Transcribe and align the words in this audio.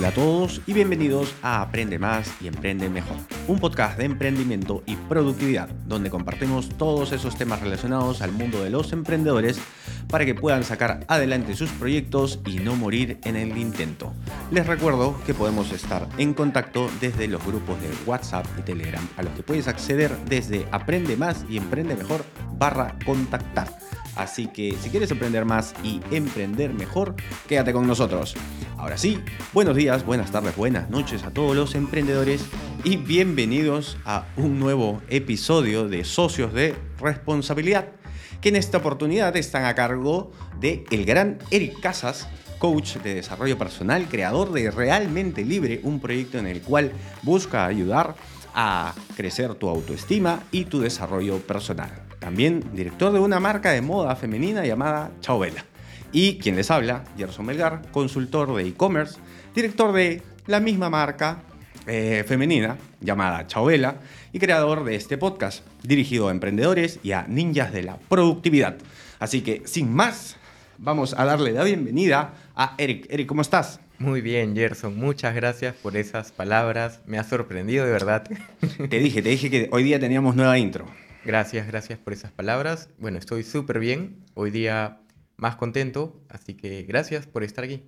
Hola 0.00 0.08
a 0.08 0.14
todos 0.14 0.62
y 0.66 0.72
bienvenidos 0.72 1.34
a 1.42 1.60
Aprende 1.60 1.98
Más 1.98 2.32
y 2.40 2.46
Emprende 2.46 2.88
Mejor, 2.88 3.18
un 3.48 3.58
podcast 3.58 3.98
de 3.98 4.06
emprendimiento 4.06 4.82
y 4.86 4.96
productividad 4.96 5.68
donde 5.68 6.08
compartimos 6.08 6.70
todos 6.70 7.12
esos 7.12 7.36
temas 7.36 7.60
relacionados 7.60 8.22
al 8.22 8.32
mundo 8.32 8.64
de 8.64 8.70
los 8.70 8.94
emprendedores 8.94 9.60
para 10.08 10.24
que 10.24 10.34
puedan 10.34 10.64
sacar 10.64 11.00
adelante 11.06 11.54
sus 11.54 11.68
proyectos 11.72 12.40
y 12.46 12.60
no 12.60 12.76
morir 12.76 13.18
en 13.24 13.36
el 13.36 13.58
intento. 13.58 14.14
Les 14.50 14.66
recuerdo 14.66 15.20
que 15.26 15.34
podemos 15.34 15.70
estar 15.70 16.08
en 16.16 16.32
contacto 16.32 16.88
desde 16.98 17.28
los 17.28 17.44
grupos 17.44 17.78
de 17.82 17.90
WhatsApp 18.06 18.46
y 18.58 18.62
Telegram 18.62 19.06
a 19.18 19.22
los 19.22 19.34
que 19.34 19.42
puedes 19.42 19.68
acceder 19.68 20.16
desde 20.24 20.66
Aprende 20.70 21.18
Más 21.18 21.44
y 21.46 21.58
Emprende 21.58 21.94
Mejor 21.94 22.24
barra 22.56 22.96
contactar. 23.04 23.68
Así 24.16 24.48
que 24.48 24.76
si 24.80 24.90
quieres 24.90 25.10
emprender 25.10 25.44
más 25.44 25.74
y 25.82 26.00
emprender 26.10 26.74
mejor, 26.74 27.14
quédate 27.48 27.72
con 27.72 27.86
nosotros. 27.86 28.34
Ahora 28.76 28.96
sí, 28.96 29.20
buenos 29.52 29.76
días, 29.76 30.04
buenas 30.04 30.32
tardes, 30.32 30.56
buenas 30.56 30.90
noches 30.90 31.22
a 31.22 31.30
todos 31.30 31.54
los 31.54 31.74
emprendedores 31.74 32.44
y 32.82 32.96
bienvenidos 32.96 33.98
a 34.04 34.26
un 34.36 34.58
nuevo 34.58 35.02
episodio 35.08 35.88
de 35.88 36.04
Socios 36.04 36.52
de 36.52 36.74
Responsabilidad, 36.98 37.88
que 38.40 38.48
en 38.48 38.56
esta 38.56 38.78
oportunidad 38.78 39.36
están 39.36 39.64
a 39.64 39.74
cargo 39.74 40.32
de 40.58 40.84
el 40.90 41.04
gran 41.04 41.38
Eric 41.50 41.80
Casas, 41.80 42.26
coach 42.58 42.96
de 42.96 43.14
desarrollo 43.14 43.58
personal, 43.58 44.08
creador 44.08 44.52
de 44.52 44.70
Realmente 44.70 45.44
Libre, 45.44 45.80
un 45.82 46.00
proyecto 46.00 46.38
en 46.38 46.46
el 46.46 46.62
cual 46.62 46.92
busca 47.22 47.66
ayudar 47.66 48.16
a 48.54 48.94
crecer 49.16 49.54
tu 49.54 49.68
autoestima 49.68 50.42
y 50.50 50.64
tu 50.64 50.80
desarrollo 50.80 51.38
personal. 51.38 52.09
También 52.20 52.62
director 52.74 53.12
de 53.12 53.18
una 53.18 53.40
marca 53.40 53.72
de 53.72 53.80
moda 53.80 54.14
femenina 54.14 54.64
llamada 54.64 55.10
Chauvela. 55.20 55.64
Y 56.12 56.38
quien 56.38 56.54
les 56.54 56.70
habla, 56.70 57.02
Gerson 57.16 57.46
Melgar, 57.46 57.82
consultor 57.90 58.54
de 58.54 58.68
e-commerce, 58.68 59.18
director 59.54 59.92
de 59.92 60.22
la 60.46 60.60
misma 60.60 60.90
marca 60.90 61.42
eh, 61.86 62.24
femenina 62.28 62.76
llamada 63.00 63.46
Chauvela 63.46 63.96
y 64.32 64.38
creador 64.38 64.84
de 64.84 64.96
este 64.96 65.16
podcast 65.16 65.64
dirigido 65.82 66.28
a 66.28 66.30
emprendedores 66.30 67.00
y 67.02 67.12
a 67.12 67.24
ninjas 67.26 67.72
de 67.72 67.84
la 67.84 67.96
productividad. 67.96 68.76
Así 69.18 69.40
que 69.40 69.62
sin 69.64 69.92
más, 69.92 70.36
vamos 70.78 71.14
a 71.16 71.24
darle 71.24 71.52
la 71.52 71.64
bienvenida 71.64 72.34
a 72.54 72.74
Eric. 72.76 73.06
Eric, 73.08 73.26
¿cómo 73.26 73.40
estás? 73.40 73.80
Muy 73.98 74.20
bien, 74.20 74.54
Gerson. 74.54 74.98
Muchas 74.98 75.34
gracias 75.34 75.74
por 75.74 75.96
esas 75.96 76.32
palabras. 76.32 77.00
Me 77.06 77.18
ha 77.18 77.24
sorprendido 77.24 77.86
de 77.86 77.92
verdad. 77.92 78.24
Te 78.90 78.98
dije, 78.98 79.22
te 79.22 79.30
dije 79.30 79.50
que 79.50 79.68
hoy 79.72 79.82
día 79.82 79.98
teníamos 79.98 80.36
nueva 80.36 80.58
intro. 80.58 80.86
Gracias, 81.24 81.66
gracias 81.66 81.98
por 81.98 82.12
esas 82.12 82.32
palabras. 82.32 82.88
Bueno, 82.98 83.18
estoy 83.18 83.42
súper 83.42 83.78
bien. 83.78 84.24
Hoy 84.34 84.50
día 84.50 85.00
más 85.36 85.56
contento, 85.56 86.18
así 86.28 86.54
que 86.54 86.82
gracias 86.84 87.26
por 87.26 87.44
estar 87.44 87.64
aquí. 87.64 87.82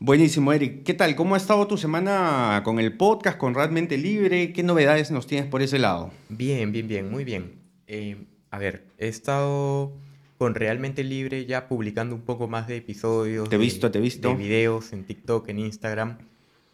Buenísimo, 0.00 0.52
Eric. 0.52 0.82
¿Qué 0.82 0.94
tal? 0.94 1.14
¿Cómo 1.14 1.34
ha 1.34 1.38
estado 1.38 1.66
tu 1.66 1.76
semana 1.76 2.62
con 2.64 2.80
el 2.80 2.96
podcast, 2.96 3.36
con 3.36 3.54
Realmente 3.54 3.98
Libre? 3.98 4.52
¿Qué 4.52 4.62
novedades 4.62 5.10
nos 5.10 5.26
tienes 5.26 5.48
por 5.48 5.62
ese 5.62 5.78
lado? 5.78 6.10
Bien, 6.28 6.72
bien, 6.72 6.88
bien, 6.88 7.10
muy 7.10 7.22
bien. 7.22 7.60
Eh, 7.86 8.16
a 8.50 8.58
ver, 8.58 8.84
he 8.98 9.08
estado 9.08 9.92
con 10.38 10.54
Realmente 10.54 11.04
Libre 11.04 11.44
ya 11.44 11.68
publicando 11.68 12.14
un 12.14 12.22
poco 12.22 12.48
más 12.48 12.66
de 12.66 12.78
episodios. 12.78 13.48
Te 13.48 13.56
he 13.56 13.58
visto, 13.58 13.90
te 13.90 13.98
he 13.98 14.00
visto. 14.00 14.30
De 14.30 14.36
videos 14.36 14.92
en 14.92 15.04
TikTok, 15.04 15.48
en 15.50 15.58
Instagram. 15.58 16.18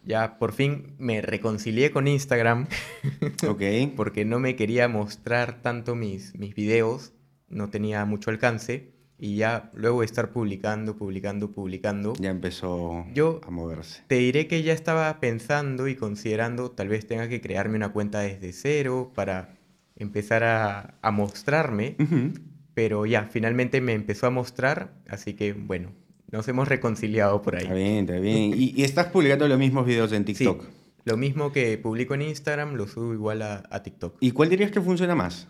Ya 0.07 0.39
por 0.39 0.53
fin 0.53 0.95
me 0.97 1.21
reconcilié 1.21 1.91
con 1.91 2.07
Instagram. 2.07 2.67
Ok. 3.47 3.61
porque 3.95 4.25
no 4.25 4.39
me 4.39 4.55
quería 4.55 4.87
mostrar 4.87 5.61
tanto 5.61 5.95
mis, 5.95 6.33
mis 6.35 6.55
videos, 6.55 7.13
no 7.49 7.69
tenía 7.69 8.05
mucho 8.05 8.29
alcance. 8.31 8.93
Y 9.19 9.35
ya 9.37 9.71
luego 9.73 10.01
de 10.01 10.05
estar 10.05 10.31
publicando, 10.31 10.95
publicando, 10.95 11.51
publicando. 11.51 12.13
Ya 12.19 12.29
empezó 12.29 13.05
yo 13.13 13.41
a 13.45 13.49
moverse. 13.49 14.03
Te 14.07 14.15
diré 14.15 14.47
que 14.47 14.61
ya 14.61 14.73
estaba 14.73 15.19
pensando 15.19 15.87
y 15.87 15.95
considerando, 15.95 16.69
tal 16.69 16.87
vez 16.89 17.07
tenga 17.07 17.27
que 17.27 17.41
crearme 17.41 17.77
una 17.77 17.89
cuenta 17.89 18.19
desde 18.19 18.53
cero 18.53 19.11
para 19.15 19.57
empezar 19.95 20.43
a, 20.43 20.99
a 21.01 21.11
mostrarme. 21.11 21.95
Pero 22.75 23.07
ya, 23.07 23.23
finalmente 23.23 23.81
me 23.81 23.93
empezó 23.93 24.27
a 24.27 24.29
mostrar, 24.29 24.93
así 25.09 25.33
que 25.33 25.53
bueno, 25.53 25.93
nos 26.31 26.47
hemos 26.47 26.67
reconciliado 26.67 27.41
por 27.41 27.55
ahí. 27.55 27.63
Está 27.63 27.73
bien, 27.73 27.99
está 27.99 28.19
bien. 28.19 28.53
¿Y, 28.55 28.83
estás 28.83 29.07
publicando 29.07 29.47
los 29.47 29.57
mismos 29.57 29.85
videos 29.85 30.11
en 30.11 30.25
TikTok? 30.25 30.63
Sí, 30.63 30.69
lo 31.05 31.17
mismo 31.17 31.51
que 31.51 31.77
publico 31.77 32.15
en 32.15 32.23
Instagram, 32.23 32.75
lo 32.75 32.87
subo 32.87 33.13
igual 33.13 33.41
a, 33.41 33.83
TikTok. 33.83 34.17
¿Y 34.19 34.31
cuál 34.31 34.49
dirías 34.49 34.71
que 34.71 34.81
funciona 34.81 35.15
más? 35.15 35.47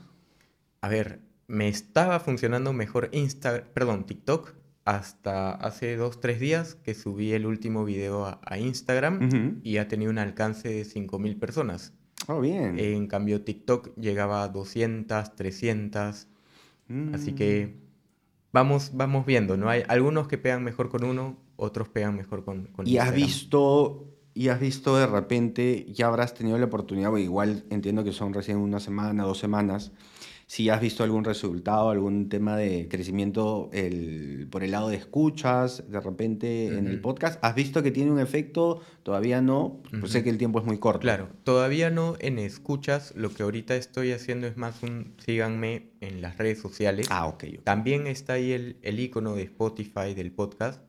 A 0.81 0.89
ver, 0.89 1.19
me 1.47 1.67
estaba 1.67 2.19
funcionando 2.19 2.73
mejor 2.73 3.09
Instagram, 3.11 3.65
perdón, 3.73 4.05
TikTok 4.05 4.53
hasta 4.85 5.51
hace 5.51 5.97
dos, 5.97 6.21
tres 6.21 6.39
días 6.39 6.75
que 6.75 6.93
subí 6.93 7.33
el 7.33 7.45
último 7.45 7.83
video 7.83 8.25
a, 8.25 8.57
Instagram 8.57 9.59
y 9.63 9.77
ha 9.77 9.87
tenido 9.87 10.11
un 10.11 10.19
alcance 10.19 10.69
de 10.69 10.83
5.000 10.83 11.39
personas. 11.39 11.93
Oh, 12.27 12.39
bien. 12.39 12.79
En 12.79 13.07
cambio, 13.07 13.41
TikTok 13.41 13.95
llegaba 13.97 14.43
a 14.43 14.47
200, 14.47 15.35
300. 15.35 16.27
Así 17.13 17.33
que 17.33 17.67
mm 17.67 17.86
vamos, 18.57 18.91
vamos 18.93 19.25
viendo, 19.25 19.55
¿no? 19.55 19.69
Hay 19.69 19.83
algunos 19.87 20.27
que 20.27 20.37
pegan 20.37 20.63
mejor 20.63 20.89
con 20.89 21.03
uno, 21.03 21.37
otros 21.57 21.89
pegan 21.89 22.15
mejor 22.15 22.43
con, 22.43 22.65
con 22.67 22.87
Y 22.87 22.97
has 22.97 23.13
visto, 23.13 24.05
y 24.33 24.49
has 24.49 24.59
visto 24.59 24.97
de 24.97 25.05
repente, 25.05 25.85
ya 25.91 26.07
habrás 26.07 26.33
tenido 26.33 26.57
la 26.57 26.65
oportunidad, 26.65 27.15
igual 27.17 27.65
entiendo 27.69 28.03
que 28.03 28.11
son 28.11 28.33
recién 28.33 28.57
una 28.57 28.79
semana, 28.79 29.23
dos 29.23 29.37
semanas, 29.37 29.91
si 30.47 30.69
has 30.69 30.79
visto 30.79 31.03
algún 31.03 31.25
resultado, 31.25 31.89
algún 31.89 32.29
tema 32.29 32.55
de 32.55 32.87
crecimiento 32.87 33.69
el, 33.73 34.47
por 34.49 34.63
el 34.63 34.71
lado 34.71 34.87
de 34.87 34.95
escuchas, 34.95 35.83
de 35.91 35.99
repente 35.99 36.67
en 36.67 36.87
el 36.87 37.01
podcast, 37.01 37.37
¿has 37.43 37.53
visto 37.53 37.83
que 37.83 37.91
tiene 37.91 38.11
un 38.11 38.19
efecto? 38.19 38.81
Todavía 39.03 39.41
no, 39.41 39.83
pues 39.99 40.13
sé 40.13 40.23
que 40.23 40.29
el 40.29 40.37
tiempo 40.37 40.59
es 40.59 40.65
muy 40.65 40.77
corto. 40.79 41.01
Claro, 41.01 41.27
todavía 41.43 41.89
no 41.89 42.15
en 42.19 42.39
escuchas, 42.39 43.13
lo 43.17 43.33
que 43.33 43.43
ahorita 43.43 43.75
estoy 43.75 44.13
haciendo 44.13 44.47
es 44.47 44.55
más 44.55 44.83
un 44.83 45.15
síganme 45.17 45.89
en 45.99 46.21
las 46.21 46.37
redes 46.37 46.61
sociales. 46.61 47.07
Ah, 47.09 47.27
ok. 47.27 47.43
También 47.65 48.07
está 48.07 48.33
ahí 48.33 48.53
el, 48.53 48.77
el 48.83 49.01
icono 49.01 49.35
de 49.35 49.43
Spotify 49.43 50.13
del 50.15 50.31
podcast, 50.31 50.81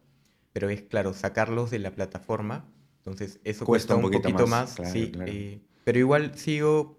pero 0.52 0.70
es 0.70 0.82
claro, 0.82 1.14
sacarlos 1.14 1.72
de 1.72 1.80
la 1.80 1.97
plataforma, 1.97 2.70
entonces 2.98 3.41
eso 3.42 3.64
cuesta, 3.64 3.97
un, 3.97 4.02
poquito 4.02 4.47
más, 4.47 4.76
sí, 4.92 5.10
eh, 5.26 5.58
pero 5.82 5.98
igual 5.98 6.36
sigo... 6.36 6.97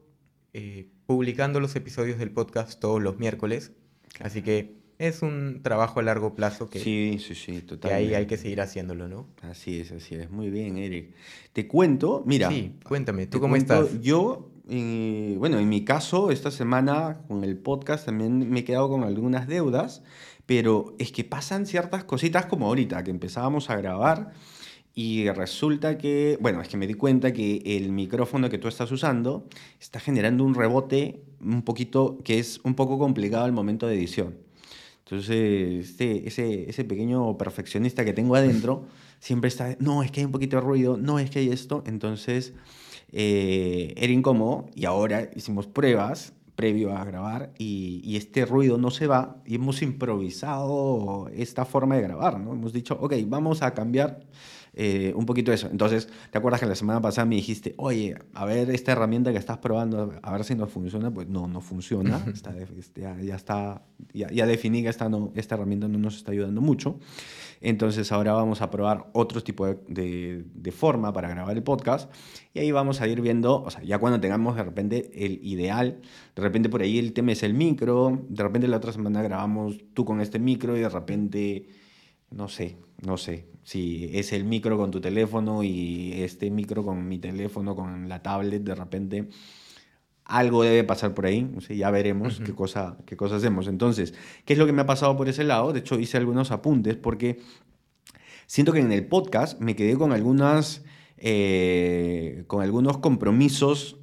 Eh, 0.52 0.90
publicando 1.10 1.60
los 1.60 1.76
episodios 1.76 2.20
del 2.20 2.30
podcast 2.30 2.80
todos 2.80 3.02
los 3.02 3.18
miércoles. 3.18 3.72
Así 4.20 4.44
que 4.44 4.76
es 5.00 5.24
un 5.24 5.62
trabajo 5.64 6.00
a 6.00 6.04
largo 6.04 6.36
plazo 6.36 6.70
que, 6.70 6.80
sí, 6.80 7.18
sí, 7.20 7.34
sí, 7.34 7.66
que 7.82 7.92
ahí 7.92 8.14
hay 8.14 8.28
que 8.28 8.38
seguir 8.38 8.62
haciéndolo, 8.62 9.08
¿no? 9.08 9.26
Así 9.42 9.80
es, 9.80 9.92
así 9.92 10.14
es. 10.14 10.30
Muy 10.30 10.52
bien, 10.52 10.78
Eric. 10.78 11.16
Te 11.52 11.68
cuento, 11.68 12.22
mira. 12.28 12.50
Sí, 12.50 12.76
cuéntame, 12.84 13.26
¿tú 13.26 13.40
cómo 13.40 13.56
estás? 13.56 14.00
Yo, 14.02 14.52
eh, 14.70 15.34
bueno, 15.40 15.58
en 15.58 15.68
mi 15.68 15.84
caso, 15.84 16.30
esta 16.30 16.52
semana 16.52 17.22
con 17.28 17.44
el 17.44 17.58
podcast 17.58 18.06
también 18.06 18.48
me 18.48 18.60
he 18.60 18.64
quedado 18.64 18.88
con 18.88 19.04
algunas 19.04 19.48
deudas, 19.48 20.04
pero 20.46 20.94
es 21.00 21.12
que 21.12 21.24
pasan 21.24 21.66
ciertas 21.66 22.04
cositas 22.04 22.46
como 22.46 22.68
ahorita, 22.68 23.04
que 23.04 23.10
empezábamos 23.10 23.72
a 23.72 23.78
grabar 23.78 24.34
y 24.96 25.30
resulta 25.30 25.98
que, 25.98 26.38
bueno, 26.42 26.62
es 26.62 26.68
que 26.68 26.78
me 26.78 26.88
di 26.88 26.94
cuenta 26.94 27.32
que 27.32 27.62
el 27.66 27.92
micrófono 27.92 28.50
que 28.50 28.58
tú 28.58 28.68
estás 28.68 28.92
usando 28.92 29.48
está 29.80 30.00
generando 30.00 30.44
un 30.44 30.56
rebote 30.56 31.24
un 31.42 31.62
poquito, 31.62 32.18
que 32.24 32.40
es 32.40 32.60
un 32.64 32.76
poco 32.76 33.00
complicado 33.00 33.46
al 33.46 33.52
momento 33.52 33.88
de 33.88 33.96
edición. 33.96 34.36
Entonces, 35.06 35.90
este, 35.90 36.28
ese, 36.28 36.70
ese 36.70 36.84
pequeño 36.84 37.38
perfeccionista 37.38 38.06
que 38.06 38.14
tengo 38.14 38.36
adentro 38.36 38.86
siempre 39.20 39.48
está, 39.48 39.76
no, 39.80 40.04
es 40.04 40.12
que 40.12 40.22
hay 40.22 40.26
un 40.26 40.32
poquito 40.32 40.58
de 40.58 40.62
ruido, 40.62 40.98
no, 40.98 41.18
es 41.18 41.30
que 41.30 41.40
hay 41.40 41.50
esto. 41.50 41.84
Entonces, 41.88 42.54
eh, 43.12 43.94
era 43.98 44.14
incómodo 44.14 44.68
y 44.76 44.86
ahora 44.86 45.30
hicimos 45.36 45.66
pruebas 45.66 46.34
previo 46.56 46.96
a 46.96 47.06
grabar 47.06 47.54
y, 47.58 48.02
y, 48.04 48.18
este 48.18 48.46
ruido 48.46 48.78
no 48.78 48.92
se 48.92 49.08
va 49.08 49.38
y 49.46 49.56
hemos 49.56 49.82
improvisado 49.82 51.30
esta 51.34 51.64
forma 51.64 51.96
de 51.96 52.02
grabar, 52.02 52.38
¿no? 52.38 52.52
Hemos 52.52 52.74
dicho, 52.74 52.98
ok, 53.00 53.14
vamos 53.28 53.62
a 53.62 53.74
cambiar 53.74 54.28
eh, 54.74 55.14
un 55.16 55.26
poquito 55.26 55.52
eso. 55.52 55.68
Entonces, 55.72 56.08
¿te 56.32 56.38
acuerdas 56.38 56.60
que 56.60 56.66
la 56.66 56.76
semana 56.76 57.02
pasada 57.02 57.26
me 57.26 57.36
dijiste, 57.36 57.74
oye, 57.78 58.16
a 58.34 58.46
ver 58.46 58.70
esta 58.70 58.92
herramienta 58.92 59.32
que 59.32 59.38
estás 59.38 59.58
probando, 59.58 60.14
a 60.22 60.32
ver 60.32 60.44
si 60.44 60.56
nos 60.56 60.72
funciona? 60.72 61.12
Pues 61.12 61.28
no, 61.28 61.48
no 61.48 61.62
funciona. 61.62 62.24
está, 62.34 62.54
ya, 62.96 63.20
ya, 63.22 63.36
está, 63.36 63.84
ya, 64.14 64.30
ya, 64.32 64.46
definí 64.46 64.84
que 64.84 64.90
esta, 64.90 65.10
no, 65.10 65.32
esta 65.36 65.56
herramienta 65.56 65.88
no 65.88 65.98
nos 65.98 66.18
está 66.18 66.32
ayudando 66.32 66.62
mucho. 66.62 67.00
Entonces 67.62 68.12
ahora 68.12 68.34
vamos 68.34 68.62
a 68.62 68.72
probar 68.72 69.08
otro 69.14 69.42
tipo 69.44 69.66
de, 69.66 70.46
de, 70.54 70.72
forma 70.72 71.12
para 71.12 71.28
grabar 71.28 71.58
el 71.58 71.64
podcast 71.64 72.10
y 72.54 72.60
ahí 72.60 72.72
vamos 72.72 73.02
a 73.02 73.08
ir 73.08 73.20
viendo, 73.22 73.62
o 73.64 73.70
sea, 73.70 73.84
ya 73.84 73.98
cuando 73.98 74.20
tengamos 74.22 74.56
de 74.56 74.64
repente 74.64 75.12
el 75.14 75.40
ideal, 75.44 76.00
de 76.36 76.42
repente 76.42 76.70
por 76.70 76.82
ahí 76.82 76.98
el 77.00 77.12
tema 77.12 77.34
es 77.34 77.44
el 77.44 77.54
micro, 77.54 78.26
de 78.30 78.44
repente 78.44 78.68
la 78.68 78.78
otra 78.78 78.94
semana 78.94 79.22
grabamos 79.22 79.78
tú 79.94 80.06
con 80.06 80.22
este 80.22 80.40
micro 80.40 80.78
y 80.78 80.82
de 80.82 80.90
repente, 80.90 81.68
no 82.32 82.48
sé, 82.48 82.78
no 83.06 83.18
sé, 83.18 83.48
si 83.64 84.10
es 84.14 84.34
el 84.34 84.44
micro 84.44 84.78
con 84.78 84.92
tu 84.92 85.02
teléfono 85.02 85.64
y 85.64 86.14
este 86.16 86.50
micro 86.52 86.84
con 86.84 87.08
mi 87.08 87.20
teléfono, 87.20 87.76
con 87.76 88.10
la 88.10 88.22
tablet, 88.22 88.64
de 88.64 88.76
repente 88.76 89.30
algo 90.26 90.64
debe 90.64 90.84
pasar 90.84 91.16
por 91.16 91.26
ahí, 91.26 91.50
ya 91.70 91.90
veremos 91.90 92.40
qué, 92.46 92.54
cosa, 92.54 92.98
qué 93.08 93.18
cosa 93.18 93.38
hacemos. 93.38 93.68
Entonces, 93.68 94.14
¿qué 94.46 94.54
es 94.54 94.60
lo 94.60 94.68
que 94.68 94.74
me 94.74 94.82
ha 94.82 94.86
pasado 94.86 95.18
por 95.18 95.28
ese 95.28 95.44
lado? 95.44 95.74
De 95.74 95.80
hecho, 95.80 96.00
hice 96.00 96.18
algunos 96.18 96.52
apuntes 96.52 96.96
porque 96.98 97.40
siento 98.46 98.72
que 98.72 98.80
en 98.80 98.92
el 98.92 99.08
podcast 99.08 99.60
me 99.60 99.76
quedé 99.76 99.98
con 99.98 100.12
algunas 100.12 100.84
eh, 101.22 102.46
con 102.48 102.62
algunos 102.62 103.00
compromisos, 103.00 103.98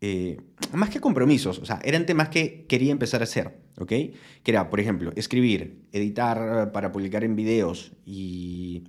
eh, 0.00 0.40
más 0.72 0.88
que 0.88 1.00
compromisos, 1.00 1.58
o 1.58 1.64
sea, 1.64 1.80
eran 1.82 2.06
temas 2.06 2.28
que 2.28 2.64
quería 2.68 2.92
empezar 2.92 3.22
a 3.22 3.24
hacer, 3.24 3.59
¿ok? 3.78 3.88
Que 3.88 4.14
era, 4.44 4.70
por 4.70 4.80
ejemplo, 4.80 5.12
escribir, 5.16 5.82
editar 5.92 6.72
para 6.72 6.92
publicar 6.92 7.24
en 7.24 7.36
videos 7.36 7.92
y, 8.04 8.84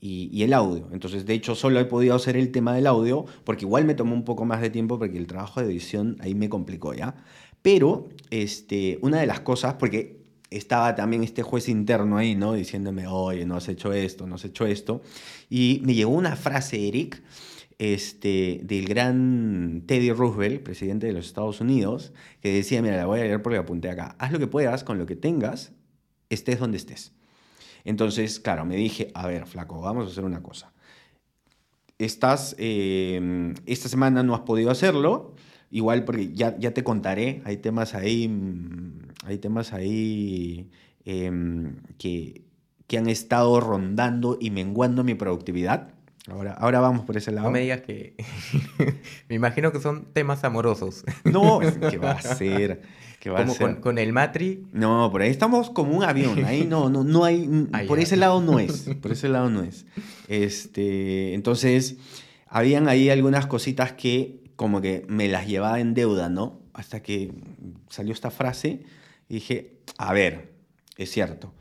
y, 0.00 0.42
el 0.42 0.52
audio. 0.52 0.88
Entonces, 0.92 1.24
de 1.26 1.34
hecho, 1.34 1.54
solo 1.54 1.78
he 1.78 1.84
podido 1.84 2.14
hacer 2.14 2.36
el 2.36 2.50
tema 2.50 2.74
del 2.74 2.86
audio 2.86 3.24
porque 3.44 3.64
igual 3.64 3.84
me 3.84 3.94
tomó 3.94 4.14
un 4.14 4.24
poco 4.24 4.44
más 4.44 4.60
de 4.60 4.70
tiempo 4.70 4.98
porque 4.98 5.16
el 5.16 5.26
trabajo 5.26 5.60
de 5.60 5.66
edición 5.66 6.16
ahí 6.20 6.34
me 6.34 6.48
complicó, 6.48 6.92
¿ya? 6.92 7.14
Pero 7.62 8.08
este, 8.30 8.98
una 9.02 9.20
de 9.20 9.26
las 9.26 9.40
cosas, 9.40 9.74
porque 9.74 10.22
estaba 10.50 10.94
también 10.94 11.22
este 11.22 11.42
juez 11.42 11.68
interno 11.68 12.16
ahí, 12.18 12.34
¿no? 12.34 12.52
Diciéndome, 12.54 13.06
oye, 13.06 13.46
no 13.46 13.56
has 13.56 13.68
hecho 13.68 13.92
esto, 13.92 14.26
no 14.26 14.34
has 14.34 14.44
hecho 14.44 14.66
esto. 14.66 15.02
Y 15.48 15.80
me 15.84 15.94
llegó 15.94 16.10
una 16.10 16.36
frase, 16.36 16.88
Eric, 16.88 17.22
este, 17.82 18.60
del 18.62 18.86
gran 18.86 19.82
Teddy 19.86 20.12
Roosevelt, 20.12 20.62
presidente 20.62 21.08
de 21.08 21.12
los 21.12 21.26
Estados 21.26 21.60
Unidos, 21.60 22.12
que 22.40 22.52
decía, 22.52 22.80
mira, 22.80 22.96
la 22.96 23.06
voy 23.06 23.18
a 23.18 23.24
leer 23.24 23.42
porque 23.42 23.56
la 23.56 23.62
apunté 23.62 23.90
acá, 23.90 24.14
haz 24.20 24.30
lo 24.30 24.38
que 24.38 24.46
puedas 24.46 24.84
con 24.84 24.98
lo 24.98 25.06
que 25.06 25.16
tengas, 25.16 25.72
estés 26.30 26.60
donde 26.60 26.76
estés. 26.76 27.12
Entonces, 27.84 28.38
claro, 28.38 28.64
me 28.64 28.76
dije, 28.76 29.10
a 29.14 29.26
ver, 29.26 29.46
flaco, 29.46 29.80
vamos 29.80 30.06
a 30.06 30.12
hacer 30.12 30.24
una 30.24 30.44
cosa. 30.44 30.72
Estás, 31.98 32.54
em, 32.56 33.54
esta 33.66 33.88
semana 33.88 34.22
no 34.22 34.36
has 34.36 34.42
podido 34.42 34.70
hacerlo, 34.70 35.34
igual 35.72 36.04
porque 36.04 36.32
ya, 36.32 36.56
ya 36.60 36.72
te 36.72 36.84
contaré, 36.84 37.42
hay 37.44 37.56
temas 37.56 37.96
ahí, 37.96 38.28
mm, 38.28 39.08
hay 39.24 39.38
temas 39.38 39.72
ahí 39.72 40.70
em, 41.04 41.80
que, 41.98 42.44
que 42.86 42.98
han 42.98 43.08
estado 43.08 43.58
rondando 43.58 44.38
y 44.40 44.50
menguando 44.50 45.02
mi 45.02 45.14
productividad. 45.14 45.94
Ahora, 46.30 46.52
ahora 46.52 46.78
vamos 46.78 47.04
por 47.04 47.16
ese 47.16 47.32
lado. 47.32 47.48
No 47.48 47.52
me 47.52 47.60
digas 47.60 47.80
que... 47.80 48.14
me 49.28 49.34
imagino 49.34 49.72
que 49.72 49.80
son 49.80 50.12
temas 50.12 50.44
amorosos. 50.44 51.04
no, 51.24 51.58
¿qué 51.90 51.98
va 51.98 52.12
a 52.12 52.22
ser? 52.22 52.82
como 53.30 53.80
Con, 53.80 53.98
el 53.98 54.12
Matri. 54.12 54.66
No, 54.72 55.10
por 55.10 55.22
ahí 55.22 55.30
estamos 55.30 55.70
como 55.70 55.96
un 55.96 56.04
avión. 56.04 56.44
Ahí 56.44 56.64
no, 56.64 56.90
no, 56.90 57.04
no 57.04 57.24
hay. 57.24 57.68
por 57.88 57.98
ese 57.98 58.16
lado 58.16 58.40
no 58.40 58.58
es. 58.58 58.90
Por 59.00 59.12
ese 59.12 59.28
lado 59.28 59.50
no 59.50 59.62
es. 59.62 59.86
Este, 60.28 61.34
entonces, 61.34 61.96
habían 62.48 62.88
ahí 62.88 63.10
algunas 63.10 63.46
cositas 63.46 63.92
que 63.92 64.40
como 64.56 64.80
que 64.80 65.04
me 65.08 65.28
las 65.28 65.46
llevaba 65.46 65.80
en 65.80 65.94
deuda, 65.94 66.28
¿no? 66.28 66.60
Hasta 66.72 67.02
que 67.02 67.32
salió 67.88 68.12
esta 68.12 68.30
frase 68.30 68.84
y 69.28 69.34
dije, 69.34 69.80
a 69.98 70.12
ver, 70.12 70.52
es 70.96 71.10
cierto. 71.10 71.52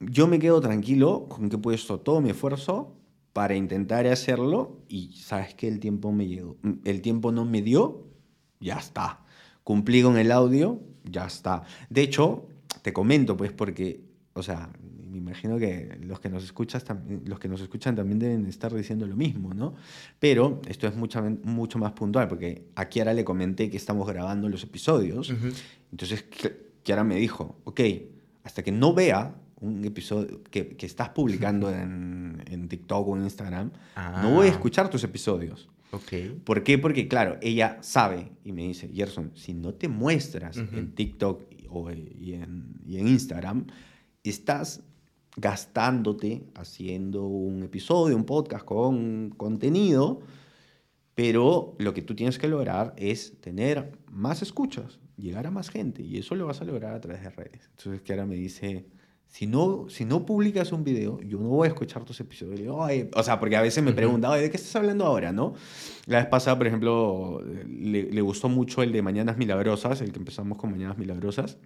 Yo 0.00 0.26
me 0.26 0.38
quedo 0.38 0.60
tranquilo 0.60 1.26
con 1.28 1.50
que 1.50 1.56
he 1.56 1.58
puesto 1.58 2.00
todo 2.00 2.22
mi 2.22 2.30
esfuerzo 2.30 2.99
para 3.32 3.54
intentar 3.54 4.06
hacerlo 4.06 4.80
y 4.88 5.12
sabes 5.12 5.54
que 5.54 5.68
el 5.68 5.80
tiempo 5.80 6.12
me 6.12 6.26
llegó. 6.26 6.56
El 6.84 7.00
tiempo 7.02 7.32
no 7.32 7.44
me 7.44 7.62
dio, 7.62 8.06
ya 8.60 8.76
está 8.76 9.20
cumplí 9.70 10.02
con 10.02 10.18
el 10.18 10.32
audio, 10.32 10.80
ya 11.04 11.26
está. 11.26 11.62
De 11.88 12.02
hecho, 12.02 12.48
te 12.82 12.92
comento, 12.92 13.36
pues, 13.36 13.52
porque, 13.52 14.00
o 14.32 14.42
sea, 14.42 14.68
me 15.08 15.18
imagino 15.18 15.58
que 15.58 15.96
los 16.02 16.18
que 16.18 16.28
nos, 16.28 16.42
escuchas, 16.42 16.84
los 17.24 17.38
que 17.38 17.46
nos 17.46 17.60
escuchan 17.60 17.94
también 17.94 18.18
deben 18.18 18.46
estar 18.46 18.74
diciendo 18.74 19.06
lo 19.06 19.14
mismo, 19.14 19.54
¿no? 19.54 19.74
Pero 20.18 20.60
esto 20.66 20.88
es 20.88 20.96
mucho, 20.96 21.22
mucho 21.44 21.78
más 21.78 21.92
puntual, 21.92 22.26
porque 22.26 22.64
a 22.74 22.86
Kiara 22.86 23.14
le 23.14 23.24
comenté 23.24 23.70
que 23.70 23.76
estamos 23.76 24.08
grabando 24.08 24.48
los 24.48 24.64
episodios. 24.64 25.32
Entonces, 25.92 26.24
Kiara 26.82 27.04
me 27.04 27.14
dijo, 27.14 27.60
ok, 27.62 27.80
hasta 28.42 28.64
que 28.64 28.72
no 28.72 28.92
vea 28.92 29.36
un 29.60 29.84
episodio 29.84 30.42
que, 30.50 30.74
que 30.76 30.86
estás 30.86 31.10
publicando 31.10 31.70
en, 31.70 32.19
en, 32.50 32.68
TikTok 32.68 33.08
o 33.08 33.16
en 33.16 33.24
Instagram, 33.24 33.70
no 34.22 34.34
voy 34.34 34.46
a 34.46 34.50
ah. 34.50 34.52
escuchar 34.52 34.90
tus 34.90 35.04
episodios. 35.04 35.68
Okay. 35.92 36.40
¿Por 36.44 36.62
qué? 36.62 36.78
Porque, 36.78 37.08
claro, 37.08 37.36
ella 37.42 37.78
sabe 37.80 38.30
y 38.44 38.52
me 38.52 38.62
dice, 38.62 38.88
Gerson, 38.94 39.32
si 39.34 39.54
no 39.54 39.74
te 39.74 39.88
muestras 39.88 40.56
en 40.56 40.94
TikTok 40.94 41.42
o, 41.68 41.90
y, 41.90 42.34
en, 42.34 42.80
y, 42.86 42.98
en, 42.98 43.08
Instagram, 43.08 43.66
estás 44.22 44.84
gastándote 45.36 46.44
haciendo 46.54 47.24
un 47.24 47.64
episodio, 47.64 48.16
un 48.16 48.24
podcast 48.24 48.64
con 48.64 49.30
contenido, 49.30 50.20
pero 51.14 51.74
lo 51.78 51.92
que 51.92 52.02
tú 52.02 52.14
tienes 52.14 52.38
que 52.38 52.48
lograr 52.48 52.94
es 52.96 53.40
tener 53.40 53.92
más 54.10 54.42
escuchas, 54.42 55.00
llegar 55.16 55.46
a 55.46 55.50
más 55.50 55.70
gente, 55.70 56.02
y 56.02 56.18
eso 56.18 56.34
lo 56.34 56.46
vas 56.46 56.60
a 56.60 56.64
lograr 56.64 56.94
a 56.94 57.00
través 57.00 57.22
de 57.22 57.30
redes. 57.30 57.70
Entonces, 57.76 58.08
ahora 58.10 58.26
me 58.26 58.36
dice, 58.36 58.86
si 59.30 59.46
no, 59.46 59.86
si 59.88 60.04
no 60.04 60.26
publicas 60.26 60.72
un 60.72 60.82
video, 60.82 61.20
yo 61.20 61.38
no 61.38 61.48
voy 61.48 61.66
a 61.66 61.68
escuchar 61.68 62.04
tus 62.04 62.18
episodios. 62.18 62.74
o 63.14 63.22
sea, 63.22 63.38
porque 63.38 63.56
a 63.56 63.62
veces 63.62 63.82
me 63.82 63.92
preguntan, 63.92 64.32
¿de 64.32 64.50
qué 64.50 64.56
estás 64.56 64.74
hablando 64.74 65.06
ahora? 65.06 65.32
¿no? 65.32 65.54
La 66.06 66.18
vez 66.18 66.26
pasada, 66.26 66.58
por 66.58 66.66
ejemplo, 66.66 67.40
le, 67.68 68.10
le, 68.10 68.20
gustó 68.22 68.48
mucho 68.48 68.82
el 68.82 68.90
de 68.90 69.02
Mañanas 69.02 69.36
Milagrosas, 69.38 70.00
el 70.00 70.12
que 70.12 70.18
empezamos 70.18 70.58
con 70.58 70.72
Mañanas 70.72 70.98
Milagrosas. 70.98 71.58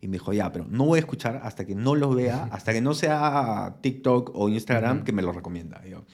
Y 0.00 0.08
me 0.08 0.14
dijo, 0.14 0.32
ya, 0.32 0.50
pero 0.50 0.66
no 0.68 0.84
voy 0.84 0.98
a 0.98 1.00
escuchar 1.00 1.40
hasta 1.44 1.64
que 1.64 1.76
no 1.76 1.94
los 1.94 2.14
vea, 2.16 2.44
hasta 2.52 2.72
que 2.72 2.80
no 2.80 2.92
sea 2.92 3.76
TikTok 3.80 4.32
o 4.34 4.48
Instagram 4.48 5.04
que 5.04 5.12
me 5.12 5.22
lo 5.22 5.30
recomienda. 5.30 5.80
yo, 5.86 6.06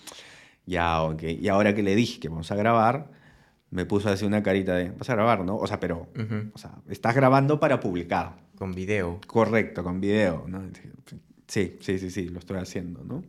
ya, 0.66 1.02
ok. 1.02 1.22
Y 1.22 1.48
ahora 1.48 1.74
que 1.74 1.82
le 1.82 1.96
dije 1.96 2.20
que 2.20 2.28
vamos 2.28 2.50
a 2.50 2.54
grabar, 2.54 3.10
me 3.70 3.86
puso 3.86 4.10
así 4.10 4.26
una 4.26 4.42
carita 4.42 4.74
de, 4.74 4.90
vas 4.90 5.08
a 5.08 5.14
grabar, 5.14 5.42
¿no? 5.42 5.56
O 5.56 5.66
sea, 5.66 5.80
pero, 5.80 6.08
o 6.52 6.58
sea, 6.58 6.82
estás 6.90 7.14
grabando 7.14 7.58
para 7.58 7.80
publicar. 7.80 8.43
Con 8.56 8.74
video. 8.74 9.20
Correcto, 9.26 9.82
con 9.82 10.00
video. 10.00 10.44
¿no? 10.48 10.62
Sí, 11.46 11.76
sí, 11.80 11.98
sí, 11.98 12.10
sí, 12.10 12.28
lo 12.28 12.38
estoy 12.38 12.58
haciendo, 12.58 13.04
¿no? 13.04 13.22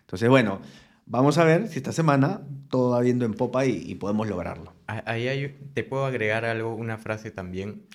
Entonces, 0.00 0.28
bueno, 0.28 0.60
vamos 1.06 1.38
a 1.38 1.44
ver 1.44 1.68
si 1.68 1.78
esta 1.78 1.92
semana 1.92 2.42
todo 2.68 2.90
va 2.90 3.00
viendo 3.00 3.24
en 3.24 3.34
popa 3.34 3.66
y, 3.66 3.94
podemos 3.94 4.28
lograrlo. 4.28 4.74
Ahí 4.86 5.56
te 5.74 5.84
puedo 5.84 6.04
agregar 6.04 6.44
algo, 6.44 6.74
una 6.74 6.98
frase 6.98 7.30
también, 7.30 7.86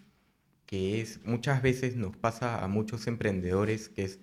que 0.66 1.02
es, 1.02 1.20
muchas 1.26 1.62
veces 1.62 1.96
nos 1.96 2.16
pasa 2.16 2.64
a 2.64 2.68
muchos 2.68 3.08
emprendedores, 3.08 3.90
que 3.90 4.04
es, 4.04 4.20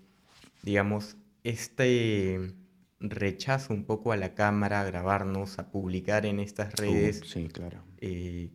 digamos, 0.63 1.17
este 1.45 2.55
rechazo 3.01 3.75
un 3.75 3.85
poco 3.85 4.13
a 4.13 4.17
la 4.17 4.35
cámara, 4.35 4.81
a 4.81 4.85
grabarnos, 4.85 5.59
a 5.59 5.71
publicar 5.71 6.27
en 6.27 6.41
estas 6.41 6.75
redes. 6.75 7.23
sí, 7.27 7.49
claro. 7.49 7.83
Eh, 7.99 8.51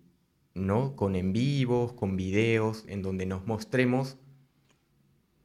¿no? 0.53 0.95
Con 0.95 1.15
en 1.15 1.33
vivos, 1.33 1.94
con 1.94 2.15
videos, 2.15 2.83
en 2.88 3.01
donde 3.01 3.25
nos 3.25 3.45
mostremos 3.45 4.18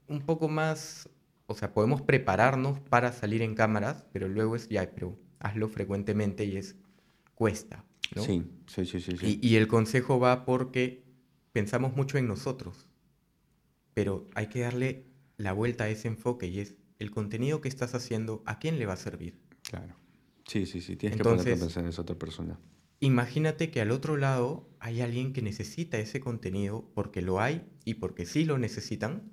un 0.09 0.21
poco 0.21 0.49
más, 0.49 1.09
o 1.47 1.55
sea, 1.55 1.73
podemos 1.73 2.03
prepararnos 2.03 2.81
para 2.81 3.13
salir 3.13 3.43
en 3.43 3.55
cámaras, 3.55 4.05
pero 4.13 4.29
luego 4.29 4.57
es 4.57 4.69
ya, 4.69 4.89
pero 4.95 5.19
hazlo 5.41 5.69
frecuentemente 5.69 6.45
y 6.45 6.57
es 6.57 6.77
cuesta, 7.35 7.85
¿no? 8.15 8.23
Sí, 8.23 8.45
sí, 8.67 8.87
sí, 8.87 9.01
sí. 9.01 9.17
Y, 9.41 9.47
y 9.47 9.57
el 9.57 9.69
consejo 9.69 10.19
va 10.19 10.45
porque 10.45 11.05
pensamos 11.53 11.97
mucho 11.97 12.19
en 12.19 12.29
nosotros, 12.29 12.87
pero 13.95 14.29
hay 14.35 14.49
que 14.49 14.61
darle 14.61 15.07
la 15.37 15.53
vuelta 15.53 15.85
a 15.85 15.89
ese 15.89 16.09
enfoque 16.09 16.47
y 16.47 16.61
es 16.61 16.77
el 16.99 17.11
contenido 17.11 17.61
que 17.61 17.69
estás 17.69 17.95
haciendo, 17.95 18.43
¿a 18.47 18.59
quién 18.59 18.79
le 18.79 18.87
va 18.87 18.95
a 18.95 18.97
servir? 18.97 19.39
Claro. 19.63 19.97
Sí, 20.47 20.65
sí, 20.67 20.81
sí, 20.81 20.97
tienes 20.97 21.19
que 21.19 21.25
ponerte 21.25 21.53
a 21.53 21.57
pensar 21.57 21.83
en 21.83 21.91
esa 21.91 22.03
otra 22.03 22.17
persona. 22.17 22.59
Imagínate 23.01 23.71
que 23.71 23.81
al 23.81 23.91
otro 23.91 24.17
lado 24.17 24.69
hay 24.81 25.01
alguien 25.03 25.33
que 25.33 25.43
necesita 25.43 25.99
ese 25.99 26.21
contenido 26.21 26.91
porque 26.95 27.21
lo 27.23 27.41
hay 27.41 27.67
y 27.85 27.95
porque 27.95 28.25
sí 28.25 28.45
lo 28.45 28.59
necesitan, 28.59 29.31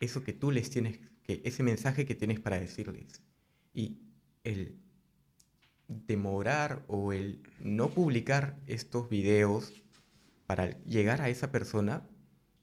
eso 0.00 0.24
que 0.24 0.32
tú 0.32 0.50
les 0.50 0.70
tienes, 0.70 1.00
que 1.22 1.40
ese 1.44 1.62
mensaje 1.62 2.06
que 2.06 2.14
tienes 2.14 2.40
para 2.40 2.58
decirles. 2.58 3.22
Y 3.72 3.98
el 4.44 4.78
demorar 5.88 6.84
o 6.88 7.12
el 7.12 7.42
no 7.60 7.88
publicar 7.88 8.58
estos 8.66 9.08
videos 9.08 9.72
para 10.46 10.82
llegar 10.84 11.20
a 11.20 11.28
esa 11.28 11.50
persona, 11.50 12.06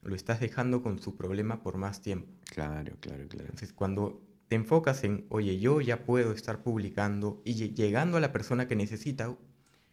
lo 0.02 0.16
estás 0.16 0.40
dejando 0.40 0.84
con 0.84 1.00
su 1.00 1.16
problema 1.16 1.64
por 1.64 1.78
más 1.78 2.02
tiempo. 2.02 2.32
Claro, 2.46 2.98
claro, 3.00 3.28
claro. 3.28 3.46
Entonces, 3.46 3.74
cuando 3.74 4.22
te 4.48 4.56
enfocas 4.56 5.04
en, 5.04 5.26
oye, 5.30 5.60
yo 5.60 5.82
ya 5.82 6.06
puedo 6.06 6.32
estar 6.32 6.62
publicando 6.62 7.42
y 7.44 7.54
llegando 7.74 8.18
a 8.18 8.20
la 8.20 8.32
persona 8.32 8.68
que 8.68 8.76
necesita, 8.76 9.36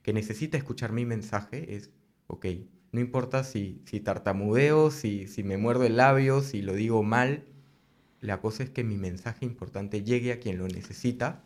que 0.02 0.12
necesita 0.12 0.56
escuchar 0.56 0.92
mi 0.92 1.04
mensaje 1.04 1.76
es, 1.76 1.90
ok, 2.26 2.46
no 2.92 3.00
importa 3.00 3.44
si, 3.44 3.80
si 3.86 4.00
tartamudeo, 4.00 4.90
si, 4.90 5.26
si 5.26 5.42
me 5.42 5.56
muerdo 5.56 5.84
el 5.84 5.96
labio, 5.96 6.42
si 6.42 6.60
lo 6.62 6.74
digo 6.74 7.02
mal, 7.02 7.44
la 8.20 8.40
cosa 8.40 8.62
es 8.62 8.70
que 8.70 8.84
mi 8.84 8.96
mensaje 8.96 9.46
importante 9.46 10.02
llegue 10.02 10.32
a 10.32 10.38
quien 10.38 10.58
lo 10.58 10.68
necesita 10.68 11.42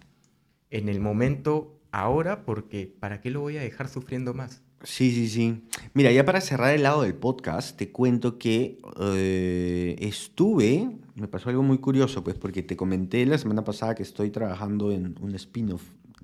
en 0.70 0.88
el 0.88 1.00
momento 1.00 1.78
ahora, 1.92 2.44
porque 2.44 2.92
¿para 2.98 3.20
qué 3.20 3.30
lo 3.30 3.40
voy 3.40 3.56
a 3.56 3.62
dejar 3.62 3.88
sufriendo 3.88 4.34
más? 4.34 4.62
Sí, 4.82 5.10
sí, 5.12 5.28
sí. 5.28 5.62
Mira, 5.94 6.12
ya 6.12 6.25
para 6.25 6.40
cerrar 6.40 6.75
el 6.75 6.82
lado 6.82 7.02
del 7.02 7.14
podcast, 7.14 7.76
te 7.76 7.90
cuento 7.90 8.38
que 8.38 8.78
eh, 9.00 9.96
estuve, 10.00 10.98
me 11.14 11.28
pasó 11.28 11.48
algo 11.48 11.62
muy 11.62 11.78
curioso, 11.78 12.22
pues 12.22 12.36
porque 12.36 12.62
te 12.62 12.76
comenté 12.76 13.25
la 13.25 13.38
semana 13.38 13.64
pasada 13.64 13.94
que 13.94 14.02
estoy 14.02 14.30
trabajando 14.30 14.92
en 14.92 15.14
un 15.20 15.34
spin-off 15.34 15.82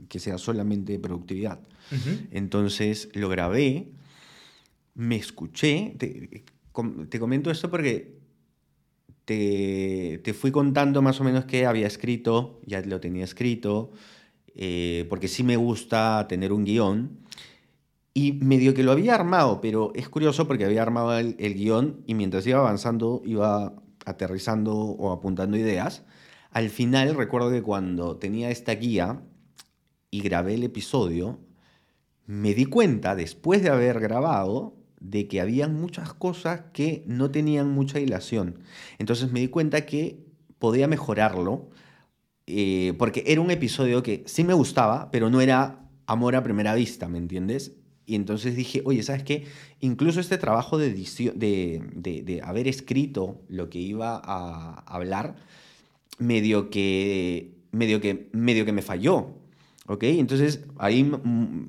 que 0.09 0.19
sea 0.19 0.39
solamente 0.39 0.93
de 0.93 0.99
productividad. 0.99 1.61
Entonces 2.31 3.11
lo 3.13 3.29
grabé, 3.29 3.89
me 4.95 5.17
escuché, 5.17 5.95
te, 5.99 6.45
comento 7.19 7.51
esto 7.51 7.71
porque 7.71 8.19
te, 9.25 10.21
te, 10.25 10.33
fui 10.33 10.51
contando 10.51 11.03
más 11.03 11.21
o 11.21 11.25
menos 11.25 11.45
que 11.45 11.67
había 11.67 11.87
escrito, 11.87 12.61
ya 12.65 12.81
lo 12.81 13.01
tenía 13.01 13.25
escrito, 13.25 13.93
eh, 14.55 15.07
porque 15.09 15.29
sí 15.29 15.43
me 15.43 15.57
gusta 15.57 16.27
tener 16.29 16.53
un 16.53 16.65
guion. 16.65 17.19
Y 18.15 18.33
medio 18.33 18.75
que 18.75 18.83
lo 18.83 18.93
había 18.93 19.15
armado, 19.15 19.63
pero 19.63 19.93
es 19.95 20.09
curioso 20.09 20.47
porque 20.47 20.67
había 20.67 20.83
armado 20.83 21.19
el, 21.19 21.35
el 21.39 21.55
guion 21.55 22.03
y 22.07 22.15
mientras 22.15 22.47
iba 22.47 22.59
avanzando 22.59 23.23
iba 23.25 23.75
aterrizando 24.05 24.75
o 24.75 25.13
apuntando 25.13 25.57
ideas. 25.57 26.03
Al 26.51 26.69
final 26.69 27.15
recuerdo 27.15 27.51
que 27.51 27.63
cuando 27.63 28.17
tenía 28.17 28.51
esta 28.51 28.75
guía 28.75 29.23
y 30.13 30.21
grabé 30.21 30.55
el 30.55 30.63
episodio, 30.63 31.41
me 32.27 32.55
di 32.55 32.67
cuenta, 32.67 33.17
después 33.17 33.63
de 33.63 33.71
haber 33.71 33.99
grabado, 33.99 34.77
de 35.01 35.27
que 35.27 35.41
había 35.41 35.67
muchas 35.67 36.13
cosas 36.15 36.65
que 36.73 37.03
no 37.07 37.33
tenían 37.33 37.71
mucha 37.71 37.99
dilación. 37.99 38.61
Entonces 38.99 39.33
me 39.33 39.41
di 39.41 39.49
cuenta 39.49 39.85
que 39.87 40.21
podía 40.61 40.87
mejorarlo, 40.87 41.71
eh, 42.47 42.93
porque 42.99 43.25
era 43.27 43.41
un 43.41 43.51
episodio 43.51 44.03
que 44.03 44.23
sí 44.27 44.45
me 44.45 44.55
gustaba, 44.55 45.11
pero 45.11 45.31
no 45.31 45.41
era 45.41 45.89
amor 46.07 46.37
a 46.37 46.45
primera 46.45 46.75
vista, 46.75 47.09
¿me 47.09 47.19
entiendes? 47.19 47.73
Y 48.05 48.15
entonces 48.15 48.55
dije, 48.55 48.83
oye, 48.85 49.03
¿sabes 49.03 49.23
qué? 49.23 49.47
Incluso 49.81 50.21
este 50.21 50.37
trabajo 50.37 50.77
de, 50.77 50.89
edición, 50.89 51.39
de, 51.39 51.83
de, 51.95 52.43
haber 52.43 52.69
escrito 52.69 53.41
lo 53.49 53.71
que 53.71 53.79
iba 53.79 54.21
a 54.23 54.75
hablar, 54.87 55.37
medio 56.19 56.69
que, 56.69 57.55
medio 57.71 58.01
que, 58.01 58.29
medio 58.33 58.67
que 58.67 58.73
me 58.73 58.83
falló. 58.83 59.42
¿Ok? 59.87 60.05
Entonces 60.05 60.65
ahí 60.79 61.11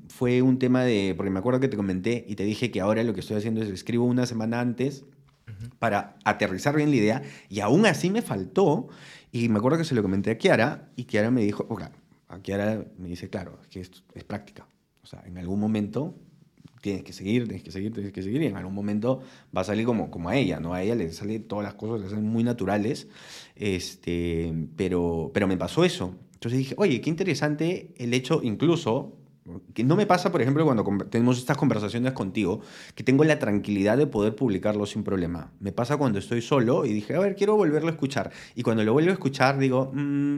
fue 0.08 0.42
un 0.42 0.58
tema 0.58 0.84
de, 0.84 1.14
porque 1.16 1.30
me 1.30 1.38
acuerdo 1.38 1.60
que 1.60 1.68
te 1.68 1.76
comenté 1.76 2.24
y 2.28 2.36
te 2.36 2.44
dije 2.44 2.70
que 2.70 2.80
ahora 2.80 3.02
lo 3.02 3.12
que 3.14 3.20
estoy 3.20 3.36
haciendo 3.36 3.62
es 3.62 3.68
escribo 3.68 4.04
una 4.04 4.26
semana 4.26 4.60
antes 4.60 5.04
para 5.78 6.16
aterrizar 6.24 6.76
bien 6.76 6.90
la 6.90 6.96
idea 6.96 7.22
y 7.48 7.60
aún 7.60 7.86
así 7.86 8.10
me 8.10 8.22
faltó 8.22 8.88
y 9.32 9.48
me 9.48 9.58
acuerdo 9.58 9.78
que 9.78 9.84
se 9.84 9.94
lo 9.94 10.02
comenté 10.02 10.30
a 10.30 10.38
Kiara 10.38 10.90
y 10.96 11.04
Kiara 11.04 11.30
me 11.30 11.42
dijo, 11.42 11.66
ok, 11.68 11.82
a 12.28 12.38
Kiara 12.40 12.84
me 12.98 13.08
dice, 13.08 13.28
claro, 13.28 13.58
es 13.62 13.68
que 13.68 13.80
esto 13.80 14.00
es 14.14 14.24
práctica. 14.24 14.66
O 15.02 15.06
sea, 15.06 15.22
en 15.26 15.36
algún 15.36 15.58
momento 15.58 16.14
tienes 16.80 17.02
que 17.02 17.12
seguir, 17.12 17.44
tienes 17.44 17.62
que 17.62 17.72
seguir, 17.72 17.92
tienes 17.92 18.12
que 18.12 18.22
seguir 18.22 18.42
y 18.42 18.46
en 18.46 18.56
algún 18.56 18.74
momento 18.74 19.22
va 19.56 19.62
a 19.62 19.64
salir 19.64 19.86
como, 19.86 20.10
como 20.10 20.28
a 20.28 20.36
ella, 20.36 20.60
¿no? 20.60 20.74
A 20.74 20.82
ella 20.82 20.94
le 20.94 21.10
salen 21.12 21.44
todas 21.44 21.64
las 21.64 21.74
cosas, 21.74 22.00
le 22.00 22.10
salen 22.10 22.28
muy 22.28 22.44
naturales, 22.44 23.08
este, 23.56 24.54
pero, 24.76 25.30
pero 25.32 25.48
me 25.48 25.56
pasó 25.56 25.84
eso. 25.84 26.14
Entonces 26.44 26.58
dije, 26.58 26.74
oye, 26.76 27.00
qué 27.00 27.08
interesante 27.08 27.94
el 27.96 28.12
hecho, 28.12 28.40
incluso, 28.42 29.16
que 29.72 29.82
no 29.82 29.96
me 29.96 30.04
pasa, 30.04 30.30
por 30.30 30.42
ejemplo, 30.42 30.62
cuando 30.66 30.84
tenemos 31.08 31.38
estas 31.38 31.56
conversaciones 31.56 32.12
contigo, 32.12 32.60
que 32.94 33.02
tengo 33.02 33.24
la 33.24 33.38
tranquilidad 33.38 33.96
de 33.96 34.06
poder 34.06 34.36
publicarlo 34.36 34.84
sin 34.84 35.04
problema. 35.04 35.52
Me 35.58 35.72
pasa 35.72 35.96
cuando 35.96 36.18
estoy 36.18 36.42
solo 36.42 36.84
y 36.84 36.92
dije, 36.92 37.14
a 37.14 37.20
ver, 37.20 37.34
quiero 37.34 37.56
volverlo 37.56 37.88
a 37.88 37.92
escuchar. 37.92 38.30
Y 38.54 38.62
cuando 38.62 38.84
lo 38.84 38.92
vuelvo 38.92 39.08
a 39.08 39.14
escuchar, 39.14 39.58
digo, 39.58 39.90
mm", 39.94 40.36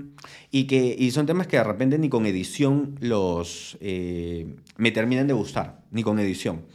y, 0.52 0.68
que, 0.68 0.94
y 0.96 1.10
son 1.10 1.26
temas 1.26 1.48
que 1.48 1.56
de 1.56 1.64
repente 1.64 1.98
ni 1.98 2.08
con 2.08 2.24
edición 2.24 2.94
los 3.00 3.76
eh, 3.80 4.54
me 4.76 4.92
terminan 4.92 5.26
de 5.26 5.32
gustar, 5.32 5.80
ni 5.90 6.04
con 6.04 6.20
edición. 6.20 6.66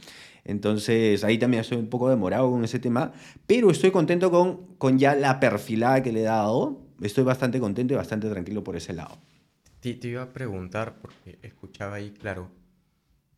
Entonces 0.44 1.24
ahí 1.24 1.38
también 1.38 1.62
estoy 1.62 1.78
un 1.78 1.88
poco 1.88 2.10
demorado 2.10 2.50
con 2.50 2.64
ese 2.64 2.78
tema, 2.78 3.12
pero 3.46 3.70
estoy 3.70 3.92
contento 3.92 4.30
con, 4.30 4.76
con 4.76 4.98
ya 4.98 5.14
la 5.14 5.40
perfilada 5.40 6.02
que 6.02 6.12
le 6.12 6.20
he 6.20 6.24
dado 6.24 6.81
estoy 7.00 7.24
bastante 7.24 7.58
contento 7.60 7.94
y 7.94 7.96
bastante 7.96 8.28
tranquilo 8.28 8.62
por 8.62 8.76
ese 8.76 8.92
lado. 8.92 9.18
Te, 9.80 9.94
te 9.94 10.08
iba 10.08 10.22
a 10.22 10.32
preguntar, 10.32 10.96
porque 11.00 11.38
escuchaba 11.42 11.96
ahí, 11.96 12.10
claro, 12.10 12.50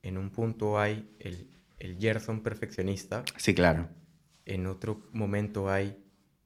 en 0.02 0.18
un 0.18 0.30
punto 0.30 0.78
hay 0.78 1.08
el, 1.18 1.48
el 1.78 1.98
Gerson 1.98 2.40
perfeccionista. 2.40 3.24
Sí, 3.36 3.54
claro. 3.54 3.88
En 4.44 4.66
otro 4.66 5.08
momento 5.12 5.70
hay 5.70 5.96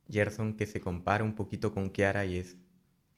Gerson 0.08 0.54
que 0.54 0.66
se 0.66 0.80
compara 0.80 1.24
un 1.24 1.34
poquito 1.34 1.72
con 1.72 1.90
Kiara 1.90 2.24
y 2.24 2.36
es, 2.36 2.56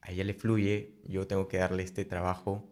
a 0.00 0.10
ella 0.10 0.24
le 0.24 0.34
fluye, 0.34 0.94
yo 1.04 1.26
tengo 1.26 1.48
que 1.48 1.58
darle 1.58 1.82
este 1.82 2.04
trabajo 2.04 2.70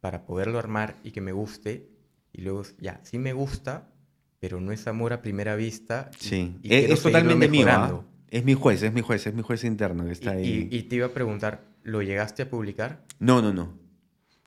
para 0.00 0.24
poderlo 0.24 0.58
armar 0.58 0.96
y 1.02 1.10
que 1.10 1.20
me 1.20 1.32
guste. 1.32 1.88
Y 2.32 2.42
luego, 2.42 2.62
ya, 2.78 3.00
sí 3.02 3.18
me 3.18 3.32
gusta, 3.32 3.90
pero 4.38 4.60
no 4.60 4.72
es 4.72 4.86
amor 4.86 5.12
a 5.12 5.22
primera 5.22 5.56
vista. 5.56 6.10
Sí, 6.18 6.56
es, 6.62 7.02
totalmente 7.02 7.48
mío. 7.48 7.66
¿ah? 7.68 8.04
Es 8.30 8.44
mi 8.44 8.54
juez, 8.54 8.82
es 8.82 8.92
mi 8.92 9.00
juez, 9.00 9.26
es 9.26 9.34
mi 9.34 9.42
juez 9.42 9.64
interno 9.64 10.04
que 10.04 10.12
está 10.12 10.32
ahí. 10.32 10.68
Y, 10.70 10.82
te 10.84 10.96
iba 10.96 11.06
a 11.06 11.10
preguntar, 11.10 11.64
¿lo 11.82 12.02
llegaste 12.02 12.42
a 12.42 12.50
publicar? 12.50 13.04
No, 13.18 13.40
no, 13.40 13.52
no. 13.52 13.78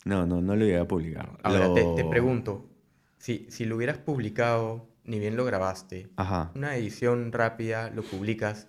No, 0.05 0.25
no, 0.25 0.41
no 0.41 0.55
lo 0.55 0.65
llegué 0.65 0.79
a 0.79 0.88
publicar. 0.88 1.38
Ahora 1.43 1.73
te, 1.73 2.03
pregunto, 2.05 2.69
si, 3.17 3.45
si 3.50 3.65
lo 3.65 3.75
hubieras 3.75 3.97
publicado, 3.97 4.88
ni 5.03 5.19
bien 5.19 5.35
lo 5.35 5.45
grabaste, 5.45 6.09
una 6.55 6.75
edición 6.75 7.31
rápida, 7.31 7.89
lo 7.89 8.03
publicas 8.03 8.67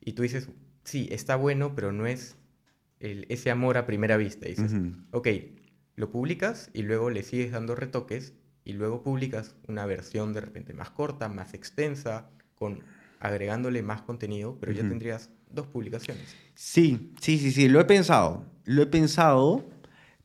y 0.00 0.12
tú 0.12 0.22
dices, 0.22 0.48
sí, 0.84 1.08
está 1.10 1.36
bueno, 1.36 1.74
pero 1.74 1.92
no 1.92 2.06
es 2.06 2.36
ese 3.00 3.50
amor 3.50 3.76
a 3.76 3.86
primera 3.86 4.16
vista. 4.16 4.46
dices, 4.46 4.72
ok, 5.12 5.28
lo 5.96 6.10
publicas 6.10 6.70
y 6.72 6.82
luego 6.82 7.10
le 7.10 7.22
sigues 7.22 7.52
dando 7.52 7.74
retoques 7.74 8.34
y 8.64 8.72
luego 8.72 9.02
publicas 9.02 9.56
una 9.66 9.86
versión 9.86 10.32
de 10.32 10.40
repente 10.40 10.74
más 10.74 10.90
corta, 10.90 11.28
más 11.28 11.54
extensa, 11.54 12.30
con 12.54 12.82
agregándole 13.20 13.82
más 13.82 14.02
contenido, 14.02 14.56
pero 14.60 14.72
ya 14.72 14.82
tendrías 14.82 15.30
dos 15.50 15.66
publicaciones. 15.66 16.34
Sí, 16.54 17.12
sí, 17.20 17.38
sí, 17.38 17.52
sí, 17.52 17.68
lo 17.68 17.80
he 17.80 17.84
pensado. 17.84 18.44
Lo 18.64 18.82
he 18.82 18.86
pensado, 18.86 19.64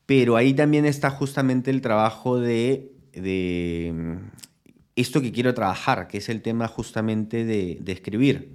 pero 0.06 0.36
ahí 0.36 0.54
también 0.54 0.84
está 0.84 1.10
justamente 1.10 1.70
el 1.70 1.80
trabajo 1.80 2.38
de, 2.38 2.92
de 3.12 3.92
mm, 3.94 4.16
esto 4.96 5.20
que 5.20 5.32
quiero 5.32 5.54
trabajar, 5.54 6.08
que 6.08 6.18
es 6.18 6.28
el 6.28 6.42
tema 6.42 6.68
justamente 6.68 7.44
de, 7.44 7.78
de 7.80 7.92
escribir. 7.92 8.54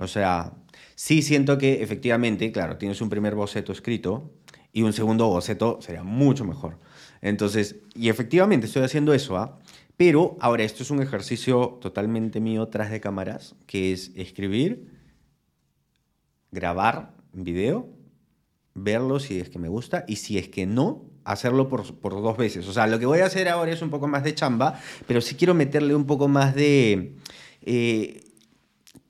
O 0.00 0.06
sea, 0.06 0.54
sí 0.94 1.20
siento 1.20 1.58
que 1.58 1.82
efectivamente, 1.82 2.50
claro, 2.50 2.78
tienes 2.78 3.02
un 3.02 3.10
primer 3.10 3.34
boceto 3.34 3.72
escrito 3.72 4.32
y 4.72 4.82
un 4.82 4.94
segundo 4.94 5.28
boceto 5.28 5.80
sería 5.82 6.02
mucho 6.02 6.46
mejor. 6.46 6.78
Entonces, 7.20 7.76
y 7.94 8.08
efectivamente 8.08 8.66
estoy 8.66 8.84
haciendo 8.84 9.12
eso, 9.12 9.36
¿ah? 9.36 9.58
Pero 9.96 10.36
ahora 10.40 10.64
esto 10.64 10.82
es 10.82 10.90
un 10.90 11.02
ejercicio 11.02 11.78
totalmente 11.80 12.40
mío 12.40 12.68
tras 12.68 12.90
de 12.90 13.00
cámaras, 13.00 13.54
que 13.66 13.92
es 13.92 14.12
escribir, 14.14 14.90
grabar 16.50 17.14
video, 17.32 17.88
verlo 18.74 19.18
si 19.20 19.40
es 19.40 19.48
que 19.48 19.58
me 19.58 19.68
gusta 19.68 20.04
y 20.06 20.16
si 20.16 20.36
es 20.36 20.48
que 20.48 20.66
no, 20.66 21.04
hacerlo 21.24 21.68
por, 21.68 21.82
dos 22.02 22.36
veces. 22.36 22.68
O 22.68 22.72
sea, 22.72 22.86
lo 22.86 22.98
que 22.98 23.06
voy 23.06 23.20
a 23.20 23.26
hacer 23.26 23.48
ahora 23.48 23.72
es 23.72 23.82
un 23.82 23.90
poco 23.90 24.06
más 24.06 24.22
de 24.22 24.34
chamba, 24.34 24.78
pero 25.06 25.20
sí 25.20 25.34
quiero 25.34 25.54
meterle 25.54 25.94
un 25.94 26.06
poco 26.06 26.28
más 26.28 26.54
de... 26.54 27.16
Eh, 27.62 28.22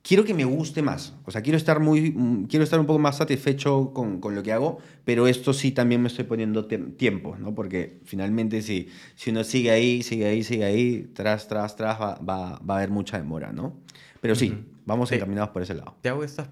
quiero 0.07 0.23
que 0.23 0.33
me 0.33 0.45
guste 0.45 0.81
más. 0.81 1.13
O 1.25 1.31
sea, 1.31 1.41
quiero 1.41 1.57
estar, 1.57 1.81
muy, 1.81 2.11
mm, 2.11 2.45
quiero 2.45 2.63
estar 2.63 2.79
un 2.79 2.85
poco 2.85 2.99
más 2.99 3.17
satisfecho 3.17 3.91
con, 3.93 4.21
con 4.21 4.35
lo 4.35 4.41
que 4.41 4.53
hago, 4.53 4.79
pero 5.03 5.27
esto 5.27 5.51
sí 5.53 5.71
también 5.71 6.01
me 6.01 6.07
estoy 6.07 6.23
poniendo 6.23 6.65
tiempo, 6.65 7.35
¿no? 7.37 7.53
Porque 7.53 7.99
finalmente 8.05 8.61
si, 8.61 8.87
si 9.15 9.31
uno 9.31 9.43
sigue 9.43 9.71
ahí, 9.71 10.03
sigue 10.03 10.25
ahí, 10.25 10.43
sigue 10.43 10.63
ahí, 10.63 11.11
tras, 11.13 11.49
tras, 11.49 11.75
tras, 11.75 11.99
va, 11.99 12.15
va, 12.19 12.59
va 12.59 12.75
a 12.75 12.77
haber 12.77 12.89
mucha 12.89 13.17
demora, 13.17 13.51
¿no? 13.51 13.77
Pero 14.21 14.35
sí, 14.35 14.53
vamos 14.85 15.11
encaminados 15.11 15.49
por 15.49 15.61
ese 15.61 15.73
lado. 15.73 15.97
Te 16.01 16.09
hago 16.09 16.23
esta, 16.23 16.49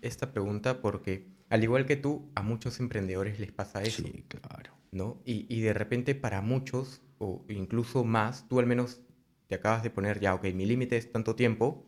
esta 0.00 0.32
pregunta 0.32 0.80
porque, 0.80 1.28
al 1.50 1.62
igual 1.62 1.84
que 1.84 1.96
tú, 1.96 2.30
a 2.34 2.42
muchos 2.42 2.80
emprendedores 2.80 3.38
les 3.38 3.52
pasa 3.52 3.82
eso. 3.82 4.02
Sí, 4.02 4.24
claro. 4.28 4.72
¿no? 4.92 5.20
Y, 5.24 5.46
y 5.54 5.60
de 5.60 5.74
repente 5.74 6.14
para 6.14 6.40
muchos, 6.40 7.02
o 7.18 7.44
incluso 7.48 8.04
más, 8.04 8.48
tú 8.48 8.60
al 8.60 8.66
menos 8.66 9.02
te 9.46 9.56
acabas 9.56 9.82
de 9.82 9.90
poner 9.90 10.20
ya, 10.20 10.34
ok, 10.34 10.44
mi 10.54 10.64
límite 10.64 10.96
es 10.96 11.12
tanto 11.12 11.34
tiempo, 11.34 11.84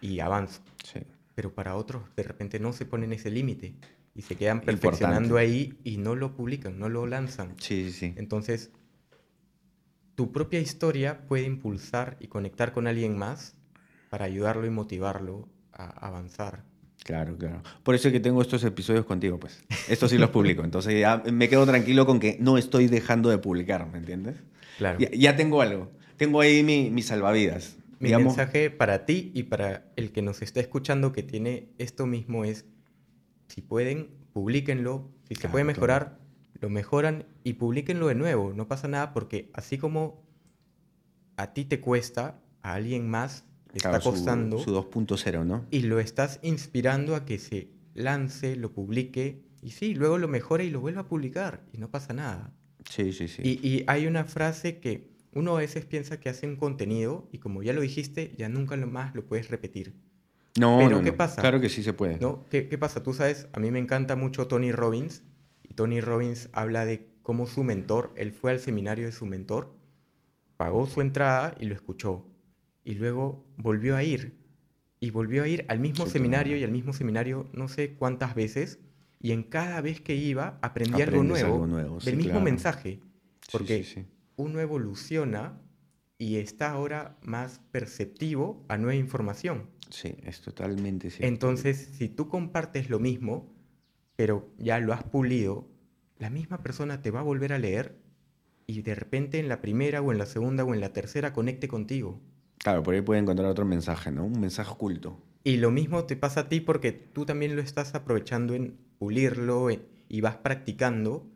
y 0.00 0.20
avanzo. 0.20 0.60
Pero 1.34 1.54
para 1.54 1.76
otros 1.76 2.02
de 2.16 2.22
repente 2.22 2.58
no 2.58 2.72
se 2.72 2.84
ponen 2.84 3.12
ese 3.12 3.30
límite 3.30 3.74
y 4.14 4.22
se 4.22 4.36
quedan 4.36 4.60
perfeccionando 4.60 5.36
ahí 5.36 5.78
y 5.84 5.96
no 5.96 6.14
lo 6.14 6.34
publican, 6.34 6.78
no 6.78 6.88
lo 6.88 7.06
lanzan. 7.06 7.54
Sí, 7.58 7.90
sí, 7.90 7.92
sí. 7.92 8.14
Entonces, 8.16 8.70
tu 10.14 10.32
propia 10.32 10.60
historia 10.60 11.26
puede 11.26 11.44
impulsar 11.44 12.16
y 12.20 12.26
conectar 12.26 12.72
con 12.72 12.86
alguien 12.86 13.16
más 13.16 13.54
para 14.10 14.24
ayudarlo 14.26 14.66
y 14.66 14.70
motivarlo 14.70 15.48
a 15.72 16.06
avanzar. 16.06 16.64
Claro, 17.04 17.38
claro. 17.38 17.62
Por 17.82 17.94
eso 17.94 18.08
es 18.08 18.12
que 18.12 18.20
tengo 18.20 18.42
estos 18.42 18.62
episodios 18.64 19.06
contigo, 19.06 19.38
pues. 19.40 19.64
Estos 19.88 20.10
sí 20.10 20.18
los 20.18 20.30
publico. 20.30 20.64
Entonces 20.64 21.00
ya 21.00 21.22
me 21.32 21.48
quedo 21.48 21.64
tranquilo 21.64 22.04
con 22.04 22.20
que 22.20 22.36
no 22.40 22.58
estoy 22.58 22.88
dejando 22.88 23.30
de 23.30 23.38
publicar, 23.38 23.86
¿me 23.90 23.98
entiendes? 23.98 24.36
Claro. 24.76 24.98
Ya, 24.98 25.36
tengo 25.36 25.62
algo. 25.62 25.90
Tengo 26.16 26.40
ahí 26.40 26.62
mi, 26.62 26.90
mi 26.90 27.02
salvavidas. 27.02 27.76
Mi 28.00 28.14
mensaje 28.14 28.70
para 28.70 29.04
ti 29.04 29.30
y 29.34 29.44
para 29.44 29.92
el 29.94 30.10
que 30.10 30.22
nos 30.22 30.40
está 30.40 30.58
escuchando 30.60 31.12
que 31.12 31.22
tiene 31.22 31.68
esto 31.76 32.06
mismo 32.06 32.44
es, 32.44 32.64
si 33.46 33.60
pueden, 33.60 34.08
publíquenlo. 34.32 35.10
Si 35.28 35.34
se 35.34 35.48
puede 35.50 35.64
mejorar, 35.64 36.18
lo 36.60 36.70
mejoran 36.70 37.26
y 37.44 37.54
publíquenlo 37.54 38.08
de 38.08 38.14
nuevo. 38.14 38.54
No 38.54 38.68
pasa 38.68 38.88
nada 38.88 39.12
porque 39.12 39.50
así 39.52 39.76
como 39.76 40.24
a 41.36 41.52
ti 41.52 41.66
te 41.66 41.80
cuesta, 41.80 42.40
a 42.62 42.74
alguien 42.74 43.08
más 43.08 43.44
le 43.72 43.76
está 43.76 44.00
costando. 44.00 44.58
Su, 44.58 44.70
2.0, 44.72 45.44
¿no? 45.44 45.66
Y 45.70 45.82
lo 45.82 46.00
estás 46.00 46.40
inspirando 46.42 47.14
a 47.14 47.26
que 47.26 47.38
se 47.38 47.68
lance, 47.92 48.56
lo 48.56 48.72
publique 48.72 49.42
y 49.62 49.72
sí, 49.72 49.94
luego 49.94 50.16
lo 50.16 50.26
mejora 50.26 50.64
y 50.64 50.70
lo 50.70 50.80
vuelva 50.80 51.02
a 51.02 51.06
publicar 51.06 51.66
y 51.72 51.78
no 51.78 51.90
pasa 51.90 52.14
nada. 52.14 52.54
Sí, 52.88 53.12
sí, 53.12 53.28
sí. 53.28 53.42
Y, 53.44 53.68
y 53.68 53.84
hay 53.86 54.06
una 54.06 54.24
frase 54.24 54.80
que 54.80 55.09
uno 55.32 55.56
a 55.56 55.60
veces 55.60 55.84
piensa 55.84 56.20
que 56.20 56.28
hace 56.28 56.46
un 56.46 56.56
contenido 56.56 57.28
y 57.32 57.38
como 57.38 57.62
ya 57.62 57.72
lo 57.72 57.80
dijiste, 57.80 58.34
ya 58.36 58.48
nunca 58.48 58.76
más 58.76 59.14
lo 59.14 59.26
puedes 59.26 59.48
repetir. 59.50 59.94
No, 60.58 60.78
Pero 60.78 61.02
¿qué 61.02 61.12
pasa? 61.12 61.40
Claro 61.40 61.60
que 61.60 61.68
sí 61.68 61.82
se 61.82 61.92
puede. 61.92 62.18
¿No? 62.18 62.44
¿Qué, 62.50 62.68
¿Qué, 62.68 62.76
pasa? 62.76 63.02
Tú 63.02 63.14
sabes, 63.14 63.48
a 63.52 63.60
mí 63.60 63.70
me 63.70 63.78
encanta 63.78 64.16
mucho 64.16 64.48
Tony 64.48 64.72
Robbins 64.72 65.22
y 65.62 65.74
Tony 65.74 66.00
Robbins 66.00 66.48
habla 66.52 66.84
de 66.84 67.08
cómo 67.22 67.46
su 67.46 67.62
mentor, 67.62 68.12
él 68.16 68.32
fue 68.32 68.50
al 68.50 68.58
seminario 68.58 69.06
de 69.06 69.12
su 69.12 69.26
mentor, 69.26 69.72
pagó 70.56 70.86
su 70.86 71.00
entrada 71.00 71.54
y 71.60 71.66
lo 71.66 71.74
escuchó. 71.74 72.26
Y 72.84 72.94
luego 72.94 73.46
volvió 73.56 73.96
a 73.96 74.02
ir. 74.02 74.38
Y 74.98 75.10
volvió 75.10 75.44
a 75.44 75.48
ir 75.48 75.64
al 75.68 75.78
mismo 75.78 76.06
seminario 76.06 76.56
y 76.56 76.64
al 76.64 76.72
mismo 76.72 76.92
seminario 76.92 77.48
no 77.52 77.68
sé 77.68 77.94
cuántas 77.94 78.34
veces. 78.34 78.80
Y 79.20 79.32
en 79.32 79.44
cada 79.44 79.80
vez 79.80 80.00
que 80.00 80.14
iba 80.14 80.58
aprendía 80.60 81.04
algo 81.04 81.22
nuevo, 81.22 81.98
del 82.04 82.16
mismo 82.16 82.40
mensaje. 82.40 83.00
Porque 83.52 83.84
uno 84.40 84.60
evoluciona 84.60 85.60
y 86.18 86.36
está 86.36 86.70
ahora 86.70 87.16
más 87.22 87.60
perceptivo 87.70 88.64
a 88.68 88.76
nueva 88.76 88.94
información. 88.94 89.70
Sí, 89.88 90.14
es 90.24 90.40
totalmente 90.40 91.10
cierto. 91.10 91.26
Entonces, 91.26 91.90
si 91.96 92.08
tú 92.08 92.28
compartes 92.28 92.90
lo 92.90 92.98
mismo, 92.98 93.52
pero 94.16 94.48
ya 94.58 94.78
lo 94.80 94.92
has 94.92 95.02
pulido, 95.02 95.66
la 96.18 96.30
misma 96.30 96.58
persona 96.58 97.00
te 97.00 97.10
va 97.10 97.20
a 97.20 97.24
volver 97.24 97.52
a 97.52 97.58
leer 97.58 97.96
y 98.66 98.82
de 98.82 98.94
repente 98.94 99.38
en 99.38 99.48
la 99.48 99.60
primera 99.60 100.02
o 100.02 100.12
en 100.12 100.18
la 100.18 100.26
segunda 100.26 100.62
o 100.64 100.74
en 100.74 100.80
la 100.80 100.92
tercera 100.92 101.32
conecte 101.32 101.68
contigo. 101.68 102.20
Claro, 102.58 102.82
por 102.82 102.94
ahí 102.94 103.00
puede 103.00 103.20
encontrar 103.20 103.48
otro 103.48 103.64
mensaje, 103.64 104.12
¿no? 104.12 104.26
Un 104.26 104.38
mensaje 104.40 104.70
oculto. 104.70 105.18
Y 105.42 105.56
lo 105.56 105.70
mismo 105.70 106.04
te 106.04 106.16
pasa 106.16 106.40
a 106.40 106.48
ti 106.48 106.60
porque 106.60 106.92
tú 106.92 107.24
también 107.24 107.56
lo 107.56 107.62
estás 107.62 107.94
aprovechando 107.94 108.54
en 108.54 108.76
pulirlo 108.98 109.68
y 110.08 110.20
vas 110.20 110.36
practicando 110.36 111.26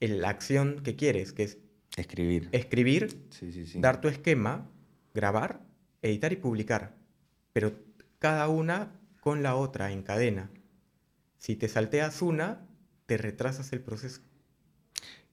en 0.00 0.20
la 0.20 0.28
acción 0.28 0.82
que 0.84 0.94
quieres, 0.94 1.32
que 1.32 1.44
es 1.44 1.58
escribir. 1.96 2.48
Escribir, 2.52 3.28
dar 3.76 4.00
tu 4.00 4.08
esquema, 4.08 4.70
grabar, 5.14 5.60
editar 6.02 6.32
y 6.32 6.36
publicar. 6.36 6.94
Pero 7.52 7.72
cada 8.18 8.48
una 8.48 8.92
con 9.20 9.42
la 9.42 9.56
otra 9.56 9.90
en 9.90 10.02
cadena. 10.02 10.50
Si 11.38 11.56
te 11.56 11.68
salteas 11.68 12.22
una, 12.22 12.66
te 13.06 13.16
retrasas 13.16 13.72
el 13.72 13.80
proceso. 13.80 14.20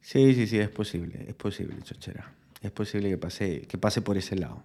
Sí, 0.01 0.34
sí, 0.36 0.48
sí, 0.48 0.60
es 0.60 0.70
posible, 0.70 1.25
es 1.27 1.36
posible, 1.36 1.75
chochera. 1.84 2.34
Es 2.62 2.72
posible 2.72 3.10
que 3.10 3.17
pase, 3.17 3.62
que 3.62 3.77
pase 3.77 4.01
por 4.01 4.17
ese 4.17 4.36
lado. 4.36 4.63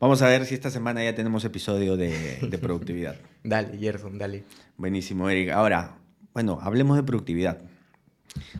Vamos 0.00 0.22
a 0.22 0.28
ver 0.28 0.44
si 0.44 0.54
esta 0.54 0.70
semana 0.70 1.02
ya 1.04 1.14
tenemos 1.14 1.44
episodio 1.44 1.96
de, 1.96 2.58
productividad. 2.60 3.16
dale, 3.42 3.76
Gerson, 3.78 4.18
dale. 4.18 4.44
Buenísimo, 4.76 5.28
Eric. 5.28 5.50
Ahora, 5.50 5.98
bueno, 6.32 6.58
hablemos 6.62 6.96
de 6.96 7.02
productividad. 7.02 7.58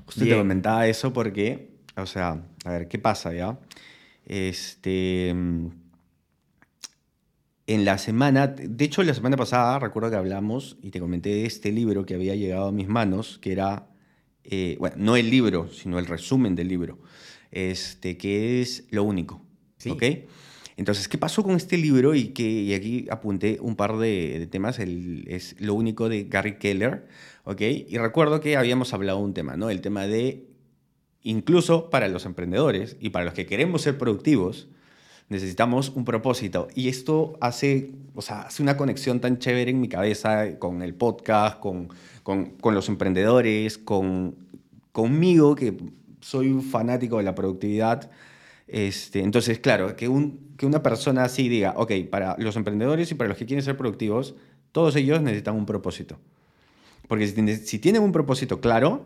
Justo 0.06 0.24
te 0.24 0.36
comentaba 0.36 0.86
eso 0.86 1.12
porque, 1.12 1.77
o 1.98 2.06
sea, 2.06 2.42
a 2.64 2.70
ver, 2.70 2.88
¿qué 2.88 2.98
pasa 2.98 3.32
ya? 3.32 3.58
Este. 4.26 5.28
En 7.66 7.84
la 7.84 7.98
semana, 7.98 8.46
de 8.46 8.84
hecho, 8.84 9.02
la 9.02 9.12
semana 9.12 9.36
pasada 9.36 9.78
recuerdo 9.78 10.10
que 10.10 10.16
hablamos 10.16 10.78
y 10.80 10.90
te 10.90 11.00
comenté 11.00 11.28
de 11.28 11.44
este 11.44 11.70
libro 11.70 12.06
que 12.06 12.14
había 12.14 12.34
llegado 12.34 12.68
a 12.68 12.72
mis 12.72 12.88
manos, 12.88 13.38
que 13.42 13.52
era 13.52 13.88
eh, 14.50 14.76
bueno, 14.78 14.96
no 14.98 15.16
el 15.16 15.28
libro, 15.28 15.68
sino 15.70 15.98
el 15.98 16.06
resumen 16.06 16.54
del 16.54 16.68
libro, 16.68 16.98
este, 17.50 18.16
que 18.16 18.62
es 18.62 18.86
lo 18.90 19.04
único. 19.04 19.42
¿Ok? 19.90 20.02
Entonces, 20.78 21.06
¿qué 21.06 21.18
pasó 21.18 21.42
con 21.42 21.54
este 21.54 21.76
libro? 21.76 22.14
Y, 22.14 22.28
que, 22.28 22.74
aquí 22.74 23.06
apunté 23.10 23.58
un 23.60 23.76
par 23.76 23.98
de, 23.98 24.48
temas. 24.50 24.78
es 24.78 25.60
lo 25.60 25.74
único 25.74 26.08
de 26.08 26.24
Gary 26.24 26.56
Keller. 26.56 27.06
¿Ok? 27.44 27.60
Y 27.60 27.98
recuerdo 27.98 28.40
que 28.40 28.56
habíamos 28.56 28.94
hablado 28.94 29.18
un 29.18 29.34
tema, 29.34 29.56
¿no? 29.56 29.68
El 29.68 29.82
tema 29.82 30.06
de, 30.06 30.47
incluso 31.28 31.90
para 31.90 32.08
los 32.08 32.24
emprendedores 32.24 32.96
y 33.00 33.10
para 33.10 33.26
los 33.26 33.34
que 33.34 33.44
queremos 33.44 33.82
ser 33.82 33.98
productivos, 33.98 34.66
necesitamos 35.28 35.90
un 35.90 36.06
propósito. 36.06 36.68
Y 36.74 36.88
esto 36.88 37.36
hace, 37.42 37.90
o 38.14 38.22
sea, 38.22 38.42
hace 38.42 38.62
una 38.62 38.78
conexión 38.78 39.20
tan 39.20 39.38
chévere 39.38 39.70
en 39.70 39.80
mi 39.80 39.88
cabeza 39.88 40.58
con 40.58 40.80
el 40.80 40.94
podcast, 40.94 41.60
con, 41.60 41.90
con, 42.22 42.74
los 42.74 42.88
emprendedores, 42.88 43.76
con, 43.76 44.36
conmigo, 44.90 45.54
que 45.54 45.76
soy 46.22 46.48
un 46.48 46.62
fanático 46.62 47.18
de 47.18 47.24
la 47.24 47.34
productividad. 47.34 48.10
Este, 48.66 49.20
entonces, 49.20 49.58
claro, 49.58 49.96
que, 49.96 50.08
un, 50.08 50.54
que 50.56 50.64
una 50.64 50.82
persona 50.82 51.24
así 51.24 51.50
diga, 51.50 51.74
ok, 51.76 51.92
para 52.10 52.36
los 52.38 52.56
emprendedores 52.56 53.10
y 53.10 53.16
para 53.16 53.28
los 53.28 53.36
que 53.36 53.44
quieren 53.44 53.62
ser 53.62 53.76
productivos, 53.76 54.34
todos 54.72 54.96
ellos 54.96 55.20
necesitan 55.20 55.56
un 55.56 55.66
propósito. 55.66 56.18
Porque 57.06 57.26
si 57.26 57.78
tienen 57.78 58.02
un 58.02 58.12
propósito 58.12 58.62
claro, 58.62 59.04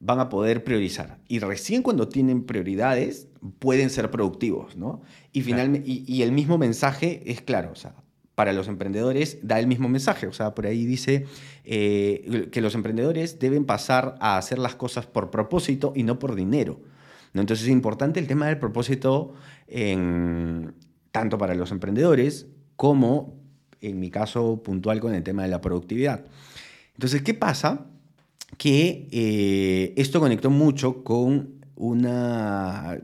van 0.00 0.18
a 0.18 0.30
poder 0.30 0.64
priorizar. 0.64 1.18
Y 1.28 1.38
recién 1.38 1.82
cuando 1.82 2.08
tienen 2.08 2.44
prioridades, 2.44 3.28
pueden 3.58 3.90
ser 3.90 4.10
productivos, 4.10 4.76
¿no? 4.76 5.02
Y, 5.32 5.42
finalmente, 5.42 5.88
y, 5.88 6.22
el 6.22 6.32
mismo 6.32 6.58
mensaje 6.58 7.22
es 7.30 7.42
claro, 7.42 7.70
o 7.72 7.76
sea, 7.76 7.94
para 8.34 8.54
los 8.54 8.68
emprendedores 8.68 9.38
da 9.42 9.60
el 9.60 9.66
mismo 9.66 9.90
mensaje, 9.90 10.26
o 10.26 10.32
sea, 10.32 10.54
por 10.54 10.66
ahí 10.66 10.86
dice 10.86 11.26
eh, 11.64 12.48
que 12.50 12.62
los 12.62 12.74
emprendedores 12.74 13.38
deben 13.38 13.66
pasar 13.66 14.16
a 14.20 14.38
hacer 14.38 14.58
las 14.58 14.74
cosas 14.74 15.06
por 15.06 15.30
propósito 15.30 15.92
y 15.94 16.02
no 16.02 16.18
por 16.18 16.34
dinero. 16.34 16.80
¿no? 17.34 17.42
Entonces 17.42 17.66
es 17.66 17.72
importante 17.72 18.18
el 18.18 18.26
tema 18.26 18.46
del 18.46 18.58
propósito 18.58 19.34
en, 19.66 20.72
tanto 21.12 21.36
para 21.36 21.54
los 21.54 21.70
emprendedores 21.70 22.46
como, 22.76 23.38
en 23.82 24.00
mi 24.00 24.10
caso 24.10 24.62
puntual, 24.62 25.00
con 25.00 25.14
el 25.14 25.22
tema 25.22 25.42
de 25.42 25.48
la 25.48 25.60
productividad. 25.60 26.24
Entonces, 26.94 27.20
¿qué 27.20 27.34
pasa? 27.34 27.89
Que 28.56 29.08
eh, 29.10 29.94
esto 29.96 30.20
conectó 30.20 30.50
mucho 30.50 31.02
con 31.02 31.60
una... 31.76 33.00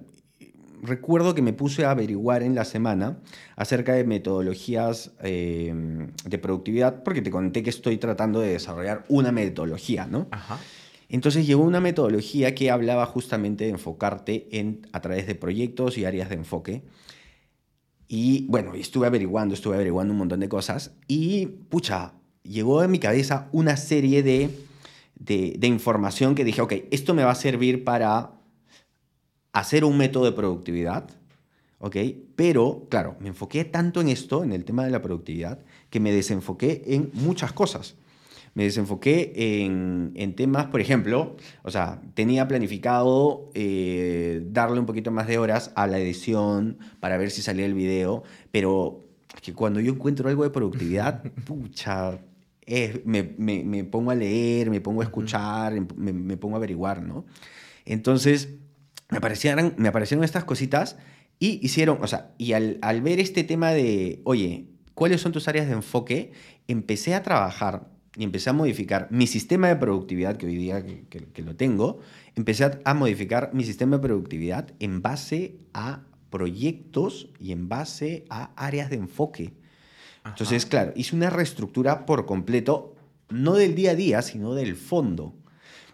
Recuerdo 0.83 1.35
que 1.35 1.43
me 1.43 1.53
puse 1.53 1.85
a 1.85 1.91
averiguar 1.91 2.43
en 2.43 2.55
la 2.55 2.65
semana 2.65 3.19
acerca 3.57 3.95
de 3.95 4.05
metodologías 4.05 5.13
eh, 5.23 5.75
de 6.25 6.39
productividad, 6.39 7.03
porque 7.03 7.23
te 7.23 7.31
conté 7.31 7.63
que 7.63 7.71
estoy 7.71 7.97
tratando 7.97 8.41
de 8.41 8.53
desarrollar 8.53 9.05
una 9.09 9.33
metodología, 9.33 10.07
¿no? 10.07 10.29
Entonces 11.09 11.47
llegó 11.47 11.65
una 11.65 11.81
metodología 11.81 12.55
que 12.55 12.71
hablaba 12.71 13.07
justamente 13.07 13.65
de 13.65 13.71
enfocarte 13.71 14.49
en, 14.53 14.87
a 14.93 15.01
través 15.01 15.27
de 15.27 15.35
proyectos 15.35 15.99
y 15.99 16.05
áreas 16.05 16.29
de 16.29 16.37
enfoque. 16.37 16.83
Y 18.09 18.47
bueno, 18.47 18.75
estuve 18.75 19.07
averiguando, 19.07 19.55
estuve 19.55 19.75
averiguando 19.75 20.13
un 20.13 20.19
montón 20.19 20.41
de 20.41 20.49
cosas 20.49 20.93
y, 21.09 21.47
pucha, 21.47 22.13
llegó 22.43 22.81
a 22.81 22.89
mi 22.89 22.99
cabeza 22.99 23.49
una 23.53 23.77
serie 23.77 24.23
de 24.23 24.51
de, 25.17 25.67
información 25.67 26.35
que 26.35 26.45
dije, 26.45 26.61
ok, 26.61 26.73
esto 26.91 27.15
me 27.15 27.25
va 27.25 27.33
a 27.33 27.37
servir 27.37 27.85
para 27.85 28.33
hacer 29.53 29.85
un 29.85 29.97
método 29.97 30.27
de 30.27 30.33
productividad, 30.33 31.09
¿ok? 31.79 31.97
Pero, 32.37 32.87
claro, 32.91 33.17
me 33.21 33.29
enfoqué 33.29 33.65
tanto 33.65 34.01
en 34.01 34.09
esto, 34.09 34.45
en 34.45 34.53
el 34.53 34.65
tema 34.65 34.85
de 34.85 34.91
la 34.91 35.03
productividad, 35.03 35.61
que 35.91 36.01
me 36.01 36.13
desenfoqué 36.13 36.83
en 36.87 37.11
muchas 37.15 37.53
cosas. 37.53 37.97
Me 38.55 38.65
desenfoqué 38.65 39.33
en, 39.65 40.35
temas, 40.35 40.67
por 40.67 40.81
ejemplo, 40.81 41.37
o 41.63 41.71
sea, 41.71 42.01
tenía 42.15 42.49
planificado 42.49 43.51
eh, 43.53 44.43
darle 44.47 44.81
un 44.81 44.87
poquito 44.87 45.11
más 45.11 45.27
de 45.27 45.37
horas 45.39 45.73
a 45.75 45.87
la 45.87 45.99
edición 45.99 46.79
para 47.01 47.19
ver 47.19 47.31
si 47.31 47.43
salía 47.43 47.67
el 47.67 47.75
video, 47.75 48.23
pero 48.51 49.05
que 49.43 49.53
cuando 49.53 49.81
yo 49.81 49.93
encuentro 49.93 50.31
algo 50.31 50.43
de 50.43 50.51
productividad, 50.51 51.23
pucha, 51.45 52.19
me, 53.05 53.85
pongo 53.85 54.11
a 54.11 54.15
leer, 54.15 54.71
me 54.71 54.81
pongo 54.81 55.01
a 55.01 55.05
escuchar, 55.05 55.75
em, 55.75 55.87
me, 55.97 56.37
pongo 56.37 56.57
a 56.57 56.59
averiguar, 56.59 57.03
¿no? 57.03 57.27
Entonces, 57.85 58.55
me 59.11 59.19
aparecieron, 59.19 59.75
me 59.77 59.89
aparecieron 59.89 60.25
estas 60.25 60.45
cositas 60.45 60.97
y 61.39 61.65
hicieron, 61.65 61.99
o 62.03 62.07
sea, 62.07 62.35
y 62.39 62.53
al, 62.53 62.79
ver 63.03 63.21
este 63.21 63.45
tema 63.45 63.71
de, 63.71 64.21
oye, 64.25 64.67
¿cuáles 64.95 65.21
son 65.21 65.33
tus 65.33 65.47
áreas 65.49 65.67
de 65.67 65.75
enfoque? 65.75 66.33
Empecé 66.67 67.15
a 67.15 67.23
trabajar 67.23 67.89
y 68.17 68.25
empecé 68.25 68.51
a 68.51 68.53
modificar 68.53 69.09
mi 69.11 69.27
sistema 69.27 69.69
de 69.69 69.77
productividad, 69.77 70.37
que 70.37 70.47
hoy 70.47 70.57
día 70.57 70.85
que, 70.85 71.43
lo 71.43 71.55
tengo, 71.55 72.01
empecé 72.35 72.65
a, 72.65 72.81
a, 72.85 72.95
modificar 72.95 73.51
mi 73.53 73.63
sistema 73.63 73.97
de 73.99 74.03
productividad 74.03 74.73
en 74.81 75.03
base 75.03 75.59
a 75.73 76.03
proyectos 76.31 77.29
y 77.39 77.53
en 77.53 77.69
base 77.69 78.25
a 78.29 78.51
áreas 78.57 78.91
de 78.91 78.97
enfoque. 78.97 79.55
Entonces, 80.27 80.67
claro, 80.67 80.93
hice 80.97 81.15
una 81.15 81.31
reestructura 81.31 82.07
por 82.07 82.27
completo, 82.27 82.95
no 83.29 83.55
del 83.55 83.75
día 83.75 83.93
a 83.93 83.95
día, 83.95 84.23
sino 84.23 84.55
del 84.55 84.77
fondo. 84.77 85.35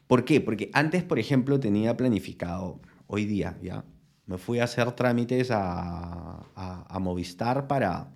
¿Por 0.06 0.24
qué? 0.24 0.40
Porque 0.40 0.70
antes, 0.72 1.02
por 1.02 1.18
ejemplo, 1.18 1.60
tenía 1.60 1.96
planificado, 1.96 2.80
hoy 3.06 3.26
día, 3.26 3.58
¿ya? 3.62 3.84
Me 4.26 4.38
fui 4.38 4.60
a 4.60 4.64
hacer 4.64 4.92
trámites 4.92 5.50
a, 5.50 6.46
a, 6.54 6.98
Movistar 7.00 7.66
para, 7.66 8.08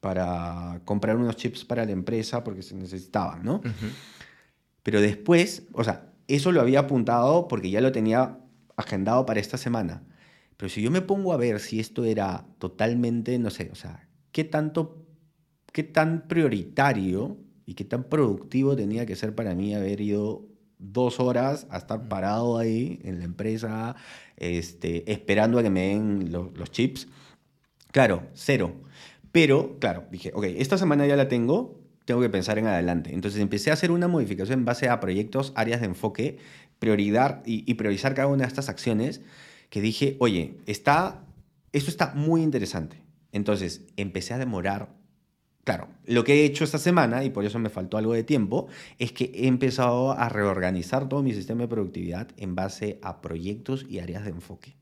para 0.00 0.80
comprar 0.84 1.16
unos 1.16 1.36
chips 1.36 1.64
para 1.64 1.84
la 1.84 1.92
empresa 1.92 2.44
porque 2.44 2.62
se 2.62 2.74
necesitaban, 2.74 3.42
¿no? 3.42 3.60
Pero 4.82 5.00
después, 5.00 5.64
o 5.72 5.82
sea, 5.82 6.12
eso 6.28 6.52
lo 6.52 6.60
había 6.60 6.80
apuntado 6.80 7.48
porque 7.48 7.70
ya 7.70 7.80
lo 7.80 7.90
tenía 7.90 8.38
agendado 8.76 9.24
para 9.26 9.40
esta 9.40 9.56
semana. 9.56 10.02
Pero 10.56 10.68
si 10.68 10.82
yo 10.82 10.90
me 10.90 11.00
pongo 11.00 11.32
a 11.32 11.36
ver 11.36 11.58
si 11.58 11.80
esto 11.80 12.04
era 12.04 12.46
totalmente, 12.58 13.38
no 13.38 13.50
sé, 13.50 13.70
o 13.72 13.74
sea, 13.74 14.08
qué 14.30 14.44
tanto 14.44 15.03
qué 15.74 15.82
tan 15.82 16.28
prioritario 16.28 17.36
y 17.66 17.74
qué 17.74 17.84
tan 17.84 18.04
productivo 18.04 18.76
tenía 18.76 19.06
que 19.06 19.16
ser 19.16 19.34
para 19.34 19.56
mí 19.56 19.74
haber 19.74 20.00
ido 20.00 20.46
dos 20.78 21.18
horas 21.18 21.66
a 21.68 21.78
estar 21.78 22.08
parado 22.08 22.58
ahí 22.58 23.00
en 23.02 23.18
la 23.18 23.24
empresa, 23.24 23.96
este, 24.36 25.10
esperando 25.10 25.58
a 25.58 25.64
que 25.64 25.70
me 25.70 25.88
den 25.88 26.30
los 26.30 26.70
chips. 26.70 27.08
Claro, 27.90 28.22
cero. 28.34 28.72
Pero, 29.32 29.80
claro, 29.80 30.04
dije, 30.12 30.30
ok, 30.32 30.44
esta 30.44 30.78
semana 30.78 31.08
ya 31.08 31.16
la 31.16 31.26
tengo, 31.26 31.80
tengo 32.04 32.20
que 32.20 32.30
pensar 32.30 32.56
en 32.58 32.68
adelante. 32.68 33.12
Entonces 33.12 33.40
empecé 33.40 33.70
a 33.70 33.72
hacer 33.72 33.90
una 33.90 34.06
modificación 34.06 34.60
en 34.60 34.64
base 34.64 34.88
a 34.88 35.00
proyectos, 35.00 35.52
áreas 35.56 35.80
de 35.80 35.86
enfoque 35.86 36.38
prioridad 36.78 37.42
y, 37.44 37.68
y, 37.68 37.74
priorizar 37.74 38.14
cada 38.14 38.28
una 38.28 38.44
de 38.44 38.48
estas 38.48 38.68
acciones 38.68 39.22
que 39.70 39.80
dije, 39.80 40.16
oye, 40.20 40.58
está, 40.66 41.24
esto 41.72 41.90
está 41.90 42.14
muy 42.14 42.42
interesante. 42.42 43.02
Entonces 43.32 43.82
empecé 43.96 44.34
a 44.34 44.38
demorar. 44.38 45.03
Claro, 45.64 45.88
lo 46.04 46.24
que 46.24 46.34
he 46.34 46.44
hecho 46.44 46.62
esta 46.62 46.76
semana, 46.76 47.24
y 47.24 47.30
por 47.30 47.46
eso 47.46 47.58
me 47.58 47.70
faltó 47.70 47.96
algo 47.96 48.12
de 48.12 48.22
tiempo, 48.22 48.68
es 48.98 49.12
que 49.12 49.32
he 49.34 49.46
empezado 49.46 50.12
a 50.12 50.28
reorganizar 50.28 51.08
todo 51.08 51.22
mi 51.22 51.32
sistema 51.32 51.62
de 51.62 51.68
productividad 51.68 52.28
en 52.36 52.54
base 52.54 52.98
a 53.02 53.22
proyectos 53.22 53.86
y 53.88 53.98
áreas 53.98 54.24
de 54.24 54.30
enfoque. 54.30 54.76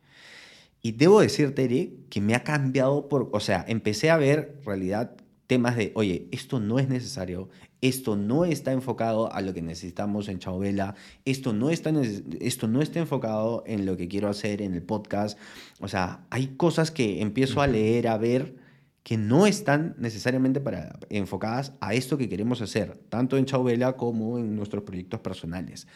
Y 0.83 0.93
debo 0.93 1.21
decirte, 1.21 1.65
Eric, 1.65 2.09
que 2.09 2.21
me 2.21 2.35
ha 2.35 2.43
cambiado 2.43 3.09
por, 3.09 3.31
o 3.33 3.39
sea, 3.39 3.65
empecé 3.69 4.11
a 4.11 4.17
ver 4.17 4.59
realidad 4.65 5.13
temas 5.47 5.77
de, 5.77 5.93
oye, 5.95 6.27
esto 6.33 6.59
no 6.59 6.81
es 6.81 6.89
necesario, 6.89 7.49
esto 7.81 8.17
no 8.17 8.45
está 8.45 8.73
enfocado 8.73 9.33
a 9.33 9.41
lo 9.41 9.55
que 9.55 9.63
necesitamos 9.63 10.29
en 10.29 10.41
Chauvela, 10.41 10.97
esto 11.25 11.53
no, 11.53 11.71
está, 11.71 11.93
esto 12.41 12.67
no 12.67 12.83
está 12.83 12.99
enfocado 12.99 13.63
en 13.67 13.87
lo 13.87 13.97
que 13.97 14.09
quiero 14.09 14.29
hacer 14.29 14.63
en 14.63 14.75
el 14.75 14.83
podcast. 14.83 15.39
O 15.81 15.87
sea, 15.87 16.27
hay 16.31 16.49
cosas 16.57 16.91
que 16.91 17.21
empiezo 17.21 17.61
a 17.61 17.69
leer, 17.69 18.09
a 18.09 18.19
ver, 18.19 18.62
que 19.03 19.17
no 19.17 19.47
están 19.47 19.95
necesariamente 19.99 20.61
para, 20.61 20.99
enfocadas 21.09 21.73
a 21.81 21.95
esto 21.95 22.17
que 22.17 22.29
queremos 22.29 22.61
hacer, 22.63 22.99
tanto 23.09 23.37
en 23.37 23.47
Chauvela 23.47 23.97
como 23.97 24.39
en 24.39 24.55
nuestros 24.55 24.85
proyectos 24.85 25.21
personales. 25.21 25.89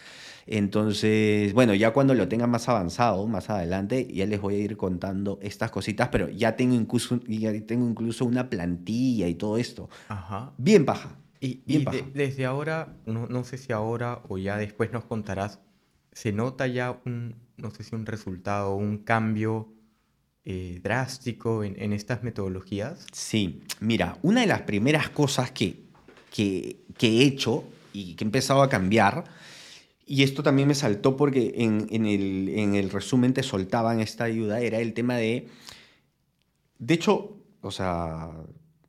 Entonces, 0.47 1.53
bueno, 1.53 1.75
ya 1.75 1.93
cuando 1.93 2.15
lo 2.15 2.29
tenga 2.29 2.47
más 2.47 2.69
avanzado, 2.69 3.27
más 3.27 3.51
adelante, 3.51 4.07
ya 4.13 4.27
les 4.27 4.41
voy 4.41 4.57
a 4.57 4.59
ir 4.59 4.77
contando 4.77 5.39
estas 5.43 5.71
cositas, 5.71 6.09
pero 6.09 6.29
ya 6.29 6.57
tengo 6.57 6.75
incluso, 6.75 7.21
ya 7.27 7.53
tengo 7.65 7.89
incluso 7.89 8.25
una 8.25 8.51
plantilla 8.51 9.29
y 9.29 9.35
todo 9.35 9.57
esto. 9.57 9.89
Ajá. 10.09 10.53
Bien 10.59 10.85
baja. 10.85 11.17
Y, 11.41 11.63
y 11.67 11.85
desde 12.15 12.45
ahora, 12.47 12.97
no, 13.07 13.27
no, 13.27 13.45
sé 13.45 13.59
si 13.59 13.73
ahora 13.73 14.23
o 14.29 14.39
ya 14.39 14.57
después 14.57 14.93
nos 14.93 15.05
contarás, 15.05 15.61
¿se 16.13 16.33
nota 16.33 16.67
ya 16.67 16.99
un, 17.05 17.37
no 17.57 17.71
sé 17.71 17.85
si 17.85 17.95
un 17.95 18.07
resultado, 18.07 18.75
un 18.75 18.99
cambio 18.99 19.76
eh, 20.49 20.79
drástico 20.81 21.65
en, 21.65 21.93
estas 21.93 22.23
metodologías? 22.23 23.05
Sí, 23.11 23.63
mira, 23.81 24.17
una 24.23 24.43
de 24.43 24.47
las 24.47 24.63
primeras 24.63 25.11
cosas 25.11 25.51
que, 25.51 25.83
que, 26.33 26.79
he 27.01 27.23
hecho 27.25 27.65
y 27.93 28.15
que 28.15 28.23
he 28.23 28.27
empezado 28.27 28.63
a 28.63 28.69
cambiar 28.69 29.25
y 30.07 30.23
esto 30.23 30.45
también 30.45 30.69
me 30.69 30.77
saltó 30.77 31.17
porque 31.17 31.55
en, 31.57 32.07
el, 32.07 32.91
resumen 32.91 33.35
te 33.35 33.43
soltaban 33.43 33.99
esta 33.99 34.23
ayuda, 34.23 34.61
era 34.61 34.79
el 34.79 34.95
tema 34.95 35.17
de... 35.17 35.49
De 36.79 36.95
hecho, 36.95 37.39
o 37.61 37.73
sea, 37.73 38.31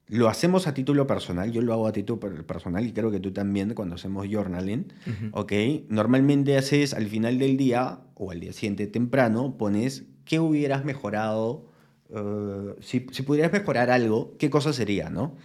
lo 0.10 0.30
hacemos 0.30 0.68
a 0.68 0.74
título 0.74 1.06
personal, 1.06 1.52
yo 1.52 1.62
lo 1.62 1.74
hago 1.74 1.88
a 1.88 1.92
título 1.92 2.20
personal 2.20 2.86
y 2.86 2.94
creo 2.94 3.12
que 3.12 3.20
tú 3.20 3.32
también 3.32 3.74
cuando 3.74 3.96
hacemos 3.96 4.28
journaling, 4.30 4.94
¿ok? 5.34 5.52
Normalmente 5.90 6.58
haces 6.58 6.94
al 6.94 7.08
final 7.08 7.40
del 7.40 7.58
día 7.58 8.00
o 8.16 8.32
al 8.32 8.40
día 8.40 8.54
siguiente 8.54 8.88
temprano, 8.88 9.58
pones 9.58 10.06
qué 10.24 10.40
hubieras 10.40 10.86
mejorado, 10.86 11.66
uh, 12.10 12.82
si, 12.82 13.08
si 13.12 13.24
pudieras 13.24 13.52
mejorar 13.52 13.92
algo, 13.92 14.36
qué 14.38 14.50
cosa 14.50 14.72
sería, 14.72 15.10
¿no? 15.10 15.36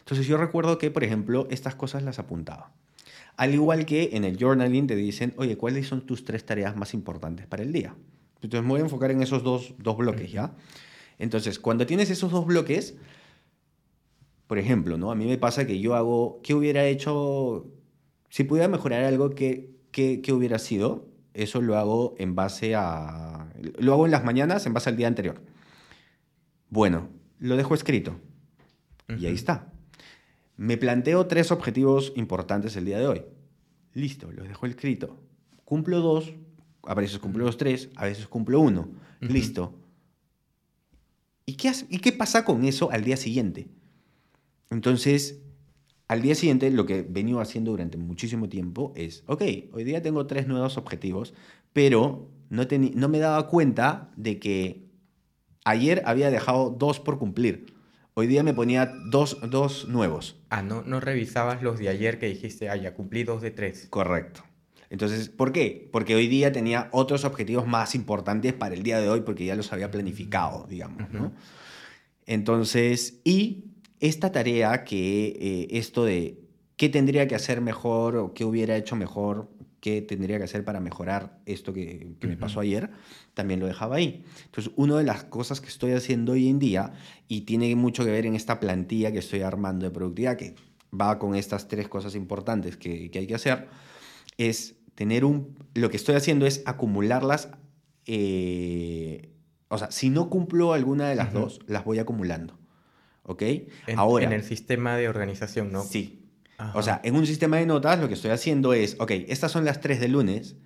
Entonces 0.00 0.26
yo 0.26 0.36
recuerdo 0.36 0.78
que, 0.78 0.90
por 0.90 1.04
ejemplo, 1.04 1.46
estas 1.50 1.74
cosas 1.74 2.02
las 2.02 2.18
apuntaba. 2.18 2.72
Al 3.36 3.54
igual 3.54 3.86
que 3.86 4.10
en 4.14 4.24
el 4.24 4.36
journaling 4.36 4.88
te 4.88 4.96
dicen, 4.96 5.32
oye, 5.36 5.56
¿cuáles 5.56 5.86
son 5.86 6.06
tus 6.06 6.24
tres 6.24 6.44
tareas 6.44 6.74
más 6.76 6.92
importantes 6.92 7.46
para 7.46 7.62
el 7.62 7.72
día? 7.72 7.94
Entonces 8.42 8.62
me 8.62 8.68
voy 8.70 8.80
a 8.80 8.84
enfocar 8.84 9.12
en 9.12 9.22
esos 9.22 9.44
dos, 9.44 9.74
dos 9.78 9.96
bloques, 9.96 10.32
¿ya? 10.32 10.54
Entonces, 11.18 11.58
cuando 11.58 11.86
tienes 11.86 12.10
esos 12.10 12.32
dos 12.32 12.46
bloques, 12.46 12.96
por 14.48 14.58
ejemplo, 14.58 14.96
¿no? 14.96 15.12
A 15.12 15.14
mí 15.14 15.26
me 15.26 15.38
pasa 15.38 15.66
que 15.66 15.78
yo 15.78 15.94
hago, 15.94 16.40
¿qué 16.42 16.54
hubiera 16.54 16.84
hecho? 16.86 17.70
Si 18.30 18.44
pudiera 18.44 18.66
mejorar 18.66 19.04
algo, 19.04 19.30
¿qué, 19.30 19.70
qué, 19.92 20.20
qué 20.22 20.32
hubiera 20.32 20.58
sido? 20.58 21.06
Eso 21.34 21.60
lo 21.60 21.76
hago 21.76 22.14
en 22.18 22.34
base 22.34 22.74
a... 22.74 23.52
Lo 23.78 23.92
hago 23.92 24.06
en 24.06 24.10
las 24.10 24.24
mañanas 24.24 24.66
en 24.66 24.72
base 24.72 24.88
al 24.88 24.96
día 24.96 25.06
anterior. 25.06 25.40
Bueno, 26.70 27.10
lo 27.38 27.56
dejo 27.56 27.74
escrito. 27.74 28.18
Y 29.18 29.26
ahí 29.26 29.34
está. 29.34 29.70
Me 30.56 30.76
planteo 30.78 31.26
tres 31.26 31.52
objetivos 31.52 32.12
importantes 32.16 32.74
el 32.76 32.86
día 32.86 32.98
de 32.98 33.06
hoy. 33.06 33.22
Listo, 33.92 34.32
los 34.32 34.48
dejo 34.48 34.66
escrito. 34.66 35.16
Cumplo 35.64 36.00
dos, 36.00 36.34
a 36.84 36.94
veces 36.94 37.18
cumplo 37.18 37.44
los 37.44 37.58
tres, 37.58 37.90
a 37.96 38.06
veces 38.06 38.26
cumplo 38.26 38.60
uno. 38.60 38.88
Listo. 39.20 39.78
¿Y 41.44 41.54
qué, 41.54 41.72
¿Y 41.90 41.98
qué 41.98 42.12
pasa 42.12 42.44
con 42.44 42.64
eso 42.64 42.90
al 42.90 43.04
día 43.04 43.16
siguiente? 43.16 43.68
Entonces, 44.70 45.40
al 46.08 46.22
día 46.22 46.34
siguiente 46.34 46.70
lo 46.70 46.86
que 46.86 46.98
he 46.98 47.02
venido 47.02 47.40
haciendo 47.40 47.70
durante 47.70 47.98
muchísimo 47.98 48.48
tiempo 48.48 48.92
es, 48.96 49.24
ok, 49.26 49.42
hoy 49.72 49.84
día 49.84 50.02
tengo 50.02 50.26
tres 50.26 50.46
nuevos 50.46 50.76
objetivos, 50.76 51.34
pero 51.72 52.30
no, 52.50 52.66
no 52.94 53.08
me 53.08 53.18
daba 53.18 53.46
cuenta 53.48 54.10
de 54.16 54.38
que 54.38 54.88
ayer 55.64 56.02
había 56.06 56.30
dejado 56.30 56.70
dos 56.70 57.00
por 57.00 57.18
cumplir. 57.18 57.74
Hoy 58.14 58.26
día 58.26 58.42
me 58.42 58.52
ponía 58.52 58.92
dos, 59.10 59.38
dos 59.48 59.86
nuevos. 59.86 60.40
Ah, 60.48 60.62
no, 60.62 60.82
no 60.82 60.98
revisabas 60.98 61.62
los 61.62 61.78
de 61.78 61.88
ayer 61.88 62.18
que 62.18 62.26
dijiste, 62.26 62.68
ah, 62.68 62.76
ya 62.76 62.94
cumplí 62.94 63.22
dos 63.22 63.42
de 63.42 63.52
tres. 63.52 63.86
Correcto. 63.90 64.42
Entonces, 64.90 65.28
¿por 65.28 65.52
qué? 65.52 65.88
Porque 65.92 66.14
hoy 66.14 66.26
día 66.28 66.50
tenía 66.50 66.88
otros 66.92 67.24
objetivos 67.24 67.66
más 67.66 67.94
importantes 67.94 68.54
para 68.54 68.74
el 68.74 68.82
día 68.82 69.00
de 69.00 69.08
hoy 69.08 69.20
porque 69.20 69.44
ya 69.44 69.54
los 69.54 69.72
había 69.72 69.90
planificado, 69.90 70.66
digamos, 70.68 71.10
¿no? 71.12 71.32
Entonces, 72.26 73.20
y 73.24 73.64
esta 74.00 74.32
tarea 74.32 74.84
que 74.84 75.26
eh, 75.40 75.68
esto 75.70 76.04
de 76.04 76.40
qué 76.76 76.88
tendría 76.88 77.26
que 77.26 77.34
hacer 77.34 77.60
mejor 77.60 78.16
o 78.16 78.34
qué 78.34 78.44
hubiera 78.44 78.76
hecho 78.76 78.96
mejor 78.96 79.48
qué 79.80 80.02
tendría 80.02 80.38
que 80.38 80.44
hacer 80.44 80.64
para 80.64 80.80
mejorar 80.80 81.38
esto 81.46 81.72
que, 81.72 82.14
me 82.20 82.36
pasó 82.36 82.60
ayer, 82.60 82.90
también 83.34 83.60
lo 83.60 83.66
dejaba 83.66 83.96
ahí. 83.96 84.24
Entonces, 84.46 84.72
una 84.76 84.96
de 84.96 85.04
las 85.04 85.24
cosas 85.24 85.60
que 85.60 85.68
estoy 85.68 85.92
haciendo 85.92 86.32
hoy 86.32 86.48
en 86.48 86.58
día, 86.58 86.92
y 87.28 87.42
tiene 87.42 87.74
mucho 87.76 88.04
que 88.04 88.10
ver 88.10 88.26
en 88.26 88.34
esta 88.34 88.60
plantilla 88.60 89.12
que 89.12 89.18
estoy 89.18 89.42
armando 89.42 89.86
de 89.86 89.92
productividad, 89.92 90.36
que 90.36 90.54
va 90.98 91.18
con 91.18 91.34
estas 91.34 91.68
tres 91.68 91.88
cosas 91.88 92.14
importantes 92.14 92.76
que, 92.76 93.10
hay 93.14 93.26
que 93.26 93.34
hacer, 93.34 93.68
es 94.36 94.76
tener 94.94 95.24
un... 95.24 95.56
Lo 95.74 95.90
que 95.90 95.96
estoy 95.96 96.16
haciendo 96.16 96.46
es 96.46 96.62
acumularlas. 96.66 97.50
Eh, 98.06 99.30
o 99.68 99.78
sea, 99.78 99.90
si 99.90 100.10
no 100.10 100.28
cumplo 100.28 100.72
alguna 100.72 101.08
de 101.08 101.14
las 101.14 101.32
dos, 101.32 101.60
las 101.66 101.84
voy 101.84 101.98
acumulando. 101.98 102.58
¿Ok? 103.28 103.42
Ahora, 103.94 104.24
en 104.24 104.32
el 104.32 104.42
sistema 104.42 104.96
de 104.96 105.08
organización, 105.08 105.70
¿no? 105.70 105.84
Sí. 105.84 106.24
O 106.74 106.82
sea, 106.82 107.00
en 107.04 107.14
un 107.14 107.24
sistema 107.24 107.58
de 107.58 107.66
notas 107.66 108.00
lo 108.00 108.08
que 108.08 108.14
estoy 108.14 108.32
haciendo 108.32 108.72
es, 108.72 108.96
ok, 108.98 109.12
estas 109.28 109.52
son 109.52 109.64
las 109.64 109.80
tres 109.80 110.00
del 110.00 110.12
lunes, 110.12 110.56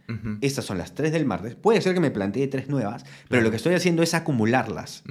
estas 0.41 0.65
son 0.65 0.79
las 0.79 0.95
tres 0.95 1.13
del 1.13 1.27
martes. 1.27 1.55
Puede 1.55 1.83
ser 1.83 1.93
que 1.93 2.01
me 2.01 2.11
plantee 2.11 2.47
tres 2.47 2.69
nuevas, 2.69 3.05
pero 3.29 3.43
lo 3.43 3.51
que 3.51 3.57
estoy 3.57 3.75
haciendo 3.75 4.03
es 4.03 4.15
acumularlas. 4.15 5.03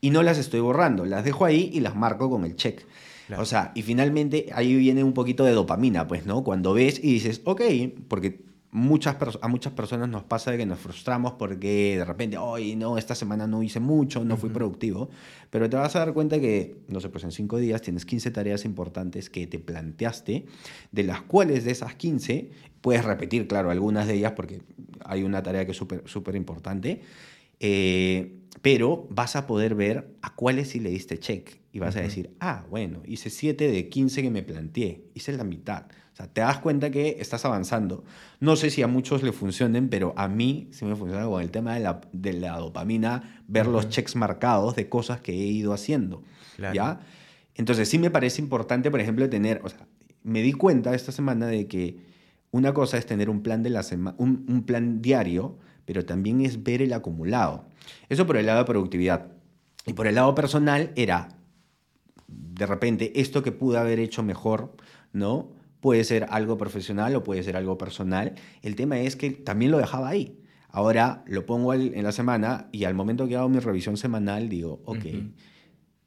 Y 0.00 0.10
no 0.10 0.22
las 0.22 0.36
estoy 0.38 0.60
borrando, 0.60 1.06
las 1.06 1.24
dejo 1.24 1.44
ahí 1.44 1.70
y 1.72 1.80
las 1.80 1.94
marco 1.94 2.28
con 2.28 2.44
el 2.44 2.56
check. 2.56 2.84
O 3.38 3.46
sea, 3.46 3.72
y 3.74 3.82
finalmente 3.82 4.48
ahí 4.52 4.74
viene 4.74 5.04
un 5.04 5.14
poquito 5.14 5.44
de 5.44 5.52
dopamina, 5.52 6.06
pues, 6.08 6.26
¿no? 6.26 6.44
Cuando 6.44 6.74
ves 6.74 6.98
y 7.02 7.14
dices, 7.14 7.40
ok, 7.44 7.62
porque 8.08 8.44
muchas 8.72 9.16
a 9.42 9.48
muchas 9.48 9.74
personas 9.74 10.08
nos 10.08 10.24
pasa 10.24 10.50
de 10.50 10.56
que 10.56 10.64
nos 10.64 10.78
frustramos 10.78 11.34
porque 11.34 11.96
de 11.98 12.04
repente, 12.04 12.38
hoy 12.38 12.74
no, 12.74 12.96
esta 12.96 13.14
semana 13.14 13.46
no 13.46 13.62
hice 13.62 13.80
mucho, 13.80 14.24
no 14.24 14.38
fui 14.38 14.48
productivo, 14.48 15.10
pero 15.50 15.68
te 15.68 15.76
vas 15.76 15.94
a 15.94 16.00
dar 16.00 16.14
cuenta 16.14 16.40
que, 16.40 16.78
no 16.88 16.98
sé, 16.98 17.10
pues 17.10 17.22
en 17.24 17.32
cinco 17.32 17.58
días 17.58 17.82
tienes 17.82 18.06
15 18.06 18.30
tareas 18.30 18.64
importantes 18.64 19.28
que 19.28 19.46
te 19.46 19.58
planteaste, 19.58 20.46
de 20.90 21.02
las 21.02 21.20
cuales 21.20 21.64
de 21.64 21.72
esas 21.72 21.94
15 21.94 22.50
puedes 22.80 23.04
repetir, 23.04 23.46
claro, 23.46 23.70
algunas 23.70 24.06
de 24.06 24.14
ellas 24.14 24.32
porque 24.32 24.62
hay 25.04 25.22
una 25.22 25.42
tarea 25.42 25.66
que 25.66 25.72
es 25.72 25.76
súper 25.76 26.02
súper 26.06 26.34
importante, 26.34 27.02
eh, 27.62 28.40
pero 28.60 29.06
vas 29.08 29.36
a 29.36 29.46
poder 29.46 29.76
ver 29.76 30.16
a 30.20 30.34
cuáles 30.34 30.70
sí 30.70 30.80
le 30.80 30.90
diste 30.90 31.18
check 31.18 31.60
y 31.72 31.78
vas 31.78 31.96
a 31.96 32.00
decir, 32.00 32.34
ah, 32.40 32.66
bueno, 32.68 33.02
hice 33.06 33.30
7 33.30 33.70
de 33.70 33.88
15 33.88 34.20
que 34.22 34.30
me 34.30 34.42
planteé, 34.42 35.04
hice 35.14 35.32
la 35.32 35.44
mitad. 35.44 35.86
O 36.12 36.16
sea, 36.16 36.26
te 36.26 36.42
das 36.42 36.58
cuenta 36.58 36.90
que 36.90 37.16
estás 37.20 37.44
avanzando. 37.44 38.04
No 38.40 38.56
sé 38.56 38.68
si 38.68 38.82
a 38.82 38.88
muchos 38.88 39.22
le 39.22 39.32
funcionen, 39.32 39.88
pero 39.88 40.12
a 40.16 40.28
mí 40.28 40.68
sí 40.72 40.84
me 40.84 40.96
funciona 40.96 41.24
con 41.24 41.40
el 41.40 41.50
tema 41.50 41.74
de 41.74 41.80
la, 41.80 42.00
de 42.12 42.32
la 42.34 42.58
dopamina, 42.58 43.42
ver 43.46 43.66
los 43.66 43.88
checks 43.88 44.16
marcados 44.16 44.76
de 44.76 44.88
cosas 44.88 45.20
que 45.20 45.32
he 45.32 45.46
ido 45.46 45.72
haciendo. 45.72 46.22
¿Ya? 46.74 47.00
Entonces 47.54 47.88
sí 47.88 47.98
me 47.98 48.10
parece 48.10 48.42
importante, 48.42 48.90
por 48.90 49.00
ejemplo, 49.00 49.28
tener, 49.30 49.60
o 49.64 49.68
sea, 49.68 49.86
me 50.24 50.42
di 50.42 50.52
cuenta 50.52 50.94
esta 50.94 51.12
semana 51.12 51.46
de 51.46 51.66
que 51.68 51.96
una 52.50 52.74
cosa 52.74 52.98
es 52.98 53.06
tener 53.06 53.30
un 53.30 53.42
plan, 53.42 53.62
de 53.62 53.70
la 53.70 53.84
un, 54.18 54.44
un 54.48 54.64
plan 54.64 55.00
diario, 55.00 55.58
pero 55.92 56.06
también 56.06 56.40
es 56.40 56.62
ver 56.62 56.80
el 56.80 56.94
acumulado. 56.94 57.66
Eso 58.08 58.26
por 58.26 58.38
el 58.38 58.46
lado 58.46 58.60
de 58.60 58.64
productividad. 58.64 59.26
Y 59.84 59.92
por 59.92 60.06
el 60.06 60.14
lado 60.14 60.34
personal 60.34 60.90
era, 60.96 61.28
de 62.26 62.64
repente, 62.64 63.20
esto 63.20 63.42
que 63.42 63.52
pude 63.52 63.76
haber 63.76 63.98
hecho 63.98 64.22
mejor, 64.22 64.74
¿no? 65.12 65.50
Puede 65.80 66.04
ser 66.04 66.28
algo 66.30 66.56
profesional 66.56 67.14
o 67.14 67.22
puede 67.22 67.42
ser 67.42 67.58
algo 67.58 67.76
personal. 67.76 68.36
El 68.62 68.74
tema 68.74 69.00
es 69.00 69.16
que 69.16 69.32
también 69.32 69.70
lo 69.70 69.76
dejaba 69.76 70.08
ahí. 70.08 70.40
Ahora 70.70 71.24
lo 71.26 71.44
pongo 71.44 71.74
en 71.74 72.02
la 72.02 72.12
semana 72.12 72.70
y 72.72 72.84
al 72.84 72.94
momento 72.94 73.28
que 73.28 73.36
hago 73.36 73.50
mi 73.50 73.58
revisión 73.58 73.98
semanal 73.98 74.48
digo, 74.48 74.80
ok, 74.86 75.04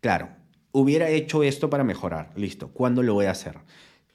claro, 0.02 0.30
hubiera 0.72 1.10
hecho 1.10 1.44
esto 1.44 1.70
para 1.70 1.84
mejorar, 1.84 2.32
listo, 2.36 2.70
¿cuándo 2.70 3.04
lo 3.04 3.14
voy 3.14 3.28
a 3.28 3.32
hacer? 3.32 3.60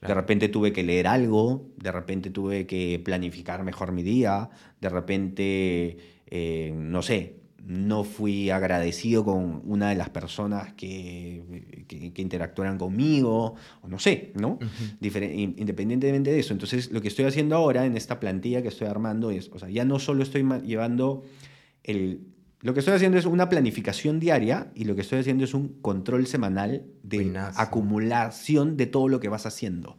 De 0.00 0.14
repente 0.14 0.48
tuve 0.48 0.72
que 0.72 0.82
leer 0.82 1.06
algo, 1.06 1.72
de 1.76 1.92
repente 1.92 2.30
tuve 2.30 2.66
que 2.66 3.00
planificar 3.04 3.62
mejor 3.64 3.92
mi 3.92 4.02
día, 4.02 4.48
de 4.80 4.88
repente, 4.88 5.98
eh, 6.26 6.72
no 6.74 7.02
sé, 7.02 7.40
no 7.62 8.04
fui 8.04 8.48
agradecido 8.48 9.24
con 9.24 9.62
una 9.66 9.90
de 9.90 9.96
las 9.96 10.08
personas 10.08 10.72
que, 10.72 11.84
que, 11.86 12.22
interactuaran 12.22 12.78
conmigo, 12.78 13.56
o 13.82 13.88
no 13.88 13.98
sé, 13.98 14.32
¿no? 14.34 14.58
Independientemente 15.00 16.32
de 16.32 16.38
eso. 16.40 16.54
Entonces, 16.54 16.90
lo 16.90 17.02
que 17.02 17.08
estoy 17.08 17.26
haciendo 17.26 17.56
ahora 17.56 17.84
en 17.84 17.96
esta 17.96 18.18
plantilla 18.18 18.62
que 18.62 18.68
estoy 18.68 18.88
armando 18.88 19.30
es, 19.30 19.50
o 19.52 19.58
sea, 19.58 19.68
ya 19.68 19.84
no 19.84 19.98
solo 19.98 20.22
estoy 20.22 20.42
llevando 20.64 21.24
el 21.84 22.29
lo 22.62 22.74
que 22.74 22.80
estoy 22.80 22.94
haciendo 22.94 23.18
es 23.18 23.26
una 23.26 23.48
planificación 23.48 24.20
diaria 24.20 24.70
y 24.74 24.84
lo 24.84 24.94
que 24.94 25.00
estoy 25.00 25.20
haciendo 25.20 25.44
es 25.44 25.54
un 25.54 25.80
control 25.80 26.26
semanal 26.26 26.84
de 27.02 27.32
acumulación 27.56 28.76
de 28.76 28.86
todo 28.86 29.08
lo 29.08 29.18
que 29.20 29.28
vas 29.28 29.46
haciendo. 29.46 29.96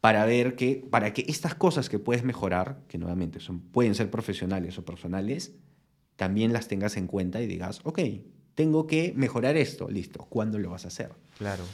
Para 0.00 0.24
ver 0.24 0.56
que, 0.56 0.86
para 0.90 1.12
que 1.12 1.24
estas 1.28 1.54
cosas 1.54 1.88
que 1.88 1.98
puedes 1.98 2.24
mejorar, 2.24 2.80
que 2.88 2.98
nuevamente 2.98 3.40
son, 3.40 3.60
pueden 3.60 3.94
ser 3.94 4.10
profesionales 4.10 4.78
o 4.78 4.84
personales, 4.84 5.54
también 6.16 6.52
las 6.52 6.68
tengas 6.68 6.96
en 6.96 7.06
cuenta 7.06 7.40
y 7.40 7.46
digas, 7.46 7.80
ok, 7.84 8.00
tengo 8.54 8.86
que 8.86 9.12
mejorar 9.16 9.56
esto, 9.56 9.88
listo, 9.88 10.26
¿cuándo 10.28 10.58
lo 10.58 10.70
vas 10.70 10.84
a 10.84 10.88
hacer? 10.88 11.12
Claro 11.38 11.64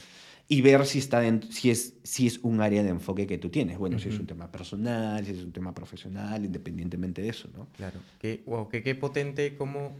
y 0.50 0.62
ver 0.62 0.86
si, 0.86 0.98
está 0.98 1.22
si, 1.50 1.70
es, 1.70 1.98
si 2.02 2.26
es 2.26 2.38
un 2.38 2.62
área 2.62 2.82
de 2.82 2.88
enfoque 2.88 3.26
que 3.26 3.36
tú 3.36 3.50
tienes. 3.50 3.76
Bueno, 3.76 3.98
si 3.98 4.08
es 4.08 4.18
un 4.18 4.26
tema 4.26 4.50
personal, 4.50 5.24
si 5.24 5.32
es 5.32 5.44
un 5.44 5.52
tema 5.52 5.74
profesional, 5.74 6.42
independientemente 6.42 7.20
de 7.20 7.28
eso, 7.28 7.50
¿no? 7.54 7.68
Claro. 7.76 8.00
Qué, 8.18 8.42
wow, 8.46 8.68
qué, 8.68 8.82
qué 8.82 8.94
potente 8.94 9.56
cómo 9.56 9.94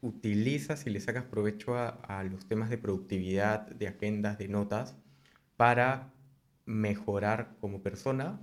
utilizas 0.00 0.84
y 0.86 0.90
le 0.90 0.98
sacas 0.98 1.24
provecho 1.24 1.76
a, 1.76 1.88
a, 1.88 2.24
los 2.24 2.44
temas 2.46 2.68
de 2.68 2.78
productividad, 2.78 3.68
de 3.68 3.86
agendas, 3.86 4.38
de 4.38 4.48
notas, 4.48 4.96
para 5.56 6.12
mejorar 6.66 7.54
como 7.60 7.80
persona 7.80 8.40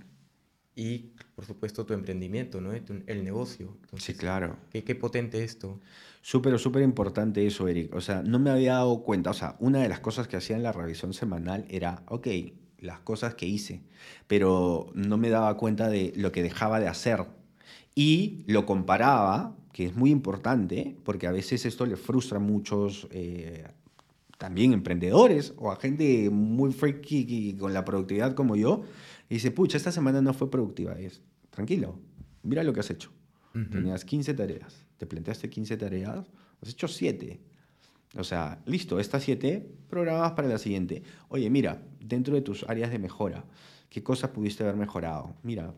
y, 0.76 1.10
por 1.34 1.44
supuesto, 1.44 1.84
tu 1.84 1.92
emprendimiento, 1.92 2.60
¿no? 2.60 2.72
el 2.72 3.24
negocio. 3.24 3.76
sí, 3.96 4.14
claro. 4.14 4.56
Qué, 4.70 4.84
qué 4.84 4.94
potente 4.94 5.42
esto. 5.42 5.80
Súper, 6.22 6.58
súper 6.58 6.82
importante 6.82 7.46
eso, 7.46 7.66
Eric. 7.68 7.94
O 7.94 8.00
sea, 8.00 8.22
no 8.22 8.38
me 8.38 8.50
había 8.50 8.74
dado 8.74 9.02
cuenta. 9.02 9.30
O 9.30 9.34
sea, 9.34 9.56
una 9.58 9.80
de 9.80 9.88
las 9.88 10.00
cosas 10.00 10.28
que 10.28 10.36
hacía 10.36 10.56
en 10.56 10.62
la 10.62 10.72
revisión 10.72 11.12
semanal 11.12 11.64
era, 11.68 12.02
ok, 12.08 12.28
las 12.78 13.00
cosas 13.00 13.34
que 13.34 13.46
hice, 13.46 13.82
pero 14.26 14.90
no 14.94 15.18
me 15.18 15.28
daba 15.28 15.56
cuenta 15.56 15.88
de 15.88 16.12
lo 16.16 16.32
que 16.32 16.42
dejaba 16.42 16.80
de 16.80 16.88
hacer. 16.88 17.24
Y 17.94 18.44
lo 18.46 18.66
comparaba, 18.66 19.56
que 19.72 19.86
es 19.86 19.94
muy 19.96 20.10
importante, 20.10 20.96
porque 21.04 21.26
a 21.26 21.32
veces 21.32 21.66
esto 21.66 21.86
le 21.86 21.96
frustra 21.96 22.38
a 22.38 22.40
muchos 22.40 23.08
eh, 23.10 23.66
también 24.38 24.72
emprendedores 24.72 25.52
o 25.58 25.70
a 25.70 25.76
gente 25.76 26.30
muy 26.30 26.72
freaky 26.72 27.56
con 27.58 27.74
la 27.74 27.84
productividad 27.84 28.34
como 28.34 28.56
yo. 28.56 28.82
Y 29.30 29.34
dice, 29.34 29.50
pucha, 29.50 29.78
esta 29.78 29.92
semana 29.92 30.20
no 30.20 30.34
fue 30.34 30.50
productiva. 30.50 30.92
es, 30.98 31.22
tranquilo, 31.48 31.98
mira 32.42 32.62
lo 32.62 32.74
que 32.74 32.80
has 32.80 32.90
hecho. 32.90 33.10
Tenías 33.52 34.04
15 34.04 34.34
tareas 34.34 34.86
te 35.00 35.06
planteaste 35.06 35.48
15 35.48 35.78
tareas, 35.78 36.30
has 36.60 36.68
hecho 36.68 36.86
7. 36.86 37.40
O 38.18 38.24
sea, 38.24 38.62
listo, 38.66 39.00
estas 39.00 39.22
7 39.22 39.66
programas 39.88 40.32
para 40.32 40.46
la 40.46 40.58
siguiente. 40.58 41.02
Oye, 41.28 41.48
mira, 41.48 41.82
dentro 41.98 42.34
de 42.34 42.42
tus 42.42 42.68
áreas 42.68 42.90
de 42.90 42.98
mejora, 42.98 43.46
¿qué 43.88 44.02
cosas 44.02 44.28
pudiste 44.30 44.62
haber 44.62 44.76
mejorado? 44.76 45.36
Mira, 45.42 45.72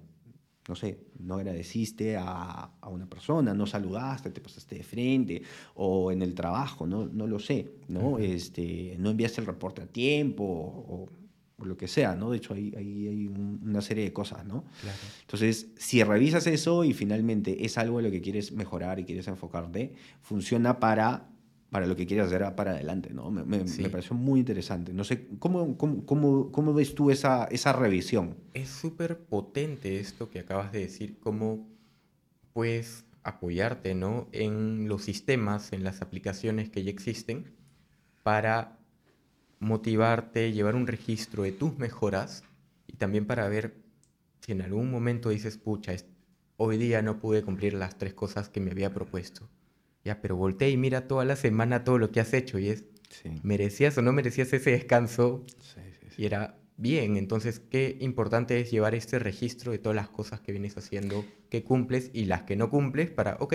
no 0.68 0.74
sé, 0.74 1.04
no 1.20 1.34
agradeciste 1.36 2.16
a, 2.16 2.72
a, 2.80 2.88
una 2.88 3.08
persona, 3.08 3.54
no 3.54 3.64
saludaste, 3.64 4.30
te 4.30 4.40
pasaste 4.40 4.74
de 4.74 4.82
frente, 4.82 5.42
o 5.74 6.10
en 6.10 6.20
el 6.22 6.34
trabajo, 6.34 6.84
no, 6.84 7.06
no 7.06 7.28
lo 7.28 7.38
sé, 7.38 7.70
¿no? 7.86 8.18
este, 8.18 8.96
no 8.98 9.10
enviaste 9.10 9.40
el 9.40 9.46
reporte 9.46 9.82
a 9.82 9.86
tiempo, 9.86 10.44
o 10.44 11.08
lo 11.66 11.76
que 11.76 11.88
sea, 11.88 12.14
¿no? 12.14 12.30
De 12.30 12.38
hecho, 12.38 12.54
hay, 12.54 12.72
hay, 12.76 13.26
una 13.28 13.80
serie 13.80 14.04
de 14.04 14.12
cosas, 14.12 14.44
¿no? 14.44 14.64
Entonces, 15.20 15.68
si 15.76 16.02
revisas 16.02 16.46
eso 16.46 16.84
y 16.84 16.92
finalmente 16.92 17.64
es 17.64 17.78
algo 17.78 18.00
en 18.00 18.06
lo 18.06 18.10
que 18.10 18.20
quieres 18.20 18.52
mejorar 18.52 18.98
y 18.98 19.04
quieres 19.04 19.28
enfocarte, 19.28 19.92
funciona 20.20 20.80
para, 20.80 21.28
para 21.70 21.86
lo 21.86 21.96
que 21.96 22.06
quieres 22.06 22.26
hacer 22.26 22.54
para 22.54 22.72
adelante, 22.72 23.10
¿no? 23.12 23.30
Me, 23.30 23.44
me, 23.44 23.88
pareció 23.90 24.14
muy 24.14 24.40
interesante. 24.40 24.92
No 24.92 25.04
sé, 25.04 25.28
¿cómo, 25.38 25.76
cómo, 25.76 26.04
cómo, 26.06 26.52
cómo 26.52 26.74
ves 26.74 26.94
tú 26.94 27.10
esa, 27.10 27.44
esa 27.46 27.72
revisión? 27.72 28.36
Es 28.54 28.68
súper 28.68 29.18
potente 29.18 29.98
esto 29.98 30.30
que 30.30 30.40
acabas 30.40 30.72
de 30.72 30.80
decir, 30.80 31.18
cómo 31.18 31.68
puedes 32.52 33.04
apoyarte, 33.22 33.94
¿no? 33.94 34.28
En 34.32 34.88
los 34.88 35.04
sistemas, 35.04 35.72
en 35.72 35.84
las 35.84 36.02
aplicaciones 36.02 36.70
que 36.70 36.82
ya 36.82 36.90
existen 36.90 37.52
para 38.22 38.78
motivarte, 39.62 40.52
llevar 40.52 40.74
un 40.74 40.88
registro 40.88 41.44
de 41.44 41.52
tus 41.52 41.78
mejoras 41.78 42.42
y 42.88 42.94
también 42.94 43.26
para 43.26 43.48
ver 43.48 43.76
si 44.40 44.52
en 44.52 44.60
algún 44.60 44.90
momento 44.90 45.30
dices, 45.30 45.56
pucha, 45.56 45.94
hoy 46.56 46.76
día 46.76 47.00
no 47.00 47.20
pude 47.20 47.42
cumplir 47.42 47.74
las 47.74 47.96
tres 47.96 48.12
cosas 48.12 48.48
que 48.48 48.60
me 48.60 48.72
había 48.72 48.92
propuesto. 48.92 49.48
Ya, 50.04 50.20
pero 50.20 50.34
volteé 50.34 50.70
y 50.70 50.76
mira 50.76 51.06
toda 51.06 51.24
la 51.24 51.36
semana 51.36 51.84
todo 51.84 51.98
lo 51.98 52.10
que 52.10 52.18
has 52.18 52.34
hecho 52.34 52.58
y 52.58 52.70
es, 52.70 52.84
¿merecías 53.44 53.96
o 53.96 54.02
no 54.02 54.12
merecías 54.12 54.52
ese 54.52 54.72
descanso? 54.72 55.46
y 56.18 56.26
era 56.26 56.58
bien, 56.76 57.16
entonces 57.16 57.60
qué 57.60 57.96
importante 58.00 58.60
es 58.60 58.72
llevar 58.72 58.96
este 58.96 59.20
registro 59.20 59.70
de 59.70 59.78
todas 59.78 59.94
las 59.94 60.08
cosas 60.08 60.40
que 60.40 60.50
vienes 60.50 60.76
haciendo, 60.76 61.24
que 61.48 61.62
cumples 61.62 62.10
y 62.12 62.24
las 62.24 62.42
que 62.42 62.56
no 62.56 62.68
cumples 62.68 63.12
para, 63.12 63.36
ok, 63.38 63.54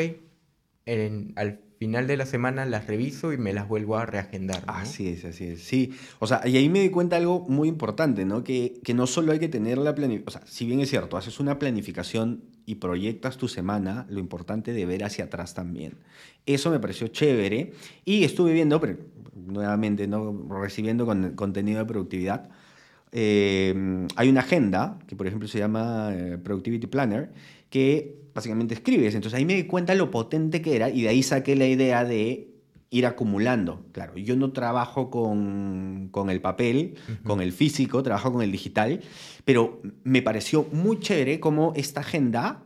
en, 0.86 1.34
al 1.36 1.66
final 1.78 2.08
de 2.08 2.18
la 2.18 2.26
semana 2.26 2.66
las 2.66 2.88
reviso 2.88 3.34
y 3.34 3.38
me 3.38 3.54
las 3.54 3.68
vuelvo 3.68 3.98
a 3.98 4.06
reagendar. 4.06 4.63
Así 4.68 5.10
es, 5.10 5.26
así 5.26 5.46
es. 5.46 5.63
Sí, 5.63 5.94
o 6.20 6.28
sea, 6.28 6.42
y 6.46 6.58
ahí 6.58 6.70
me 6.70 6.82
di 6.82 6.90
cuenta 6.90 7.18
algo 7.18 7.46
muy 7.48 7.68
importante, 7.68 8.26
¿no? 8.26 8.44
Que, 8.44 8.80
que 8.84 8.94
no 8.94 9.08
solo 9.08 9.32
hay 9.32 9.40
que 9.40 9.48
tener 9.48 9.78
la 9.78 9.94
planificación, 9.94 10.28
o 10.28 10.46
sea, 10.46 10.52
si 10.52 10.66
bien 10.66 10.80
es 10.80 10.90
cierto, 10.90 11.18
haces 11.18 11.40
una 11.40 11.60
planificación 11.60 12.44
y 12.66 12.76
proyectas 12.76 13.38
tu 13.38 13.48
semana, 13.48 14.06
lo 14.10 14.20
importante 14.20 14.74
de 14.74 14.86
ver 14.86 15.04
hacia 15.04 15.26
atrás 15.26 15.54
también. 15.54 15.94
Eso 16.46 16.70
me 16.70 16.80
pareció 16.80 17.08
chévere 17.08 17.74
y 18.06 18.24
estuve 18.24 18.54
viendo, 18.54 18.80
pero, 18.82 18.98
nuevamente, 19.36 20.08
¿no? 20.08 20.48
Recibiendo 20.50 21.06
con, 21.06 21.34
contenido 21.34 21.80
de 21.80 21.86
productividad. 21.86 22.50
Eh, 23.12 24.08
hay 24.15 24.30
una 24.30 24.41
agenda 24.41 25.00
que, 25.08 25.15
por 25.15 25.28
ejemplo, 25.28 25.48
se 25.48 25.60
llama 25.60 26.10
eh, 26.13 26.38
Productivity 26.38 26.88
Planner, 26.88 27.32
que 27.70 28.15
básicamente 28.34 28.74
escribes. 28.74 29.15
Entonces 29.15 29.38
ahí 29.38 29.46
me 29.46 29.56
di 29.56 29.63
cuenta 29.63 29.96
lo 29.96 30.12
potente 30.12 30.62
que 30.62 30.76
era 30.76 30.89
y 30.89 31.04
de 31.04 31.10
ahí 31.10 31.24
saqué 31.24 31.56
la 31.56 31.67
idea 31.67 32.04
de 32.04 32.50
ir 32.89 33.06
acumulando. 33.06 33.86
Claro, 33.91 34.17
yo 34.17 34.36
no 34.36 34.52
trabajo 34.52 35.10
con, 35.10 36.10
con 36.12 36.30
el 36.30 36.39
papel, 36.39 36.96
con 37.24 37.41
el 37.41 37.52
físico, 37.52 38.02
trabajo 38.04 38.32
con 38.32 38.41
el 38.41 38.52
digital, 38.52 39.02
pero 39.43 39.82
me 40.04 40.22
pareció 40.22 40.67
muy 40.72 41.00
chévere 41.00 41.39
cómo 41.39 41.74
esta 41.76 42.02
agenda 42.02 42.63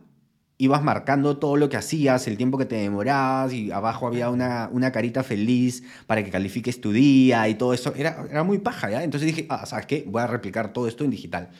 ibas 0.62 0.80
marcando 0.84 1.38
todo 1.38 1.56
lo 1.56 1.68
que 1.68 1.76
hacías, 1.76 2.28
el 2.28 2.36
tiempo 2.36 2.56
que 2.56 2.66
te 2.66 2.76
demorabas 2.76 3.52
y 3.52 3.72
abajo 3.72 4.06
había 4.06 4.30
una, 4.30 4.68
una 4.70 4.92
carita 4.92 5.24
feliz 5.24 5.82
para 6.06 6.22
que 6.22 6.30
califiques 6.30 6.80
tu 6.80 6.92
día 6.92 7.48
y 7.48 7.56
todo 7.56 7.74
eso. 7.74 7.92
Era, 7.96 8.24
era 8.30 8.44
muy 8.44 8.58
paja, 8.58 8.88
¿ya? 8.88 9.02
Entonces 9.02 9.26
dije, 9.26 9.44
ah, 9.48 9.66
¿sabes 9.66 9.86
qué? 9.86 10.04
Voy 10.06 10.22
a 10.22 10.28
replicar 10.28 10.72
todo 10.72 10.86
esto 10.86 11.02
en 11.02 11.10
digital. 11.10 11.50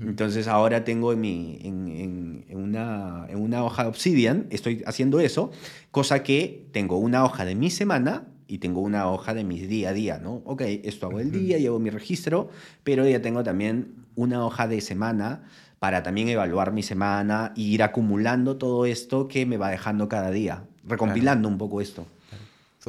Entonces 0.00 0.48
ahora 0.48 0.82
tengo 0.82 1.12
en, 1.12 1.20
mi, 1.20 1.58
en, 1.62 2.46
en, 2.48 2.56
una, 2.56 3.26
en 3.28 3.38
una 3.38 3.62
hoja 3.62 3.82
de 3.82 3.90
Obsidian, 3.90 4.46
estoy 4.48 4.82
haciendo 4.86 5.20
eso, 5.20 5.52
cosa 5.90 6.22
que 6.22 6.68
tengo 6.72 6.96
una 6.96 7.26
hoja 7.26 7.44
de 7.44 7.54
mi 7.54 7.68
semana 7.68 8.28
y 8.46 8.58
tengo 8.58 8.80
una 8.80 9.10
hoja 9.10 9.34
de 9.34 9.44
mi 9.44 9.60
día 9.60 9.90
a 9.90 9.92
día, 9.92 10.18
¿no? 10.18 10.40
Ok, 10.46 10.62
esto 10.62 11.06
hago 11.06 11.20
el 11.20 11.30
día, 11.30 11.58
llevo 11.58 11.78
mi 11.78 11.90
registro, 11.90 12.48
pero 12.82 13.06
ya 13.06 13.20
tengo 13.20 13.44
también 13.44 14.06
una 14.16 14.42
hoja 14.44 14.66
de 14.66 14.80
semana 14.80 15.42
para 15.78 16.02
también 16.02 16.28
evaluar 16.28 16.72
mi 16.72 16.82
semana 16.82 17.52
e 17.56 17.62
ir 17.62 17.82
acumulando 17.82 18.56
todo 18.56 18.86
esto 18.86 19.28
que 19.28 19.46
me 19.46 19.56
va 19.56 19.70
dejando 19.70 20.08
cada 20.08 20.30
día, 20.30 20.64
recompilando 20.84 21.48
un 21.48 21.58
poco 21.58 21.80
esto. 21.80 22.06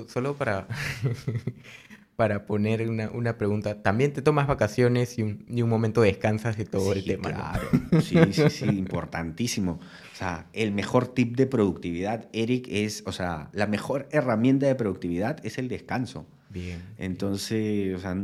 Solo 0.08 0.36
para 0.36 0.68
para 2.20 2.46
poner 2.46 2.90
una, 2.90 3.10
una, 3.12 3.38
pregunta. 3.38 3.82
¿También 3.82 4.12
te 4.12 4.22
tomas 4.22 4.46
vacaciones 4.46 5.18
y 5.18 5.24
un, 5.24 5.46
y 5.48 5.62
un 5.62 5.70
momento 5.70 6.02
descansas 6.02 6.58
de 6.58 6.66
todo 6.66 6.92
el 6.92 7.06
tema? 7.06 7.30
Claro, 7.30 7.70
sí, 8.02 8.18
sí, 8.34 8.50
sí, 8.50 8.66
importantísimo. 8.78 9.80
O 10.12 10.16
sea, 10.18 10.46
el 10.52 10.74
mejor 10.74 11.08
tip 11.08 11.38
de 11.38 11.48
productividad, 11.48 12.28
Eric, 12.34 12.68
es, 12.70 13.04
o 13.06 13.14
sea, 13.14 13.48
la 13.54 13.68
mejor 13.68 14.10
herramienta 14.12 14.66
de 14.66 14.76
productividad 14.76 15.40
es 15.46 15.58
el 15.60 15.70
descanso. 15.70 16.28
Bien. 16.50 16.82
Entonces, 16.98 17.96
o 17.96 18.00
sea, 18.00 18.18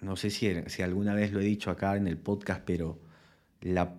no 0.00 0.16
sé 0.16 0.30
si, 0.30 0.50
si 0.68 0.80
alguna 0.80 1.12
vez 1.12 1.32
lo 1.32 1.40
he 1.40 1.44
dicho 1.44 1.70
acá 1.70 1.94
en 1.96 2.06
el 2.06 2.16
podcast, 2.16 2.62
pero 2.64 2.98
la, 3.66 3.94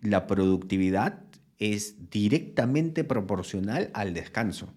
la 0.00 0.26
productividad 0.26 1.20
es 1.58 2.10
directamente 2.10 3.04
proporcional 3.04 3.90
al 3.94 4.14
descanso. 4.14 4.68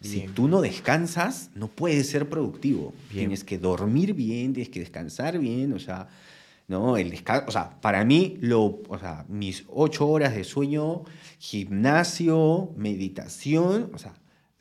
Si 0.00 0.28
tú 0.34 0.48
no 0.48 0.60
descansas, 0.60 1.50
no 1.54 1.68
puedes 1.68 2.10
ser 2.10 2.28
productivo. 2.28 2.92
Tienes 3.10 3.42
que 3.42 3.56
dormir 3.56 4.12
bien, 4.12 4.52
tienes 4.52 4.68
que 4.68 4.80
descansar 4.80 5.38
bien, 5.38 5.72
o 5.72 5.78
sea, 5.78 6.08
¿no? 6.68 6.98
El 6.98 7.08
descanso, 7.08 7.46
o 7.48 7.50
sea, 7.50 7.80
para 7.80 8.04
mí, 8.04 8.36
lo, 8.40 8.82
o 8.86 8.98
sea, 9.00 9.24
mis 9.28 9.64
ocho 9.68 10.06
horas 10.06 10.34
de 10.34 10.44
sueño, 10.44 11.04
gimnasio, 11.38 12.70
meditación, 12.76 13.90
o 13.94 13.98
sea, 13.98 14.12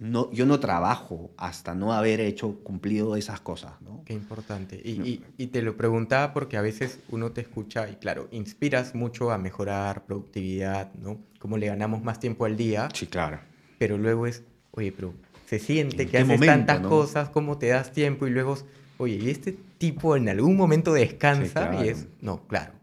no, 0.04 0.30
yo 0.32 0.46
no 0.46 0.60
trabajo 0.60 1.32
hasta 1.38 1.76
no 1.76 1.94
haber 1.94 2.20
hecho, 2.20 2.60
cumplido 2.62 3.16
esas 3.16 3.40
cosas, 3.40 3.82
¿no? 3.82 4.04
Qué 4.04 4.12
importante. 4.12 4.76
Y, 4.76 5.24
y, 5.38 5.48
te 5.48 5.62
lo 5.62 5.78
preguntaba 5.78 6.34
porque 6.34 6.58
a 6.58 6.62
veces 6.62 7.00
uno 7.08 7.32
te 7.32 7.40
escucha 7.40 7.90
y 7.90 7.96
claro, 7.96 8.28
inspiras 8.32 8.96
mucho 8.96 9.32
a 9.32 9.38
mejorar 9.38 10.06
productividad, 10.06 10.94
¿no? 10.96 11.20
Cómo 11.40 11.58
le 11.58 11.68
ganamos 11.68 12.04
más 12.04 12.20
tiempo 12.20 12.44
al 12.44 12.58
día. 12.58 12.90
Sí, 12.94 13.08
claro. 13.08 13.40
Pero 13.80 13.98
luego 13.98 14.28
es, 14.28 14.44
oye, 14.72 14.92
pero 14.92 15.14
se 15.46 15.58
siente 15.60 16.06
que 16.10 16.18
haces 16.18 16.42
tantas 16.42 16.82
cosas, 16.82 17.30
cómo 17.30 17.58
te 17.58 17.68
das 17.68 17.94
tiempo 17.94 18.28
y 18.28 18.32
luego, 18.32 18.58
oye, 18.98 19.16
¿y 19.16 19.30
este 19.30 19.58
tipo 19.78 20.18
en 20.18 20.28
algún 20.28 20.58
momento 20.58 20.92
descansa? 20.92 21.82
Y 21.82 21.88
es, 21.88 22.08
no, 22.20 22.46
claro. 22.48 22.74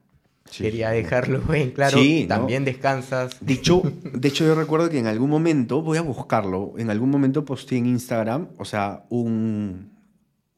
Quería 0.57 0.91
dejarlo 0.91 1.43
en 1.55 1.71
claro, 1.71 1.99
también 2.29 2.65
descansas. 2.65 3.37
De 3.41 3.55
hecho, 3.55 3.83
de 4.03 4.29
hecho, 4.29 4.45
yo 4.45 4.55
recuerdo 4.55 4.91
que 4.91 4.99
en 4.99 5.07
algún 5.07 5.31
momento, 5.31 5.83
voy 5.83 5.99
a 5.99 6.03
buscarlo, 6.03 6.75
en 6.79 6.91
algún 6.91 7.11
momento 7.11 7.45
posté 7.45 7.77
en 7.77 7.87
Instagram, 7.87 8.49
o 8.59 8.65
sea, 8.65 9.05
un, 9.11 9.91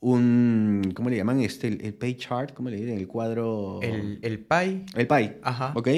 un 0.00 0.92
¿cómo 0.94 1.11
le 1.11 1.16
llaman? 1.16 1.40
Este, 1.40 1.68
el, 1.68 1.94
pay 1.94 2.14
chart, 2.14 2.52
¿cómo 2.55 2.70
le 2.70 2.76
dicen? 2.76 2.98
El 2.98 3.07
cuadro... 3.07 3.81
El, 3.83 4.18
el 4.22 4.40
pie. 4.40 4.85
El 4.94 5.07
pie, 5.07 5.38
Ajá. 5.42 5.72
¿ok? 5.74 5.88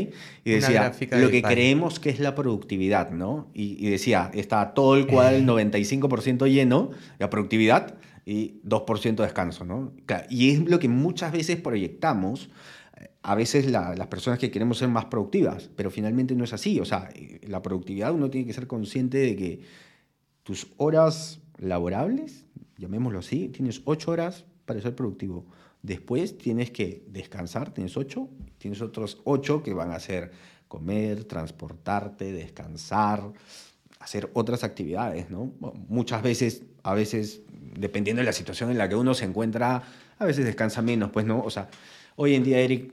Y 0.45 0.51
decía, 0.51 0.93
lo 1.13 1.31
que 1.31 1.43
creemos 1.43 1.99
que 2.01 2.11
es 2.11 2.21
la 2.21 2.35
productividad, 2.35 3.11
¿no? 3.11 3.51
Y, 3.55 3.89
decía, 3.89 4.31
está 4.35 4.75
todo 4.75 4.97
el 4.97 5.07
cuadro, 5.07 5.37
el 5.37 5.47
95% 5.47 6.51
lleno, 6.51 6.91
la 7.19 7.31
productividad, 7.31 7.95
y 8.27 8.61
2% 8.65 9.17
descanso, 9.17 9.65
¿no? 9.65 9.93
Y 10.31 10.51
es 10.51 10.61
lo 10.61 10.79
que 10.79 10.89
muchas 10.89 11.33
veces 11.33 11.57
proyectamos 11.61 12.51
a 13.27 13.35
veces 13.35 13.71
las 13.71 14.07
personas 14.09 14.39
que 14.39 14.51
queremos 14.51 14.77
ser 14.77 14.89
más 14.89 15.07
productivas, 15.07 15.71
pero 15.75 15.91
finalmente 15.91 16.35
no 16.35 16.45
es 16.45 16.53
así. 16.53 16.79
O 16.79 16.85
sea, 16.85 17.09
la 17.49 17.63
productividad 17.63 18.13
uno 18.13 18.29
tiene 18.29 18.47
que 18.47 18.53
ser 18.53 18.67
consciente 18.67 19.17
de 19.17 19.35
que 19.35 19.61
tus 20.43 20.67
horas 20.77 21.41
laborables, 21.57 22.45
llamémoslo 22.77 23.21
así, 23.21 23.49
tienes 23.49 23.81
ocho 23.87 24.11
horas 24.11 24.45
para 24.67 24.83
ser 24.83 24.95
productivo. 24.95 25.47
Después 25.81 26.37
tienes 26.37 26.71
que 26.71 27.03
descansar, 27.09 27.73
tienes 27.73 27.97
ocho, 27.97 28.29
tienes 28.59 28.83
otros 28.83 29.23
ocho 29.25 29.63
que 29.63 29.73
van 29.73 29.93
a 29.93 30.01
ser 30.01 30.31
comer, 30.69 31.25
transportarte, 31.25 32.31
descansar, 32.31 33.33
hacer 34.01 34.29
otras 34.35 34.65
actividades, 34.65 35.31
¿no? 35.31 35.51
Muchas 35.89 36.23
veces, 36.23 36.65
a 36.83 36.93
veces, 36.93 37.41
dependiendo 37.79 38.21
de 38.21 38.27
la 38.27 38.35
situación 38.35 38.71
en 38.71 38.77
la 38.77 38.87
que 38.87 38.97
uno 38.97 39.15
se 39.15 39.25
encuentra, 39.25 39.83
a 40.19 40.25
veces 40.27 40.45
descansa 40.45 40.83
menos, 40.83 41.11
pues, 41.11 41.25
¿no? 41.25 41.41
O 41.43 41.49
sea, 41.49 41.71
hoy 42.17 42.35
en 42.35 42.45
día, 42.45 42.61
Eric, 42.61 42.93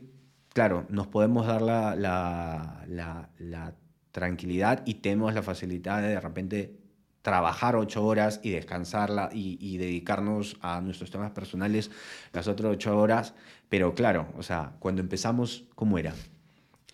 claro, 0.52 0.86
nos 0.88 1.06
podemos 1.06 1.46
dar 1.46 1.62
la, 1.62 1.96
la, 1.96 3.74
tranquilidad 4.10 4.82
y 4.84 4.94
tenemos 4.94 5.32
la 5.32 5.42
facilidad 5.42 6.02
de 6.02 6.08
de 6.08 6.20
repente 6.20 6.76
trabajar 7.22 7.76
ocho 7.76 8.04
horas 8.04 8.40
y 8.42 8.50
descansarla 8.50 9.30
y, 9.32 9.78
dedicarnos 9.78 10.58
a 10.60 10.80
nuestros 10.82 11.10
temas 11.10 11.30
personales 11.30 11.90
las 12.32 12.46
otras 12.46 12.72
ocho 12.72 12.98
horas. 12.98 13.34
Pero 13.68 13.94
claro, 13.94 14.28
o 14.36 14.42
sea, 14.42 14.74
cuando 14.80 15.00
empezamos, 15.00 15.64
¿cómo 15.74 15.96
era? 15.98 16.14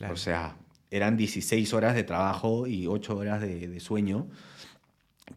O 0.08 0.16
sea, 0.16 0.56
eran 0.90 1.16
16 1.16 1.72
horas 1.72 1.96
de 1.96 2.04
trabajo 2.04 2.68
y 2.68 2.86
ocho 2.86 3.16
horas 3.16 3.40
de, 3.40 3.80
sueño, 3.80 4.28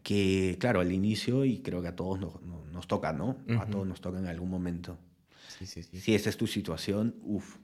que 0.04 0.56
claro, 0.60 0.80
al 0.80 0.92
inicio, 0.92 1.44
y 1.44 1.58
creo 1.58 1.82
que 1.82 1.88
a 1.88 1.96
todos 1.96 2.20
nos, 2.20 2.40
nos, 2.42 2.86
toca, 2.86 3.12
¿no? 3.12 3.38
A 3.58 3.66
todos 3.66 3.86
nos 3.86 4.00
toca 4.00 4.18
en 4.18 4.28
algún 4.28 4.50
momento. 4.50 4.98
Sí, 5.58 5.66
sí, 5.66 5.82
sí. 5.82 6.00
Si 6.00 6.14
esa 6.14 6.30
es 6.30 6.36
tu 6.36 6.46
situación, 6.46 7.16
uff, 7.22 7.56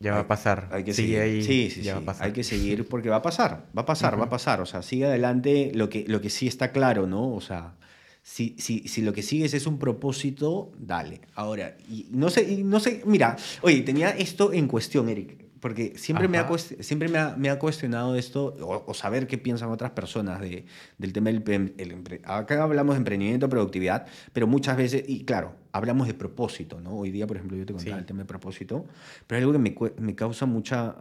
ya 0.00 0.12
va 0.12 0.20
a 0.20 0.28
pasar. 0.28 0.68
Hay 0.70 0.84
que 0.84 0.94
seguir. 0.94 1.44
sí, 1.44 1.70
sí, 1.70 1.82
sí. 1.82 1.90
Hay 2.20 2.32
que 2.32 2.44
seguir 2.44 2.86
porque 2.88 3.08
va 3.08 3.16
a 3.16 3.22
pasar, 3.22 3.66
va 3.76 3.82
a 3.82 3.86
pasar, 3.86 4.18
va 4.18 4.24
a 4.26 4.28
pasar. 4.28 4.60
O 4.60 4.66
sea, 4.66 4.82
sigue 4.82 5.06
adelante. 5.06 5.72
Lo 5.74 5.88
que, 5.88 6.04
lo 6.06 6.20
que 6.20 6.30
sí 6.30 6.46
está 6.46 6.70
claro, 6.70 7.06
¿no? 7.06 7.34
O 7.34 7.40
sea, 7.40 7.74
si, 8.22 8.54
si, 8.58 8.86
si 8.86 9.02
lo 9.02 9.12
que 9.12 9.22
sigues 9.22 9.54
es 9.54 9.66
un 9.66 9.78
propósito, 9.78 10.70
dale. 10.78 11.20
Ahora, 11.34 11.76
y 11.90 12.06
no 12.10 12.30
sé, 12.30 12.62
no 12.62 12.78
sé, 12.78 13.02
mira, 13.06 13.36
oye, 13.62 13.80
tenía 13.82 14.10
esto 14.10 14.52
en 14.52 14.68
cuestión, 14.68 15.08
Eric 15.08 15.47
porque 15.60 15.94
siempre, 15.96 16.28
me 16.28 16.38
ha, 16.38 16.48
siempre 16.58 17.08
me 17.08 17.18
ha, 17.18 17.36
me 17.36 17.50
ha, 17.50 17.58
cuestionado 17.58 18.14
esto, 18.16 18.56
o, 18.60 18.94
saber 18.94 19.26
qué 19.26 19.38
piensan 19.38 19.70
otras 19.70 19.90
personas 19.92 20.40
de, 20.40 20.66
del 20.98 21.12
tema 21.12 21.30
del 21.30 21.74
el, 21.78 22.20
Acá 22.24 22.62
hablamos 22.62 22.94
de 22.94 22.98
emprendimiento, 22.98 23.48
productividad, 23.48 24.06
pero 24.32 24.46
muchas 24.46 24.76
veces, 24.76 25.04
y 25.06 25.24
claro, 25.24 25.54
hablamos 25.72 26.06
de 26.06 26.14
propósito, 26.14 26.80
¿no? 26.80 26.90
Hoy 26.90 27.10
día, 27.10 27.26
por 27.26 27.36
ejemplo, 27.36 27.56
yo 27.56 27.66
te 27.66 27.72
contaba 27.72 27.98
el 27.98 28.06
tema 28.06 28.20
de 28.20 28.26
propósito, 28.26 28.86
pero 29.26 29.36
hay 29.36 29.42
algo 29.42 29.52
que 29.52 29.58
me, 29.58 29.74
me 30.00 30.14
causa 30.14 30.46
mucha... 30.46 30.96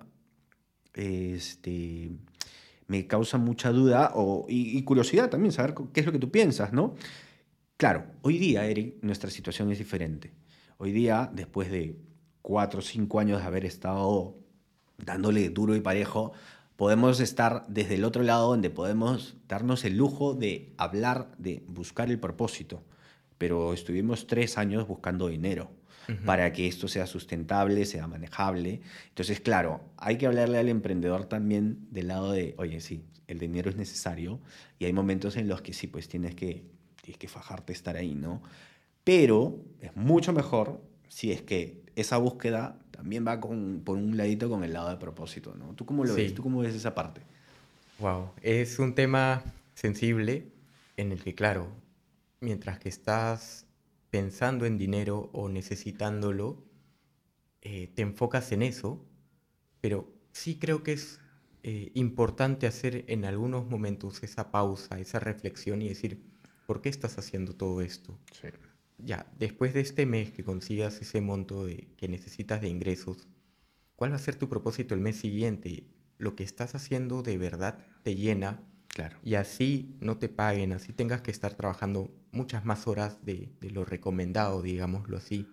Este, 0.94 2.10
me 2.88 3.06
causa 3.06 3.38
mucha 3.38 3.72
duda 3.72 4.14
o, 4.16 4.46
y, 4.48 4.78
y 4.78 4.84
curiosidad 4.84 5.30
también, 5.30 5.52
saber 5.52 5.76
qué 5.94 6.00
es 6.00 6.06
lo 6.06 6.12
que 6.12 6.20
tú 6.20 6.32
piensas, 6.32 6.72
¿no? 6.72 6.96
Claro, 7.76 8.06
hoy 8.22 8.40
día, 8.40 8.66
Eric, 8.66 8.96
nuestra 9.02 9.30
situación 9.30 9.72
es 9.72 9.78
diferente. 9.78 10.32
Hoy 10.78 10.92
día, 10.92 11.30
después 11.32 11.70
de 11.70 12.00
cuatro 12.42 12.80
o 12.80 12.82
cinco 12.82 13.20
años 13.20 13.42
de 13.42 13.46
haber 13.46 13.66
estado 13.66 14.36
dándole 14.98 15.50
duro 15.50 15.76
y 15.76 15.82
parejo, 15.82 16.34
podemos 16.76 17.20
estar 17.20 17.66
desde 17.68 17.96
el 17.96 18.04
otro 18.04 18.24
lado 18.24 18.50
donde 18.50 18.70
podemos 18.70 19.36
darnos 19.48 19.84
el 19.86 19.98
lujo 19.98 20.34
de 20.34 20.74
hablar, 20.78 21.32
de 21.38 21.64
buscar 21.68 22.10
el 22.10 22.20
propósito. 22.20 22.84
Pero 23.38 23.74
estuvimos 23.74 24.28
tres 24.28 24.58
años 24.58 24.88
buscando 24.88 25.28
dinero 25.28 25.72
para 26.26 26.54
que 26.54 26.68
esto 26.68 26.88
sea 26.88 27.06
sustentable, 27.06 27.86
sea 27.86 28.08
manejable. 28.08 28.82
Entonces, 29.10 29.42
claro, 29.42 29.82
hay 29.98 30.18
que 30.18 30.26
hablarle 30.26 30.58
al 30.58 30.70
emprendedor 30.70 31.26
también 31.26 31.88
del 31.92 32.08
lado 32.08 32.32
de, 32.32 32.56
oye, 32.58 32.80
sí, 32.80 33.04
el 33.28 33.40
dinero 33.40 33.70
es 33.70 33.76
necesario 33.76 34.40
y 34.80 34.86
hay 34.86 34.94
momentos 34.94 35.36
en 35.36 35.50
los 35.50 35.62
que 35.62 35.74
sí, 35.74 35.88
pues 35.88 36.08
tienes 36.08 36.34
que, 36.34 36.64
tienes 37.02 37.18
que 37.20 37.28
fajarte 37.28 37.74
estar 37.74 37.98
ahí, 37.98 38.16
¿no? 38.16 38.42
Pero 39.04 39.60
es 39.82 39.96
mucho 39.96 40.32
mejor 40.32 40.82
si 41.10 41.32
es 41.32 41.42
que 41.42 41.84
esa 41.98 42.18
búsqueda 42.18 42.78
también 42.92 43.26
va 43.28 43.42
con, 43.42 43.82
por 43.84 43.98
un 43.98 44.16
ladito 44.16 44.50
con 44.50 44.64
el 44.64 44.72
lado 44.72 44.90
de 44.90 44.98
propósito, 44.98 45.56
¿no? 45.56 45.74
¿Tú 45.74 45.86
cómo 45.86 46.06
lo 46.06 46.14
ves? 46.14 46.34
¿Tú 46.36 46.44
cómo 46.44 46.60
ves 46.60 46.76
esa 46.76 46.94
parte? 46.94 47.22
Wow, 48.00 48.30
es 48.44 48.78
un 48.78 48.94
tema 48.94 49.44
sensible 49.74 50.48
en 50.96 51.12
el 51.12 51.24
que, 51.24 51.34
claro, 51.34 51.70
mientras 52.40 52.78
que 52.78 52.88
estás 52.88 53.66
pensando 54.12 54.68
en 54.68 54.78
dinero 54.78 55.32
o 55.34 55.50
necesitándolo, 55.50 56.64
eh, 57.64 57.92
te 57.96 58.04
enfocas 58.04 58.52
en 58.52 58.62
eso, 58.62 59.04
pero 59.82 60.08
sí 60.34 60.60
creo 60.60 60.84
que 60.84 60.94
es 60.94 61.20
eh, 61.64 61.92
importante 61.96 62.68
hacer 62.68 63.06
en 63.08 63.26
algunos 63.26 63.68
momentos 63.68 64.22
esa 64.22 64.52
pausa, 64.52 65.00
esa 65.00 65.20
reflexión 65.20 65.82
y 65.82 65.90
decir, 65.90 66.22
¿por 66.68 66.82
qué 66.82 66.90
estás 66.90 67.18
haciendo 67.18 67.56
todo 67.56 67.82
esto? 67.82 68.16
Sí 68.40 68.50
ya, 68.98 69.32
después 69.38 69.74
de 69.74 69.82
este 69.82 70.06
mes 70.06 70.32
que 70.32 70.44
consigas 70.44 71.00
ese 71.02 71.22
monto 71.22 71.66
de, 71.66 71.88
que 71.98 72.08
necesitas 72.08 72.62
de 72.62 72.70
ingresos, 72.70 73.28
¿cuál 73.96 74.12
va 74.12 74.16
a 74.16 74.20
ser 74.20 74.36
tu 74.36 74.50
propósito 74.50 74.96
el 74.96 75.02
mes 75.02 75.18
siguiente? 75.18 75.88
Lo 76.18 76.36
que 76.36 76.44
estás 76.44 76.74
haciendo 76.74 77.22
de 77.22 77.38
verdad 77.38 77.78
te 78.04 78.16
llena. 78.16 78.64
Claro. 78.88 79.20
Y 79.24 79.36
así 79.36 79.96
no 80.00 80.18
te 80.18 80.30
paguen, 80.30 80.74
así 80.74 80.92
tengas 80.94 81.22
que 81.22 81.30
estar 81.30 81.54
trabajando 81.54 82.12
muchas 82.32 82.66
más 82.66 82.88
horas 82.88 83.24
de, 83.24 83.52
lo 83.62 83.86
recomendado, 83.86 84.64
digámoslo 84.64 85.18
así. 85.18 85.48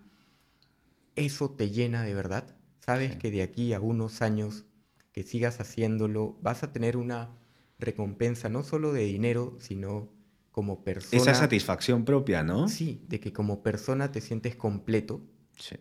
¿Eso 1.15 1.51
te 1.51 1.69
llena 1.69 2.03
de 2.03 2.15
verdad? 2.15 2.55
¿Sabes 2.79 3.15
que 3.15 3.29
de 3.29 3.43
aquí 3.43 3.73
a 3.73 3.79
unos 3.79 4.21
años 4.21 4.65
que 5.11 5.23
sigas 5.23 5.59
haciéndolo 5.59 6.37
vas 6.41 6.63
a 6.63 6.73
tener 6.73 6.97
una 6.97 7.37
recompensa 7.77 8.49
no 8.49 8.63
solo 8.63 8.91
de 8.91 9.03
dinero, 9.03 9.55
sino 9.59 10.09
como 10.55 10.85
persona. 10.85 11.21
Esa 11.21 11.35
satisfacción 11.35 12.05
propia, 12.05 12.41
¿no? 12.41 12.69
Sí, 12.69 13.01
de 13.09 13.19
que 13.19 13.33
como 13.33 13.61
persona 13.61 14.13
te 14.13 14.21
sientes 14.21 14.55
completo. 14.55 15.21
Sí. 15.57 15.75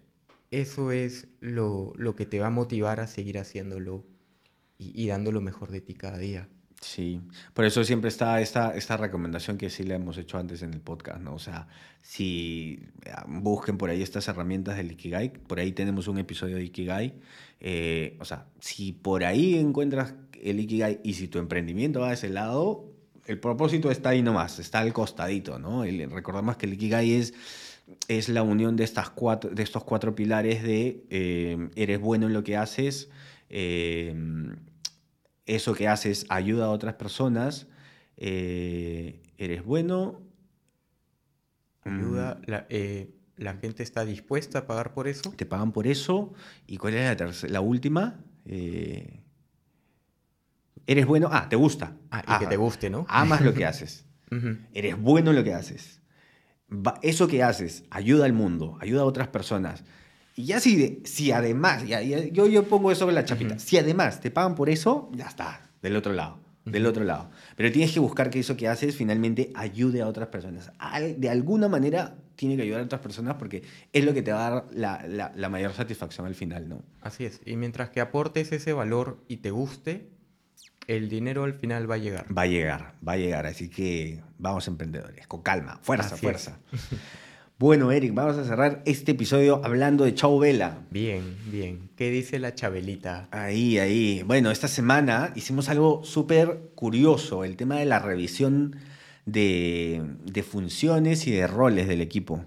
Eso 0.50 0.90
es 0.90 1.28
lo, 1.38 1.94
que 2.16 2.26
te 2.26 2.40
va 2.40 2.48
a 2.48 2.50
motivar 2.50 2.98
a 2.98 3.06
seguir 3.06 3.38
haciéndolo 3.38 4.04
y, 4.76 5.00
y, 5.00 5.06
dando 5.06 5.30
lo 5.30 5.40
mejor 5.40 5.70
de 5.70 5.80
ti 5.80 5.94
cada 5.94 6.18
día. 6.18 6.48
Sí, 6.80 7.20
por 7.52 7.64
eso 7.66 7.84
siempre 7.84 8.08
está 8.08 8.40
esta, 8.40 8.74
esta 8.74 8.96
recomendación 8.96 9.58
que 9.58 9.70
sí 9.70 9.84
le 9.84 9.94
hemos 9.94 10.18
hecho 10.18 10.38
antes 10.38 10.60
en 10.62 10.74
el 10.74 10.80
podcast, 10.80 11.20
¿no? 11.20 11.34
O 11.34 11.38
sea, 11.38 11.68
si 12.02 12.80
ah, 13.12 13.26
busquen 13.28 13.78
por 13.78 13.90
ahí 13.90 14.02
estas 14.02 14.26
herramientas 14.26 14.76
del 14.76 14.90
Ikigai, 14.90 15.34
por 15.34 15.60
ahí 15.60 15.70
tenemos 15.70 16.08
un 16.08 16.18
episodio 16.18 16.56
de 16.56 16.64
Ikigai, 16.64 17.14
eh, 17.60 18.16
o 18.18 18.24
sea, 18.24 18.48
si 18.58 18.92
por 18.92 19.22
ahí 19.22 19.54
encuentras 19.54 20.14
el 20.42 20.58
Ikigai 20.58 21.00
y 21.04 21.14
si 21.14 21.28
tu 21.28 21.38
emprendimiento 21.38 22.00
va 22.00 22.10
a 22.10 22.14
ese 22.14 22.28
lado, 22.28 22.93
el 23.26 23.38
propósito 23.38 23.90
está 23.90 24.10
ahí 24.10 24.22
nomás, 24.22 24.58
está 24.58 24.80
al 24.80 24.92
costadito, 24.92 25.58
¿no? 25.58 25.84
recordamos 25.84 26.56
que 26.56 26.66
el 26.66 26.74
Ikigai 26.74 27.12
es, 27.12 27.34
es 28.08 28.28
la 28.28 28.42
unión 28.42 28.76
de, 28.76 28.84
estas 28.84 29.10
cuatro, 29.10 29.50
de 29.50 29.62
estos 29.62 29.84
cuatro 29.84 30.14
pilares 30.14 30.62
de 30.62 31.04
eh, 31.10 31.70
eres 31.74 32.00
bueno 32.00 32.26
en 32.26 32.34
lo 32.34 32.44
que 32.44 32.56
haces, 32.56 33.10
eh, 33.48 34.14
eso 35.46 35.74
que 35.74 35.88
haces 35.88 36.26
ayuda 36.28 36.66
a 36.66 36.70
otras 36.70 36.94
personas, 36.94 37.66
eh, 38.16 39.20
eres 39.38 39.64
bueno. 39.64 40.22
Ayuda, 41.82 42.40
mm. 42.40 42.50
la, 42.50 42.66
la, 43.36 43.54
gente 43.56 43.82
está 43.82 44.06
dispuesta 44.06 44.60
a 44.60 44.66
pagar 44.66 44.94
por 44.94 45.06
eso. 45.06 45.34
Te 45.36 45.44
pagan 45.44 45.72
por 45.72 45.86
eso. 45.86 46.32
¿Y 46.66 46.78
cuál 46.78 46.94
es 46.94 47.04
la, 47.04 47.16
tercera, 47.16 47.52
la 47.52 47.60
última? 47.60 48.24
Eres 50.86 51.06
bueno, 51.06 51.28
ah, 51.32 51.48
te 51.48 51.56
gusta. 51.56 51.96
Ah, 52.10 52.36
y 52.36 52.44
que 52.44 52.46
te 52.46 52.56
guste, 52.56 52.90
¿no? 52.90 53.06
Amas 53.08 53.40
lo 53.40 53.54
que 53.54 53.66
haces. 53.66 54.04
Eres 54.72 55.00
bueno 55.00 55.30
en 55.30 55.36
lo 55.36 55.44
que 55.44 55.54
haces. 55.54 56.00
eso 57.02 57.28
que 57.28 57.42
haces 57.42 57.84
ayuda 57.90 58.24
al 58.24 58.32
mundo, 58.32 58.78
ayuda 58.80 59.02
a 59.02 59.04
otras 59.04 59.28
personas. 59.28 59.84
Y 60.34 60.46
ya 60.46 60.58
si, 60.58 61.02
si 61.04 61.30
además, 61.30 61.84
yo, 62.32 62.48
yo 62.48 62.64
pongo 62.64 62.90
eso 62.90 63.08
en 63.08 63.14
la 63.14 63.24
chapita, 63.24 63.58
si 63.60 63.78
además 63.78 64.20
te 64.20 64.32
pagan 64.32 64.56
por 64.56 64.68
eso, 64.68 65.10
ya 65.14 65.26
está, 65.26 65.70
del 65.80 65.94
otro 65.94 66.12
lado, 66.12 66.40
del 66.64 66.86
otro 66.86 67.04
lado. 67.04 67.30
Pero 67.54 67.70
tienes 67.70 67.92
que 67.92 68.00
buscar 68.00 68.30
que 68.30 68.40
eso 68.40 68.56
que 68.56 68.66
haces 68.66 68.96
finalmente 68.96 69.52
ayude 69.54 70.02
a 70.02 70.08
otras 70.08 70.28
personas. 70.28 70.72
De 71.16 71.30
alguna 71.30 71.68
manera 71.68 72.16
tiene 72.36 72.56
que 72.56 72.62
ayudar 72.62 72.80
a 72.80 72.84
otras 72.84 73.00
personas 73.00 73.36
porque 73.36 73.62
es 73.92 74.04
lo 74.04 74.12
que 74.12 74.22
te 74.22 74.32
va 74.32 74.46
a 74.46 74.50
dar 74.50 74.66
la, 74.72 75.32
la, 75.36 75.48
mayor 75.48 75.72
satisfacción 75.72 76.26
al 76.26 76.34
final, 76.34 76.68
¿no? 76.68 76.82
Así 77.00 77.24
es. 77.24 77.40
Y 77.44 77.56
mientras 77.56 77.90
que 77.90 78.00
aportes 78.00 78.50
ese 78.50 78.72
valor 78.72 79.22
y 79.28 79.36
te 79.36 79.52
guste, 79.52 80.10
el 80.86 81.08
dinero 81.08 81.44
al 81.44 81.54
final 81.54 81.90
va 81.90 81.94
a 81.96 81.98
llegar. 81.98 82.26
Va 82.36 82.42
a 82.42 82.46
llegar, 82.46 82.94
va 83.06 83.12
a 83.12 83.16
llegar. 83.16 83.46
Así 83.46 83.68
que 83.68 84.20
vamos 84.38 84.68
emprendedores, 84.68 85.26
con 85.26 85.42
calma, 85.42 85.78
fuerza, 85.82 86.16
fuerza. 86.16 86.58
Bueno, 87.56 87.92
Eric, 87.92 88.12
vamos 88.12 88.36
a 88.36 88.44
cerrar 88.44 88.82
este 88.84 89.12
episodio 89.12 89.60
hablando 89.64 90.04
de 90.04 90.12
Chau 90.12 90.40
Vela. 90.40 90.80
Bien, 90.90 91.36
bien. 91.46 91.88
¿Qué 91.94 92.10
dice 92.10 92.40
la 92.40 92.56
Chabelita? 92.56 93.28
Ahí, 93.30 93.78
ahí. 93.78 94.24
Bueno, 94.26 94.50
esta 94.50 94.66
semana 94.66 95.32
hicimos 95.36 95.68
algo 95.68 96.02
súper 96.02 96.72
curioso, 96.74 97.44
el 97.44 97.56
tema 97.56 97.76
de 97.76 97.84
la 97.84 98.00
revisión 98.00 98.74
de, 99.24 100.44
funciones 100.50 101.28
y 101.28 101.30
de 101.30 101.46
roles 101.46 101.86
del 101.86 102.00
equipo. 102.00 102.44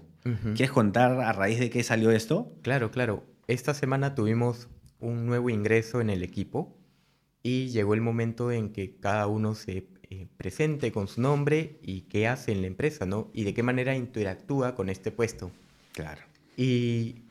¿Quieres 0.54 0.72
contar 0.72 1.12
a 1.20 1.32
raíz 1.32 1.58
de 1.58 1.70
qué 1.70 1.82
salió 1.82 2.10
esto? 2.10 2.52
Claro, 2.60 2.90
claro. 2.90 3.24
Esta 3.46 3.72
semana 3.72 4.14
tuvimos 4.14 4.68
un 5.00 5.24
nuevo 5.24 5.48
ingreso 5.48 6.02
en 6.02 6.10
el 6.10 6.22
equipo 6.22 6.77
y 7.42 7.68
llegó 7.68 7.94
el 7.94 8.00
momento 8.00 8.50
en 8.50 8.72
que 8.72 8.96
cada 8.96 9.26
uno 9.26 9.54
se 9.54 9.86
eh, 10.10 10.26
presente 10.36 10.90
con 10.90 11.06
su 11.06 11.20
nombre 11.20 11.78
y 11.82 12.02
qué 12.02 12.28
hace 12.28 12.52
en 12.52 12.62
la 12.62 12.66
empresa, 12.66 13.04
¿no? 13.04 13.30
Y 13.34 13.44
de 13.44 13.54
qué 13.54 13.62
manera 13.62 13.94
interactúa 13.94 14.74
con 14.74 14.88
este 14.88 15.10
puesto. 15.10 15.50
Claro. 15.92 16.22
Y, 16.56 17.22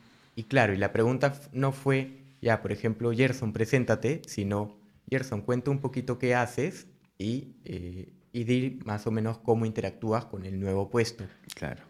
claro, 0.48 0.72
y 0.72 0.76
la 0.76 0.92
pregunta 0.92 1.38
no 1.52 1.72
fue, 1.72 2.22
ya, 2.40 2.62
por 2.62 2.72
ejemplo, 2.72 3.12
Gerson, 3.12 3.52
preséntate, 3.52 4.22
sino, 4.26 4.76
Gerson, 5.10 5.42
cuenta 5.42 5.70
un 5.70 5.80
poquito 5.80 6.18
qué 6.18 6.34
haces 6.34 6.86
y, 7.18 7.48
eh, 7.64 8.12
y 8.32 8.44
di 8.44 8.78
más 8.84 9.06
o 9.06 9.10
menos 9.10 9.38
cómo 9.38 9.66
interactúas 9.66 10.24
con 10.24 10.46
el 10.46 10.60
nuevo 10.60 10.88
puesto. 10.88 11.24
Claro. 11.54 11.82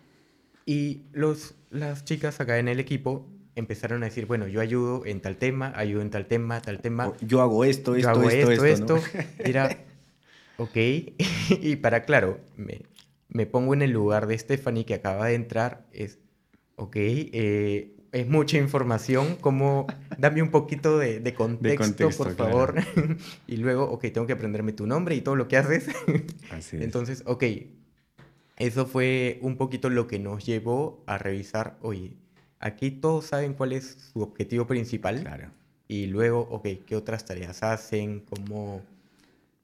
Y 0.64 1.02
los, 1.12 1.54
las 1.70 2.04
chicas 2.04 2.40
acá 2.40 2.58
en 2.58 2.68
el 2.68 2.80
equipo 2.80 3.26
empezaron 3.58 4.02
a 4.02 4.06
decir, 4.06 4.26
bueno, 4.26 4.46
yo 4.46 4.60
ayudo 4.60 5.04
en 5.04 5.20
tal 5.20 5.36
tema, 5.36 5.72
ayudo 5.74 6.02
en 6.02 6.10
tal 6.10 6.26
tema, 6.26 6.62
tal 6.62 6.80
tema. 6.80 7.12
Yo 7.20 7.42
hago 7.42 7.64
esto, 7.64 7.96
esto, 7.96 8.08
hago 8.08 8.30
esto, 8.30 8.52
esto. 8.52 8.96
esto, 8.96 9.18
Era, 9.38 9.84
ok. 10.58 10.76
y 11.60 11.76
para, 11.76 12.04
claro, 12.04 12.38
me, 12.56 12.82
me, 13.28 13.46
pongo 13.46 13.74
en 13.74 13.82
el 13.82 13.90
lugar 13.90 14.28
de 14.28 14.38
Stephanie 14.38 14.84
que 14.84 14.94
acaba 14.94 15.26
de 15.26 15.34
entrar, 15.34 15.86
es, 15.92 16.20
ok, 16.76 16.96
eh, 16.96 17.96
es 18.12 18.28
mucha 18.28 18.58
información, 18.58 19.36
como, 19.40 19.88
dame 20.18 20.40
un 20.40 20.50
poquito 20.50 20.96
de, 20.96 21.18
de, 21.18 21.34
contexto, 21.34 22.10
por 22.10 22.36
favor. 22.36 22.76
y 23.48 23.56
luego, 23.56 23.90
ok, 23.90 24.02
tengo 24.12 24.26
que 24.28 24.34
aprenderme 24.34 24.72
tu 24.72 24.86
nombre 24.86 25.16
y 25.16 25.20
todo 25.20 25.34
lo 25.34 25.48
que 25.48 25.56
haces. 25.56 25.88
Así 26.50 26.76
es. 26.76 26.82
Entonces, 26.82 27.24
ok, 27.26 27.44
eso 28.56 28.86
fue 28.86 29.40
un 29.42 29.56
poquito 29.56 29.90
lo 29.90 30.06
que 30.06 30.20
nos 30.20 30.46
llevó 30.46 31.02
a 31.06 31.18
revisar, 31.18 31.76
oye, 31.82 32.16
Aquí 32.60 32.90
todos 32.90 33.26
saben 33.26 33.54
cuál 33.54 33.72
es 33.72 34.10
su 34.12 34.20
objetivo 34.20 34.66
principal. 34.66 35.20
Claro. 35.20 35.50
Y 35.86 36.06
luego, 36.06 36.40
ok, 36.50 36.68
¿qué 36.86 36.96
otras 36.96 37.24
tareas 37.24 37.62
hacen? 37.62 38.20
¿Cómo, 38.20 38.82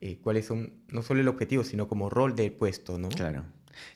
eh, 0.01 0.19
¿Cuáles 0.23 0.47
son, 0.47 0.73
no 0.89 1.03
solo 1.03 1.21
el 1.21 1.29
objetivo, 1.29 1.65
sino 1.65 1.87
como 1.89 2.09
rol 2.09 2.35
del 2.35 2.53
puesto, 2.53 2.99
¿no? 2.99 3.09
Claro. 3.11 3.45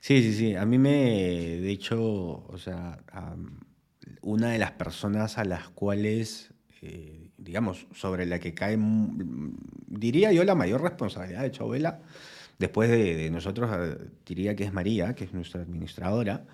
Sí, 0.01 0.23
sí, 0.23 0.35
sí. 0.35 0.55
A 0.55 0.67
mí 0.67 0.79
me, 0.79 0.91
de 0.91 1.71
hecho, 1.71 2.01
o 2.03 2.59
sea, 2.59 2.99
una 4.21 4.51
de 4.51 4.59
las 4.59 4.73
personas 4.73 5.39
a 5.39 5.45
las 5.45 5.69
cuales, 5.71 6.53
eh, 6.83 7.31
digamos, 7.39 7.87
sobre 7.95 8.27
la 8.27 8.41
que 8.41 8.55
cae, 8.55 8.79
diría 9.87 10.33
yo, 10.33 10.45
la 10.45 10.55
mayor 10.55 10.83
responsabilidad 10.83 11.43
de 11.43 11.53
Chovela, 11.53 12.01
después 12.59 12.91
de, 12.91 13.15
de 13.15 13.31
nosotros, 13.31 13.71
eh, 13.73 13.97
diría 14.27 14.57
que 14.57 14.65
es 14.65 14.73
María, 14.73 15.15
que 15.15 15.25
es 15.25 15.33
nuestra 15.33 15.63
administradora. 15.63 16.45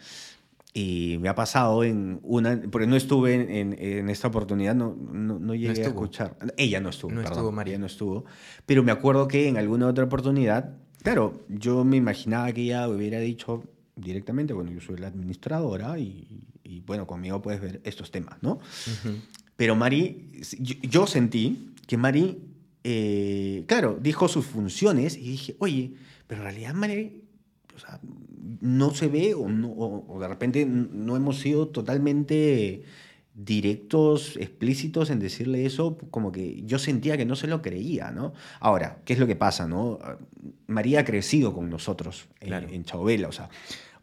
Y 0.77 1.19
me 1.21 1.29
ha 1.29 1.37
pasado 1.37 1.85
en 1.85 2.19
una, 2.25 2.61
porque 2.69 2.89
no 2.89 2.97
estuve 2.97 3.35
en, 3.35 3.77
en, 3.79 4.11
esta 4.11 4.27
oportunidad, 4.27 4.75
no, 4.75 4.97
no, 4.97 5.55
llegué 5.55 5.85
a 5.85 5.87
escuchar. 5.87 6.37
Ella 6.57 6.81
no 6.81 6.89
estuvo, 6.89 7.13
no 7.13 7.21
estuvo, 7.21 7.53
María 7.53 7.79
no 7.79 7.87
estuvo. 7.87 8.25
Pero 8.67 8.83
me 8.83 8.91
acuerdo 8.91 9.29
que 9.29 9.47
en 9.47 9.57
alguna 9.57 9.87
otra 9.87 10.03
oportunidad, 10.03 10.77
claro, 11.05 11.45
yo 11.49 11.85
me 11.85 11.97
imaginaba 11.97 12.53
que 12.53 12.63
ella 12.63 12.89
hubiera 12.89 13.21
dicho 13.21 13.63
directamente, 13.95 14.53
bueno, 14.53 14.73
yo 14.73 14.81
soy 14.81 14.97
la 14.97 15.07
administradora 15.07 15.97
y, 15.97 16.43
y 16.65 16.81
bueno, 16.81 17.07
conmigo 17.07 17.41
puedes 17.41 17.61
ver 17.61 17.81
estos 17.85 18.11
temas, 18.11 18.43
¿no? 18.43 18.59
Pero 19.55 19.77
Mari, 19.77 20.33
yo, 20.59 21.07
sentí 21.07 21.73
que 21.87 21.97
Mari, 21.97 22.43
eh, 22.83 23.63
claro, 23.69 23.97
dijo 24.03 24.27
sus 24.27 24.45
funciones 24.45 25.17
y 25.17 25.29
dije, 25.29 25.57
oye, 25.61 25.93
pero 26.27 26.41
en 26.41 26.45
realidad 26.47 26.75
Mari 26.75 27.21
o 27.75 27.79
sea, 27.79 28.01
no 28.61 28.95
se 28.95 29.09
ve 29.09 29.35
o, 29.35 29.49
no, 29.49 29.71
o, 29.73 30.19
de 30.21 30.29
repente 30.29 30.67
no 30.67 31.17
hemos 31.17 31.41
sido 31.41 31.69
totalmente 31.69 32.83
directos, 33.35 34.37
explícitos 34.37 35.11
en 35.11 35.19
decirle 35.19 35.67
eso, 35.67 35.99
como 36.11 36.31
que 36.31 36.63
yo 36.65 36.79
sentía 36.79 37.17
que 37.17 37.25
no 37.25 37.35
se 37.35 37.49
lo 37.49 37.63
creía, 37.63 38.13
¿no? 38.13 38.33
Ahora, 38.61 39.01
¿qué 39.05 39.15
es 39.15 39.19
lo 39.19 39.27
que 39.27 39.35
pasa, 39.35 39.67
no? 39.67 39.99
María 40.69 41.01
ha 41.01 41.05
crecido 41.05 41.53
con 41.53 41.69
nosotros 41.69 42.29
en, 42.41 42.53
en 42.53 42.85
Chauvela, 42.85 43.29
o 43.29 43.33
sea, 43.33 43.49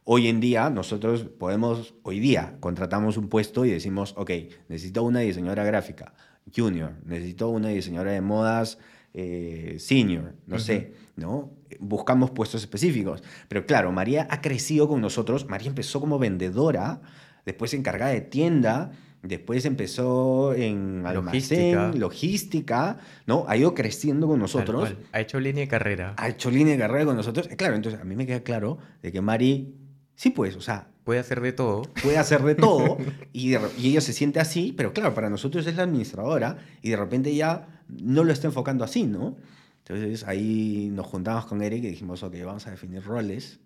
hoy 0.04 0.28
en 0.28 0.42
día 0.42 0.70
nosotros 0.70 1.24
podemos, 1.24 1.94
hoy 2.04 2.20
día 2.20 2.58
contratamos 2.60 3.16
un 3.18 3.30
puesto 3.30 3.64
y 3.64 3.72
decimos, 3.72 4.14
ok, 4.18 4.32
necesito 4.68 5.04
una 5.04 5.20
diseñadora 5.22 5.64
gráfica 5.64 6.14
junior, 6.54 6.94
necesito 7.06 7.50
una 7.50 7.70
diseñadora 7.70 8.12
de 8.12 8.22
modas 8.22 8.80
eh, 9.14 9.76
senior, 9.80 10.36
no 10.48 10.60
sé, 10.60 10.94
¿no? 11.16 11.52
Buscamos 11.80 12.32
puestos 12.32 12.62
específicos. 12.62 13.24
Pero 13.48 13.66
claro, 13.66 13.92
María 13.92 14.28
ha 14.30 14.42
crecido 14.42 14.88
con 14.88 15.02
nosotros. 15.02 15.48
María 15.48 15.68
empezó 15.68 16.00
como 16.00 16.20
vendedora, 16.20 17.02
después 17.46 17.74
encargada 17.74 18.12
de 18.12 18.22
tienda, 18.22 18.92
después 19.22 19.66
empezó 19.66 20.54
en 20.54 21.06
almacén, 21.06 22.00
logística, 22.00 23.00
¿no? 23.26 23.46
Ha 23.48 23.58
ido 23.58 23.74
creciendo 23.74 24.28
con 24.28 24.40
nosotros. 24.40 24.94
Ha 25.12 25.22
hecho 25.22 25.40
línea 25.40 25.64
de 25.64 25.68
carrera. 25.68 26.14
Ha 26.18 26.30
hecho 26.30 26.50
línea 26.50 26.74
de 26.74 26.80
carrera 26.80 27.06
con 27.06 27.16
nosotros. 27.16 27.50
Claro, 27.58 27.76
entonces 27.76 28.00
a 28.00 28.04
mí 28.04 28.16
me 28.16 28.26
queda 28.26 28.42
claro 28.42 28.78
de 29.02 29.12
que 29.12 29.22
Mari, 29.22 29.76
sí 30.22 30.30
pues, 30.30 30.56
o 30.56 30.62
sea... 30.62 30.88
Puede 31.04 31.20
hacer 31.20 31.42
de 31.42 31.52
todo. 31.52 31.82
Puede 32.04 32.20
hacer 32.20 32.44
de 32.44 32.54
todo 32.54 32.98
y, 33.34 33.56
y 33.56 33.88
ella 33.88 34.02
se 34.02 34.14
siente 34.14 34.40
así, 34.40 34.72
pero 34.72 34.94
claro, 34.94 35.16
para 35.16 35.32
nosotros 35.32 35.66
es 35.66 35.76
la 35.76 35.82
administradora 35.82 36.60
y 36.84 36.92
de 36.92 36.96
repente 36.96 37.34
ya 37.34 37.82
no 37.88 38.24
lo 38.24 38.32
está 38.32 38.46
enfocando 38.46 38.84
así, 38.84 39.06
¿no? 39.06 39.36
Entonces 39.80 40.24
ahí 40.28 40.92
nos 40.94 41.08
juntamos 41.08 41.48
con 41.48 41.64
Eric 41.64 41.84
y 41.86 41.88
dijimos, 41.88 42.22
ok, 42.22 42.36
vamos 42.46 42.68
a 42.68 42.70
definir 42.70 43.04
roles, 43.04 43.62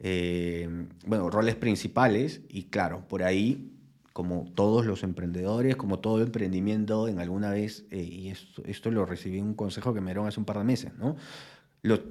eh, 0.00 0.68
bueno, 1.06 1.30
roles 1.30 1.54
principales 1.54 2.42
y 2.50 2.64
claro, 2.64 3.08
por 3.08 3.22
ahí, 3.22 3.72
como 4.12 4.44
todos 4.54 4.84
los 4.84 5.02
emprendedores, 5.02 5.76
como 5.76 5.98
todo 5.98 6.22
emprendimiento, 6.22 7.08
en 7.08 7.20
alguna 7.20 7.50
vez, 7.50 7.86
eh, 7.90 8.02
y 8.02 8.28
esto, 8.28 8.62
esto, 8.66 8.90
lo 8.90 9.06
recibí 9.06 9.40
un 9.40 9.54
consejo 9.54 9.94
que 9.94 10.02
me 10.02 10.10
dieron 10.10 10.26
hace 10.26 10.40
un 10.40 10.46
par 10.46 10.58
de 10.58 10.64
meses, 10.64 10.92
¿no? 10.98 11.16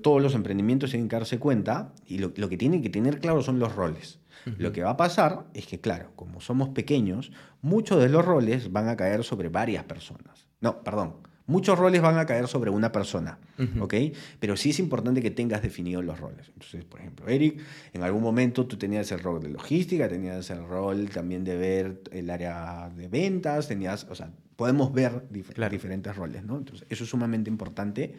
Todos 0.02 0.22
los 0.22 0.36
emprendimientos 0.36 0.92
tienen 0.92 1.10
que 1.10 1.16
darse 1.16 1.40
cuenta 1.40 1.94
y 2.06 2.20
lo, 2.20 2.32
lo 2.36 2.50
que 2.50 2.58
tienen 2.58 2.82
que 2.82 2.90
tener 2.90 3.20
claro 3.20 3.42
son 3.42 3.60
los 3.60 3.76
roles. 3.76 4.20
Lo 4.58 4.72
que 4.72 4.84
va 4.84 4.92
a 4.92 4.98
pasar 4.98 5.46
es 5.54 5.68
que, 5.68 5.80
claro, 5.80 6.12
como 6.16 6.42
somos 6.42 6.70
pequeños, 6.70 7.32
muchos 7.62 8.02
de 8.02 8.10
los 8.10 8.26
roles 8.26 8.72
van 8.72 8.90
a 8.90 8.98
caer 8.98 9.24
sobre 9.24 9.50
varias 9.50 9.86
personas. 9.86 10.48
No, 10.60 10.84
perdón. 10.84 11.16
Muchos 11.46 11.78
roles 11.78 12.02
van 12.02 12.18
a 12.18 12.26
caer 12.26 12.48
sobre 12.48 12.70
una 12.70 12.94
persona, 12.94 13.38
¿ok? 13.82 13.94
Pero 14.40 14.56
sí 14.56 14.70
es 14.70 14.80
importante 14.80 15.22
que 15.22 15.30
tengas 15.30 15.62
definidos 15.62 16.06
los 16.06 16.18
roles. 16.18 16.48
Entonces, 16.48 16.86
por 16.86 17.02
ejemplo, 17.02 17.28
Eric, 17.28 17.60
en 17.92 18.02
algún 18.02 18.24
momento 18.24 18.66
tú 18.66 18.78
tenías 18.78 19.12
el 19.12 19.20
rol 19.20 19.42
de 19.42 19.50
logística, 19.50 20.08
tenías 20.08 20.50
el 20.52 20.66
rol 20.66 21.10
también 21.10 21.44
de 21.44 21.58
ver 21.58 22.02
el 22.12 22.30
área 22.30 22.90
de 22.96 23.10
ventas, 23.10 23.68
tenías, 23.68 24.08
o 24.10 24.16
sea, 24.16 24.32
podemos 24.56 24.94
ver 24.94 25.28
diferentes 25.30 26.16
roles, 26.16 26.46
¿no? 26.46 26.58
Entonces, 26.58 26.88
eso 26.90 27.04
es 27.04 27.10
sumamente 27.10 27.50
importante, 27.50 28.16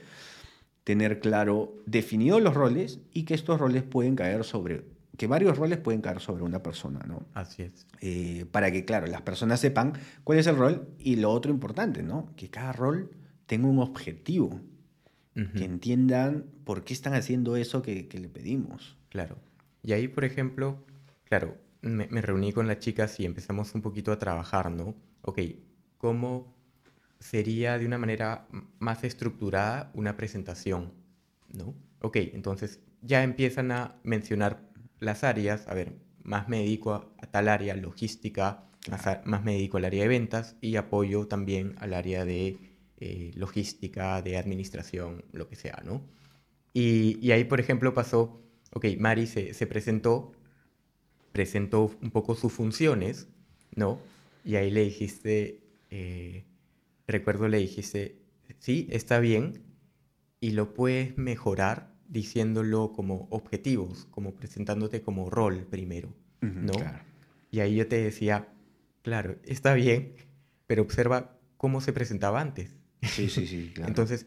tener 0.85 1.19
claro, 1.19 1.75
definidos 1.87 2.43
los 2.43 2.55
roles 2.55 3.01
y 3.13 3.25
que 3.25 3.35
estos 3.35 3.59
roles 3.59 3.83
pueden 3.83 4.17
caer 4.17 4.45
sobre 4.45 4.85
que 5.17 5.27
varios 5.27 5.57
roles 5.57 5.79
pueden 5.79 6.01
caer 6.01 6.21
sobre 6.21 6.43
una 6.43 6.63
persona, 6.63 7.01
¿no? 7.07 7.25
Así 7.35 7.63
es. 7.63 7.87
Eh, 8.01 8.47
para 8.51 8.73
que, 8.73 8.85
claro, 8.85 9.07
las 9.07 9.23
personas 9.23 9.61
sepan 9.61 9.93
cuál 10.25 10.39
es 10.39 10.47
el 10.47 10.57
rol 10.57 10.89
y 10.99 11.17
lo 11.17 11.31
otro 11.31 11.53
importante, 11.53 12.03
¿no? 12.03 12.31
Que 12.37 12.51
cada 12.51 12.73
rol 12.73 13.11
tenga 13.47 13.69
un 13.69 13.79
objetivo, 13.79 14.61
que 15.57 15.65
entiendan 15.65 16.45
por 16.63 16.85
qué 16.85 16.93
están 16.93 17.15
haciendo 17.15 17.57
eso 17.57 17.83
que, 17.83 18.09
le 18.13 18.29
pedimos. 18.29 18.97
Claro. 19.09 19.37
Y 19.83 19.93
ahí, 19.93 20.07
por 20.07 20.25
ejemplo, 20.25 20.85
claro, 21.25 21.57
me, 21.83 22.07
me, 22.07 22.23
reuní 22.23 22.53
con 22.53 22.69
las 22.69 22.79
chicas 22.79 23.19
y 23.19 23.25
empezamos 23.25 23.75
un 23.75 23.83
poquito 23.83 24.13
a 24.13 24.19
trabajar, 24.21 24.71
¿no? 24.71 24.95
Ok, 25.23 25.41
¿cómo 25.99 26.54
sería 27.25 27.79
de 27.79 27.87
una 27.87 27.97
manera 27.97 28.47
más 28.79 29.03
estructurada 29.03 29.91
una 29.95 30.15
presentación, 30.15 30.93
¿no? 31.49 31.75
Ok, 32.03 32.17
entonces 32.17 32.81
ya 33.01 33.23
empiezan 33.23 33.73
a 33.73 33.99
mencionar 34.03 34.69
las 35.01 35.25
áreas, 35.25 35.67
a 35.67 35.73
ver, 35.73 35.95
más 36.23 36.51
médico 36.51 36.93
a, 36.93 37.27
tal 37.31 37.49
área, 37.49 37.75
logística, 37.77 38.69
más, 39.25 39.43
médico 39.43 39.79
al 39.79 39.87
área 39.87 40.03
de 40.03 40.09
ventas 40.09 40.57
y 40.61 40.77
apoyo 40.77 41.27
también 41.27 41.77
al 41.79 41.95
área 41.95 42.27
de 42.27 42.59
eh, 42.99 43.31
logística, 43.37 44.21
de 44.21 44.37
administración, 44.37 45.25
lo 45.33 45.49
que 45.49 45.57
sea, 45.57 45.83
¿no? 45.83 46.03
Y, 46.75 47.31
ahí, 47.31 47.45
por 47.45 47.59
ejemplo, 47.59 47.95
pasó, 47.95 48.43
ok, 48.73 48.85
Mari 48.99 49.27
se, 49.27 49.55
se 49.55 49.67
presentó, 49.67 50.33
presentó 51.33 51.91
un 52.03 52.11
poco 52.11 52.35
sus 52.35 52.53
funciones, 52.53 53.29
¿no? 53.75 53.99
Y 54.45 54.57
ahí 54.57 54.71
le 54.71 54.85
dijiste, 54.85 55.63
eh, 55.91 56.45
recuerdo 57.07 57.49
le 57.49 57.59
dijiste, 57.59 58.19
sí, 58.59 58.89
está 58.91 59.19
bien, 59.19 59.63
y 60.41 60.51
lo 60.51 60.75
puedes 60.75 61.17
mejorar 61.17 61.95
diciéndolo 62.09 62.93
como 62.93 63.27
objetivos, 63.31 64.07
como 64.11 64.35
presentándote 64.35 65.03
como 65.03 65.31
rol 65.31 65.67
primero, 65.71 66.15
¿no? 66.41 66.73
Y 67.51 67.61
ahí 67.61 67.77
yo 67.77 67.89
te 67.89 68.03
decía, 68.03 68.49
claro, 69.03 69.37
está 69.45 69.75
bien, 69.75 70.15
pero 70.67 70.83
observa 70.83 71.39
cómo 71.57 71.81
se 71.81 71.93
presentaba 71.93 72.41
antes. 72.41 72.77
Sí, 73.03 73.29
sí, 73.29 73.47
sí. 73.47 73.71
Claro. 73.75 73.89
Entonces, 73.89 74.27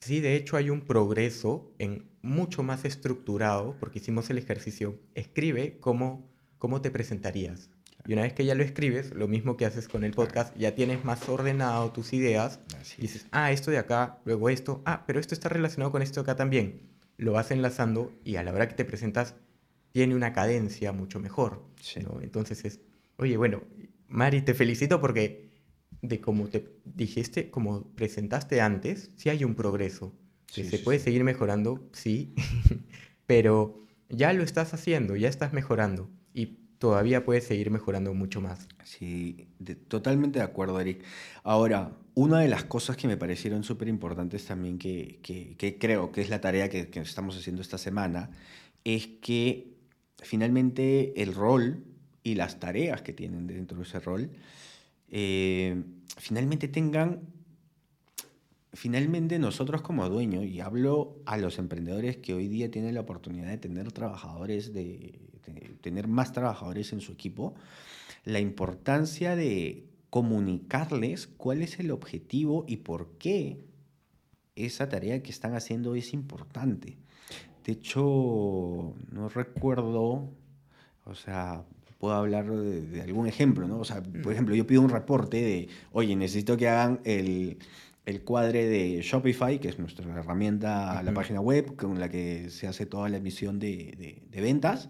sí, 0.00 0.20
de 0.20 0.36
hecho 0.36 0.56
hay 0.56 0.70
un 0.70 0.80
progreso 0.82 1.72
en 1.78 2.08
mucho 2.22 2.62
más 2.62 2.84
estructurado, 2.84 3.76
porque 3.78 3.98
hicimos 3.98 4.30
el 4.30 4.38
ejercicio, 4.38 4.98
escribe 5.14 5.78
cómo, 5.80 6.30
cómo 6.58 6.80
te 6.80 6.90
presentarías. 6.90 7.70
Y 8.08 8.14
una 8.14 8.22
vez 8.22 8.32
que 8.32 8.46
ya 8.46 8.54
lo 8.54 8.62
escribes, 8.62 9.14
lo 9.14 9.28
mismo 9.28 9.58
que 9.58 9.66
haces 9.66 9.86
con 9.86 10.02
el 10.02 10.12
podcast, 10.12 10.56
ya 10.56 10.74
tienes 10.74 11.04
más 11.04 11.28
ordenado 11.28 11.92
tus 11.92 12.14
ideas. 12.14 12.58
Y 12.96 13.02
dices, 13.02 13.26
ah, 13.32 13.52
esto 13.52 13.70
de 13.70 13.76
acá, 13.76 14.18
luego 14.24 14.48
esto, 14.48 14.80
ah, 14.86 15.04
pero 15.06 15.20
esto 15.20 15.34
está 15.34 15.50
relacionado 15.50 15.92
con 15.92 16.00
esto 16.00 16.22
de 16.22 16.22
acá 16.22 16.34
también. 16.34 16.88
Lo 17.18 17.32
vas 17.32 17.50
enlazando 17.50 18.10
y 18.24 18.36
a 18.36 18.42
la 18.42 18.54
hora 18.54 18.66
que 18.66 18.76
te 18.76 18.86
presentas, 18.86 19.34
tiene 19.92 20.14
una 20.14 20.32
cadencia 20.32 20.90
mucho 20.92 21.20
mejor. 21.20 21.62
Entonces 22.22 22.64
es, 22.64 22.80
oye, 23.18 23.36
bueno, 23.36 23.62
Mari, 24.06 24.40
te 24.40 24.54
felicito 24.54 25.02
porque 25.02 25.50
de 26.00 26.18
como 26.22 26.48
te 26.48 26.66
dijiste, 26.86 27.50
como 27.50 27.94
presentaste 27.94 28.62
antes, 28.62 29.10
sí 29.16 29.28
hay 29.28 29.44
un 29.44 29.54
progreso. 29.54 30.14
se 30.46 30.78
puede 30.78 30.98
seguir 30.98 31.24
mejorando, 31.24 31.86
sí, 31.92 32.34
pero 33.26 33.84
ya 34.08 34.32
lo 34.32 34.44
estás 34.44 34.72
haciendo, 34.72 35.14
ya 35.14 35.28
estás 35.28 35.52
mejorando 35.52 36.08
todavía 36.78 37.24
puedes 37.24 37.44
seguir 37.44 37.70
mejorando 37.70 38.14
mucho 38.14 38.40
más. 38.40 38.68
Sí, 38.84 39.48
totalmente 39.88 40.38
de 40.38 40.44
acuerdo, 40.44 40.80
Eric. 40.80 41.04
Ahora, 41.42 41.92
una 42.14 42.40
de 42.40 42.48
las 42.48 42.64
cosas 42.64 42.96
que 42.96 43.08
me 43.08 43.16
parecieron 43.16 43.64
súper 43.64 43.88
importantes 43.88 44.44
también, 44.44 44.78
que, 44.78 45.20
que, 45.22 45.78
creo 45.78 46.12
que 46.12 46.20
es 46.20 46.30
la 46.30 46.40
tarea 46.40 46.68
que, 46.68 46.88
que 46.88 47.00
estamos 47.00 47.36
haciendo 47.36 47.62
esta 47.62 47.78
semana, 47.78 48.30
es 48.84 49.06
que 49.20 49.74
finalmente 50.22 51.20
el 51.22 51.34
rol 51.34 51.84
y 52.22 52.34
las 52.34 52.60
tareas 52.60 53.02
que 53.02 53.12
tienen 53.12 53.46
dentro 53.46 53.78
de 53.78 53.84
ese 53.84 54.00
rol, 54.00 54.30
eh, 55.10 55.82
finalmente 56.16 56.68
tengan, 56.68 57.20
finalmente 58.72 59.38
nosotros 59.38 59.82
como 59.82 60.08
dueños, 60.08 60.44
y 60.44 60.60
hablo 60.60 61.22
a 61.26 61.36
los 61.38 61.58
emprendedores 61.58 62.18
que 62.18 62.34
hoy 62.34 62.48
día 62.48 62.70
tienen 62.70 62.94
la 62.94 63.00
oportunidad 63.00 63.48
de 63.48 63.58
tener 63.58 63.90
trabajadores, 63.92 64.72
de, 64.74 65.27
tener 65.80 66.08
más 66.08 66.32
trabajadores 66.32 66.92
en 66.92 67.00
su 67.00 67.12
equipo, 67.12 67.54
la 68.24 68.40
importancia 68.40 69.36
de 69.36 69.84
comunicarles 70.10 71.26
cuál 71.26 71.62
es 71.62 71.78
el 71.78 71.90
objetivo 71.90 72.64
y 72.66 72.78
por 72.78 73.18
qué 73.18 73.60
esa 74.56 74.88
tarea 74.88 75.22
que 75.22 75.30
están 75.30 75.54
haciendo 75.54 75.94
es 75.94 76.12
importante. 76.12 76.98
De 77.64 77.72
hecho, 77.72 78.94
no 79.12 79.28
recuerdo, 79.28 80.30
o 81.04 81.14
sea, 81.14 81.64
puedo 81.98 82.14
hablar 82.14 82.50
de, 82.50 83.02
algún 83.02 83.26
ejemplo, 83.26 83.68
¿no? 83.68 83.78
O 83.78 83.84
sea, 83.84 84.02
por 84.02 84.32
ejemplo, 84.32 84.54
yo 84.54 84.66
pido 84.66 84.80
un 84.80 84.88
reporte 84.88 85.36
de, 85.36 85.68
oye, 85.92 86.16
necesito 86.16 86.56
que 86.56 86.68
hagan 86.68 87.00
el, 87.04 87.58
el 88.06 88.22
cuadre 88.22 88.66
de 88.66 89.02
Shopify, 89.02 89.60
que 89.60 89.68
es 89.68 89.78
nuestra 89.78 90.10
herramienta, 90.18 91.02
la 91.02 91.12
página 91.12 91.40
web 91.40 91.76
con 91.76 92.00
la 92.00 92.08
que 92.08 92.48
se 92.48 92.66
hace 92.66 92.86
toda 92.86 93.10
la 93.10 93.18
emisión 93.18 93.58
de, 93.58 94.18
de, 94.30 94.40
ventas, 94.40 94.88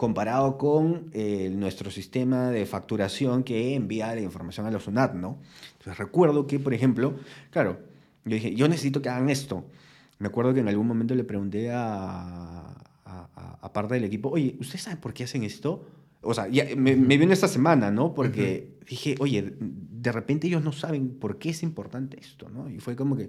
comparado 0.00 0.56
con 0.56 1.10
eh, 1.12 1.52
nuestro 1.54 1.90
sistema 1.90 2.48
de 2.48 2.64
facturación 2.64 3.42
que 3.44 3.74
envía 3.74 4.14
la 4.14 4.22
información 4.22 4.64
a 4.64 4.70
los 4.70 4.86
UNAT, 4.86 5.12
¿no? 5.12 5.36
Entonces 5.72 5.98
recuerdo 5.98 6.46
que, 6.46 6.58
por 6.58 6.72
ejemplo, 6.72 7.16
claro, 7.50 7.80
yo 8.24 8.34
dije, 8.34 8.54
yo 8.54 8.66
necesito 8.66 9.02
que 9.02 9.10
hagan 9.10 9.28
esto. 9.28 9.62
Me 10.18 10.28
acuerdo 10.28 10.54
que 10.54 10.60
en 10.60 10.68
algún 10.68 10.86
momento 10.86 11.14
le 11.14 11.22
pregunté 11.22 11.70
a, 11.70 12.82
a, 13.04 13.72
parte 13.74 13.92
del 13.92 14.04
equipo, 14.04 14.30
oye, 14.30 14.56
¿usted 14.58 14.78
sabe 14.78 14.96
por 14.96 15.12
qué 15.12 15.24
hacen 15.24 15.44
esto? 15.44 15.84
O 16.22 16.32
sea, 16.32 16.48
me, 16.78 16.96
me 16.96 17.18
vino 17.18 17.34
esta 17.34 17.46
semana, 17.48 17.90
¿no? 17.90 18.14
Porque 18.14 18.78
dije, 18.88 19.16
oye, 19.18 19.52
de 19.60 20.12
repente 20.12 20.46
ellos 20.46 20.64
no 20.64 20.72
saben 20.72 21.10
por 21.10 21.36
qué 21.36 21.50
es 21.50 21.62
importante 21.62 22.18
esto, 22.18 22.48
¿no? 22.48 22.70
Y 22.70 22.78
fue 22.78 22.96
como 22.96 23.18
que, 23.18 23.28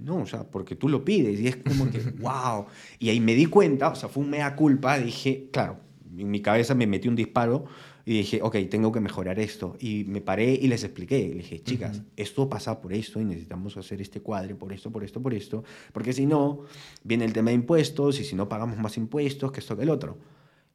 no, 0.00 0.16
o 0.16 0.26
sea, 0.26 0.42
porque 0.50 0.74
tú 0.74 0.88
lo 0.88 1.04
pides 1.04 1.38
y 1.38 1.46
es 1.46 1.58
como 1.58 1.88
que, 1.88 2.00
wow. 2.18 2.66
Y 2.98 3.08
ahí 3.10 3.20
me 3.20 3.36
di 3.36 3.46
cuenta, 3.46 3.90
o 3.90 3.94
sea, 3.94 4.08
fue 4.08 4.24
un 4.24 4.30
mea 4.30 4.56
culpa, 4.56 4.98
dije, 4.98 5.48
claro, 5.52 5.86
en 6.16 6.30
mi 6.30 6.40
cabeza 6.40 6.74
me 6.74 6.86
metí 6.86 7.08
un 7.08 7.16
disparo 7.16 7.64
y 8.04 8.14
dije, 8.14 8.40
ok, 8.42 8.56
tengo 8.70 8.90
que 8.90 9.00
mejorar 9.00 9.38
esto. 9.38 9.76
Y 9.80 10.04
me 10.04 10.22
paré 10.22 10.54
y 10.54 10.66
les 10.68 10.82
expliqué. 10.82 11.28
Le 11.28 11.34
dije, 11.36 11.62
chicas, 11.62 12.02
esto 12.16 12.48
pasa 12.48 12.80
por 12.80 12.94
esto 12.94 13.20
y 13.20 13.24
necesitamos 13.26 13.76
hacer 13.76 14.00
este 14.00 14.22
cuadro 14.22 14.56
por 14.56 14.72
esto, 14.72 14.90
por 14.90 15.04
esto, 15.04 15.20
por 15.20 15.34
esto. 15.34 15.62
Porque 15.92 16.14
si 16.14 16.24
no, 16.24 16.62
viene 17.04 17.26
el 17.26 17.34
tema 17.34 17.50
de 17.50 17.56
impuestos 17.56 18.18
y 18.18 18.24
si 18.24 18.34
no 18.34 18.48
pagamos 18.48 18.78
más 18.78 18.96
impuestos, 18.96 19.52
que 19.52 19.60
esto, 19.60 19.76
que 19.76 19.82
el 19.82 19.90
otro. 19.90 20.16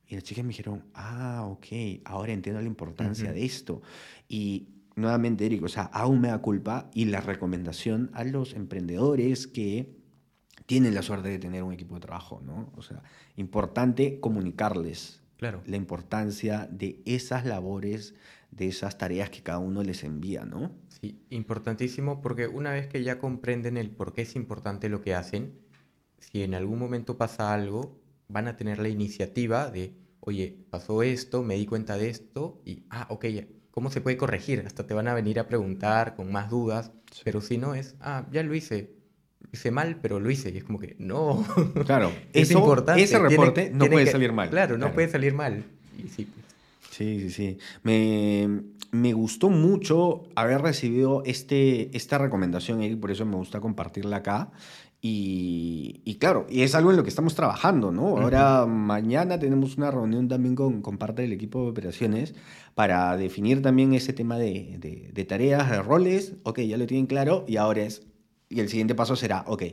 Y 0.08 0.14
las 0.14 0.24
chicas 0.24 0.44
me 0.44 0.50
dijeron, 0.50 0.84
ah, 0.94 1.48
ok, 1.50 1.66
ahora 2.06 2.34
entiendo 2.34 2.62
la 2.62 2.68
importancia 2.68 3.34
de 3.34 3.44
esto. 3.44 3.82
Y 4.30 4.68
nuevamente, 4.96 5.48
Eric, 5.48 5.64
o 5.64 5.70
sea, 5.70 5.86
aún 5.86 6.22
me 6.22 6.28
da 6.28 6.40
culpa 6.40 6.92
y 6.94 7.06
la 7.06 7.22
recomendación 7.22 8.12
a 8.14 8.24
los 8.24 8.54
emprendedores 8.54 9.48
que 9.48 9.90
tienen 10.68 10.94
la 10.94 11.02
suerte 11.02 11.30
de 11.30 11.40
tener 11.40 11.64
un 11.64 11.74
equipo 11.74 11.96
de 11.96 12.02
trabajo, 12.02 12.42
¿no? 12.46 12.72
O 12.76 12.84
sea, 12.84 13.02
importante 13.38 14.20
comunicarles 14.20 15.23
claro. 15.38 15.64
la 15.66 15.78
importancia 15.78 16.68
de 16.72 17.02
esas 17.06 17.46
labores, 17.46 18.16
de 18.52 18.68
esas 18.68 18.98
tareas 18.98 19.30
que 19.30 19.42
cada 19.42 19.60
uno 19.60 19.84
les 19.84 20.04
envía, 20.04 20.46
¿no? 20.46 20.72
Sí, 21.02 21.20
importantísimo 21.30 22.22
porque 22.22 22.48
una 22.48 22.72
vez 22.72 22.88
que 22.88 23.04
ya 23.04 23.20
comprenden 23.20 23.78
el 23.78 23.90
por 23.90 24.14
qué 24.14 24.24
es 24.24 24.36
importante 24.36 24.90
lo 24.90 25.02
que 25.02 25.16
hacen, 25.16 25.60
si 26.20 26.44
en 26.44 26.54
algún 26.54 26.80
momento 26.80 27.18
pasa 27.18 27.54
algo, 27.54 28.00
van 28.28 28.48
a 28.48 28.58
tener 28.58 28.80
la 28.80 28.90
iniciativa 28.90 29.70
de, 29.70 29.94
oye, 30.20 30.58
pasó 30.70 31.04
esto, 31.04 31.44
me 31.44 31.56
di 31.56 31.66
cuenta 31.66 31.98
de 31.98 32.10
esto 32.10 32.62
y, 32.66 32.86
ah, 32.90 33.08
ok, 33.10 33.26
¿cómo 33.72 33.90
se 33.90 34.02
puede 34.02 34.18
corregir? 34.18 34.64
Hasta 34.66 34.86
te 34.86 34.94
van 34.94 35.08
a 35.08 35.14
venir 35.14 35.40
a 35.40 35.48
preguntar 35.48 36.16
con 36.16 36.32
más 36.32 36.50
dudas, 36.50 36.92
pero 37.24 37.42
si 37.42 37.58
no 37.58 37.76
es, 37.76 37.96
ah, 38.00 38.28
ya 38.32 38.44
lo 38.44 38.56
hice, 38.56 39.03
hice 39.52 39.72
mal, 39.72 39.98
pero 40.02 40.20
lo 40.20 40.30
hice. 40.30 40.52
Y 40.52 40.58
es 40.58 40.64
como 40.64 40.80
que, 40.80 40.96
no. 41.00 41.46
Claro, 41.86 42.12
es 42.34 42.52
importante. 42.52 43.02
Ese 43.02 43.20
reporte 43.20 43.72
no 43.74 43.86
puede 43.86 44.08
salir 44.08 44.32
mal. 44.32 44.50
Claro, 44.50 44.78
no 44.78 44.92
puede 44.94 45.10
salir 45.10 45.34
mal. 45.34 45.64
Y 45.98 46.08
sí, 46.10 46.28
pues. 46.32 46.44
Sí, 46.90 47.22
sí, 47.22 47.30
sí. 47.32 47.58
Me, 47.82 48.62
me, 48.92 49.14
gustó 49.14 49.50
mucho 49.50 50.26
haber 50.36 50.62
recibido 50.62 51.24
este, 51.26 51.96
esta 51.98 52.20
recomendación, 52.20 52.84
Eric, 52.84 53.00
por 53.00 53.10
eso 53.10 53.26
me 53.26 53.36
gusta 53.36 53.60
compartirla 53.60 54.18
acá. 54.18 54.52
Y, 55.02 56.02
y, 56.06 56.16
claro, 56.16 56.46
y 56.50 56.62
es 56.62 56.76
algo 56.76 56.92
en 56.92 56.98
lo 56.98 57.04
que 57.04 57.10
estamos 57.10 57.36
trabajando, 57.36 57.92
¿no? 57.92 58.20
Ahora, 58.20 58.66
mañana 58.68 59.38
tenemos 59.38 59.76
una 59.76 59.92
reunión 59.92 60.30
también 60.30 60.56
con, 60.56 60.82
con, 60.82 60.98
parte 60.98 61.24
del 61.24 61.34
equipo 61.34 61.64
de 61.64 61.72
operaciones 61.72 62.36
para 62.74 63.18
definir 63.18 63.62
también 63.62 63.94
ese 63.94 64.14
tema 64.14 64.38
de, 64.38 64.78
de, 64.78 65.10
de 65.12 65.26
tareas, 65.26 65.70
de 65.72 65.82
roles. 65.82 66.36
Ok, 66.44 66.62
ya 66.62 66.78
lo 66.78 66.86
tienen 66.86 67.08
claro 67.08 67.44
y 67.48 67.58
ahora 67.58 67.82
es, 67.82 68.04
y 68.54 68.60
el 68.60 68.70
siguiente 68.70 68.96
paso 68.96 69.16
será, 69.16 69.44
ok, 69.48 69.64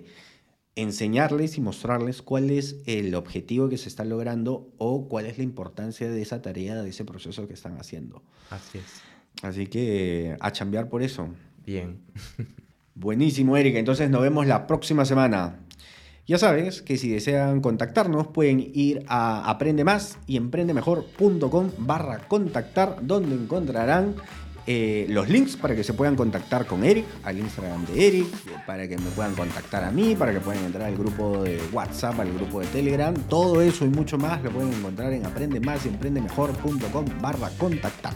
enseñarles 0.76 1.58
y 1.58 1.60
mostrarles 1.60 2.22
cuál 2.22 2.50
es 2.50 2.76
el 2.86 3.14
objetivo 3.14 3.68
que 3.68 3.78
se 3.78 3.88
está 3.88 4.04
logrando 4.04 4.72
o 4.78 5.08
cuál 5.08 5.26
es 5.26 5.38
la 5.38 5.44
importancia 5.44 6.10
de 6.10 6.22
esa 6.22 6.42
tarea, 6.42 6.82
de 6.82 6.90
ese 6.90 7.04
proceso 7.04 7.46
que 7.46 7.54
están 7.54 7.78
haciendo. 7.78 8.22
Así 8.50 8.78
es. 8.78 9.02
Así 9.42 9.66
que 9.66 10.36
a 10.40 10.52
chambear 10.52 10.88
por 10.88 11.02
eso. 11.02 11.28
Bien. 11.64 12.00
Buenísimo, 12.94 13.56
Erika. 13.56 13.78
Entonces 13.78 14.10
nos 14.10 14.22
vemos 14.22 14.46
la 14.46 14.66
próxima 14.66 15.04
semana. 15.04 15.60
Ya 16.26 16.38
sabes 16.38 16.82
que 16.82 16.96
si 16.96 17.10
desean 17.10 17.60
contactarnos 17.60 18.28
pueden 18.28 18.60
ir 18.72 19.04
a 19.08 19.50
aprendemás 19.50 20.18
y 20.26 20.36
emprendemejor.com 20.36 21.70
barra 21.78 22.28
contactar 22.28 22.98
donde 23.02 23.34
encontrarán 23.34 24.14
eh, 24.72 25.04
los 25.08 25.28
links 25.28 25.56
para 25.56 25.74
que 25.74 25.82
se 25.82 25.94
puedan 25.94 26.14
contactar 26.14 26.64
con 26.64 26.84
Eric, 26.84 27.04
al 27.24 27.40
Instagram 27.40 27.84
de 27.86 28.06
Eric, 28.06 28.26
para 28.68 28.86
que 28.86 28.96
me 28.96 29.10
puedan 29.10 29.34
contactar 29.34 29.82
a 29.82 29.90
mí, 29.90 30.14
para 30.14 30.32
que 30.32 30.38
puedan 30.38 30.64
entrar 30.64 30.86
al 30.86 30.96
grupo 30.96 31.42
de 31.42 31.60
WhatsApp, 31.72 32.20
al 32.20 32.32
grupo 32.32 32.60
de 32.60 32.68
Telegram. 32.68 33.12
Todo 33.12 33.62
eso 33.62 33.84
y 33.84 33.88
mucho 33.88 34.16
más 34.16 34.40
lo 34.44 34.52
pueden 34.52 34.72
encontrar 34.72 35.12
en 35.12 35.26
aprendemás 35.26 35.84
y 35.86 35.88
emprendemejor.com 35.88 37.04
barra 37.20 37.50
contactar. 37.58 38.14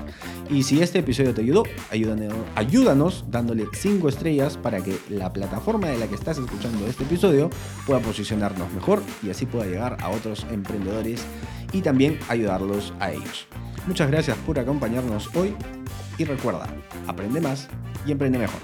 Y 0.49 0.63
si 0.63 0.81
este 0.81 1.01
episodio 1.01 1.35
te 1.35 1.41
ayudó, 1.41 1.65
ayúdanos, 1.91 2.35
ayúdanos 2.55 3.25
dándole 3.33 3.67
5 3.73 4.09
estrellas 4.09 4.57
para 4.57 4.81
que 4.81 4.97
la 5.09 5.33
plataforma 5.33 5.89
de 5.89 5.99
la 5.99 6.07
que 6.07 6.15
estás 6.15 6.39
escuchando 6.39 6.87
este 6.87 7.03
episodio 7.03 7.51
pueda 7.85 7.99
posicionarnos 7.99 8.73
mejor 8.73 9.03
y 9.25 9.31
así 9.31 9.45
pueda 9.45 9.67
llegar 9.67 9.97
a 10.01 10.09
otros 10.11 10.47
emprendedores 10.53 11.21
y 11.73 11.83
también 11.83 12.21
ayudarlos 12.29 12.95
a 13.01 13.11
ellos. 13.11 13.49
Muchas 13.87 14.11
gracias 14.11 14.37
por 14.39 14.59
acompañarnos 14.59 15.35
hoy 15.37 15.55
y 16.16 16.24
recuerda, 16.24 16.66
aprende 17.07 17.41
más 17.41 17.68
y 18.07 18.12
emprende 18.12 18.39
mejor. 18.39 18.61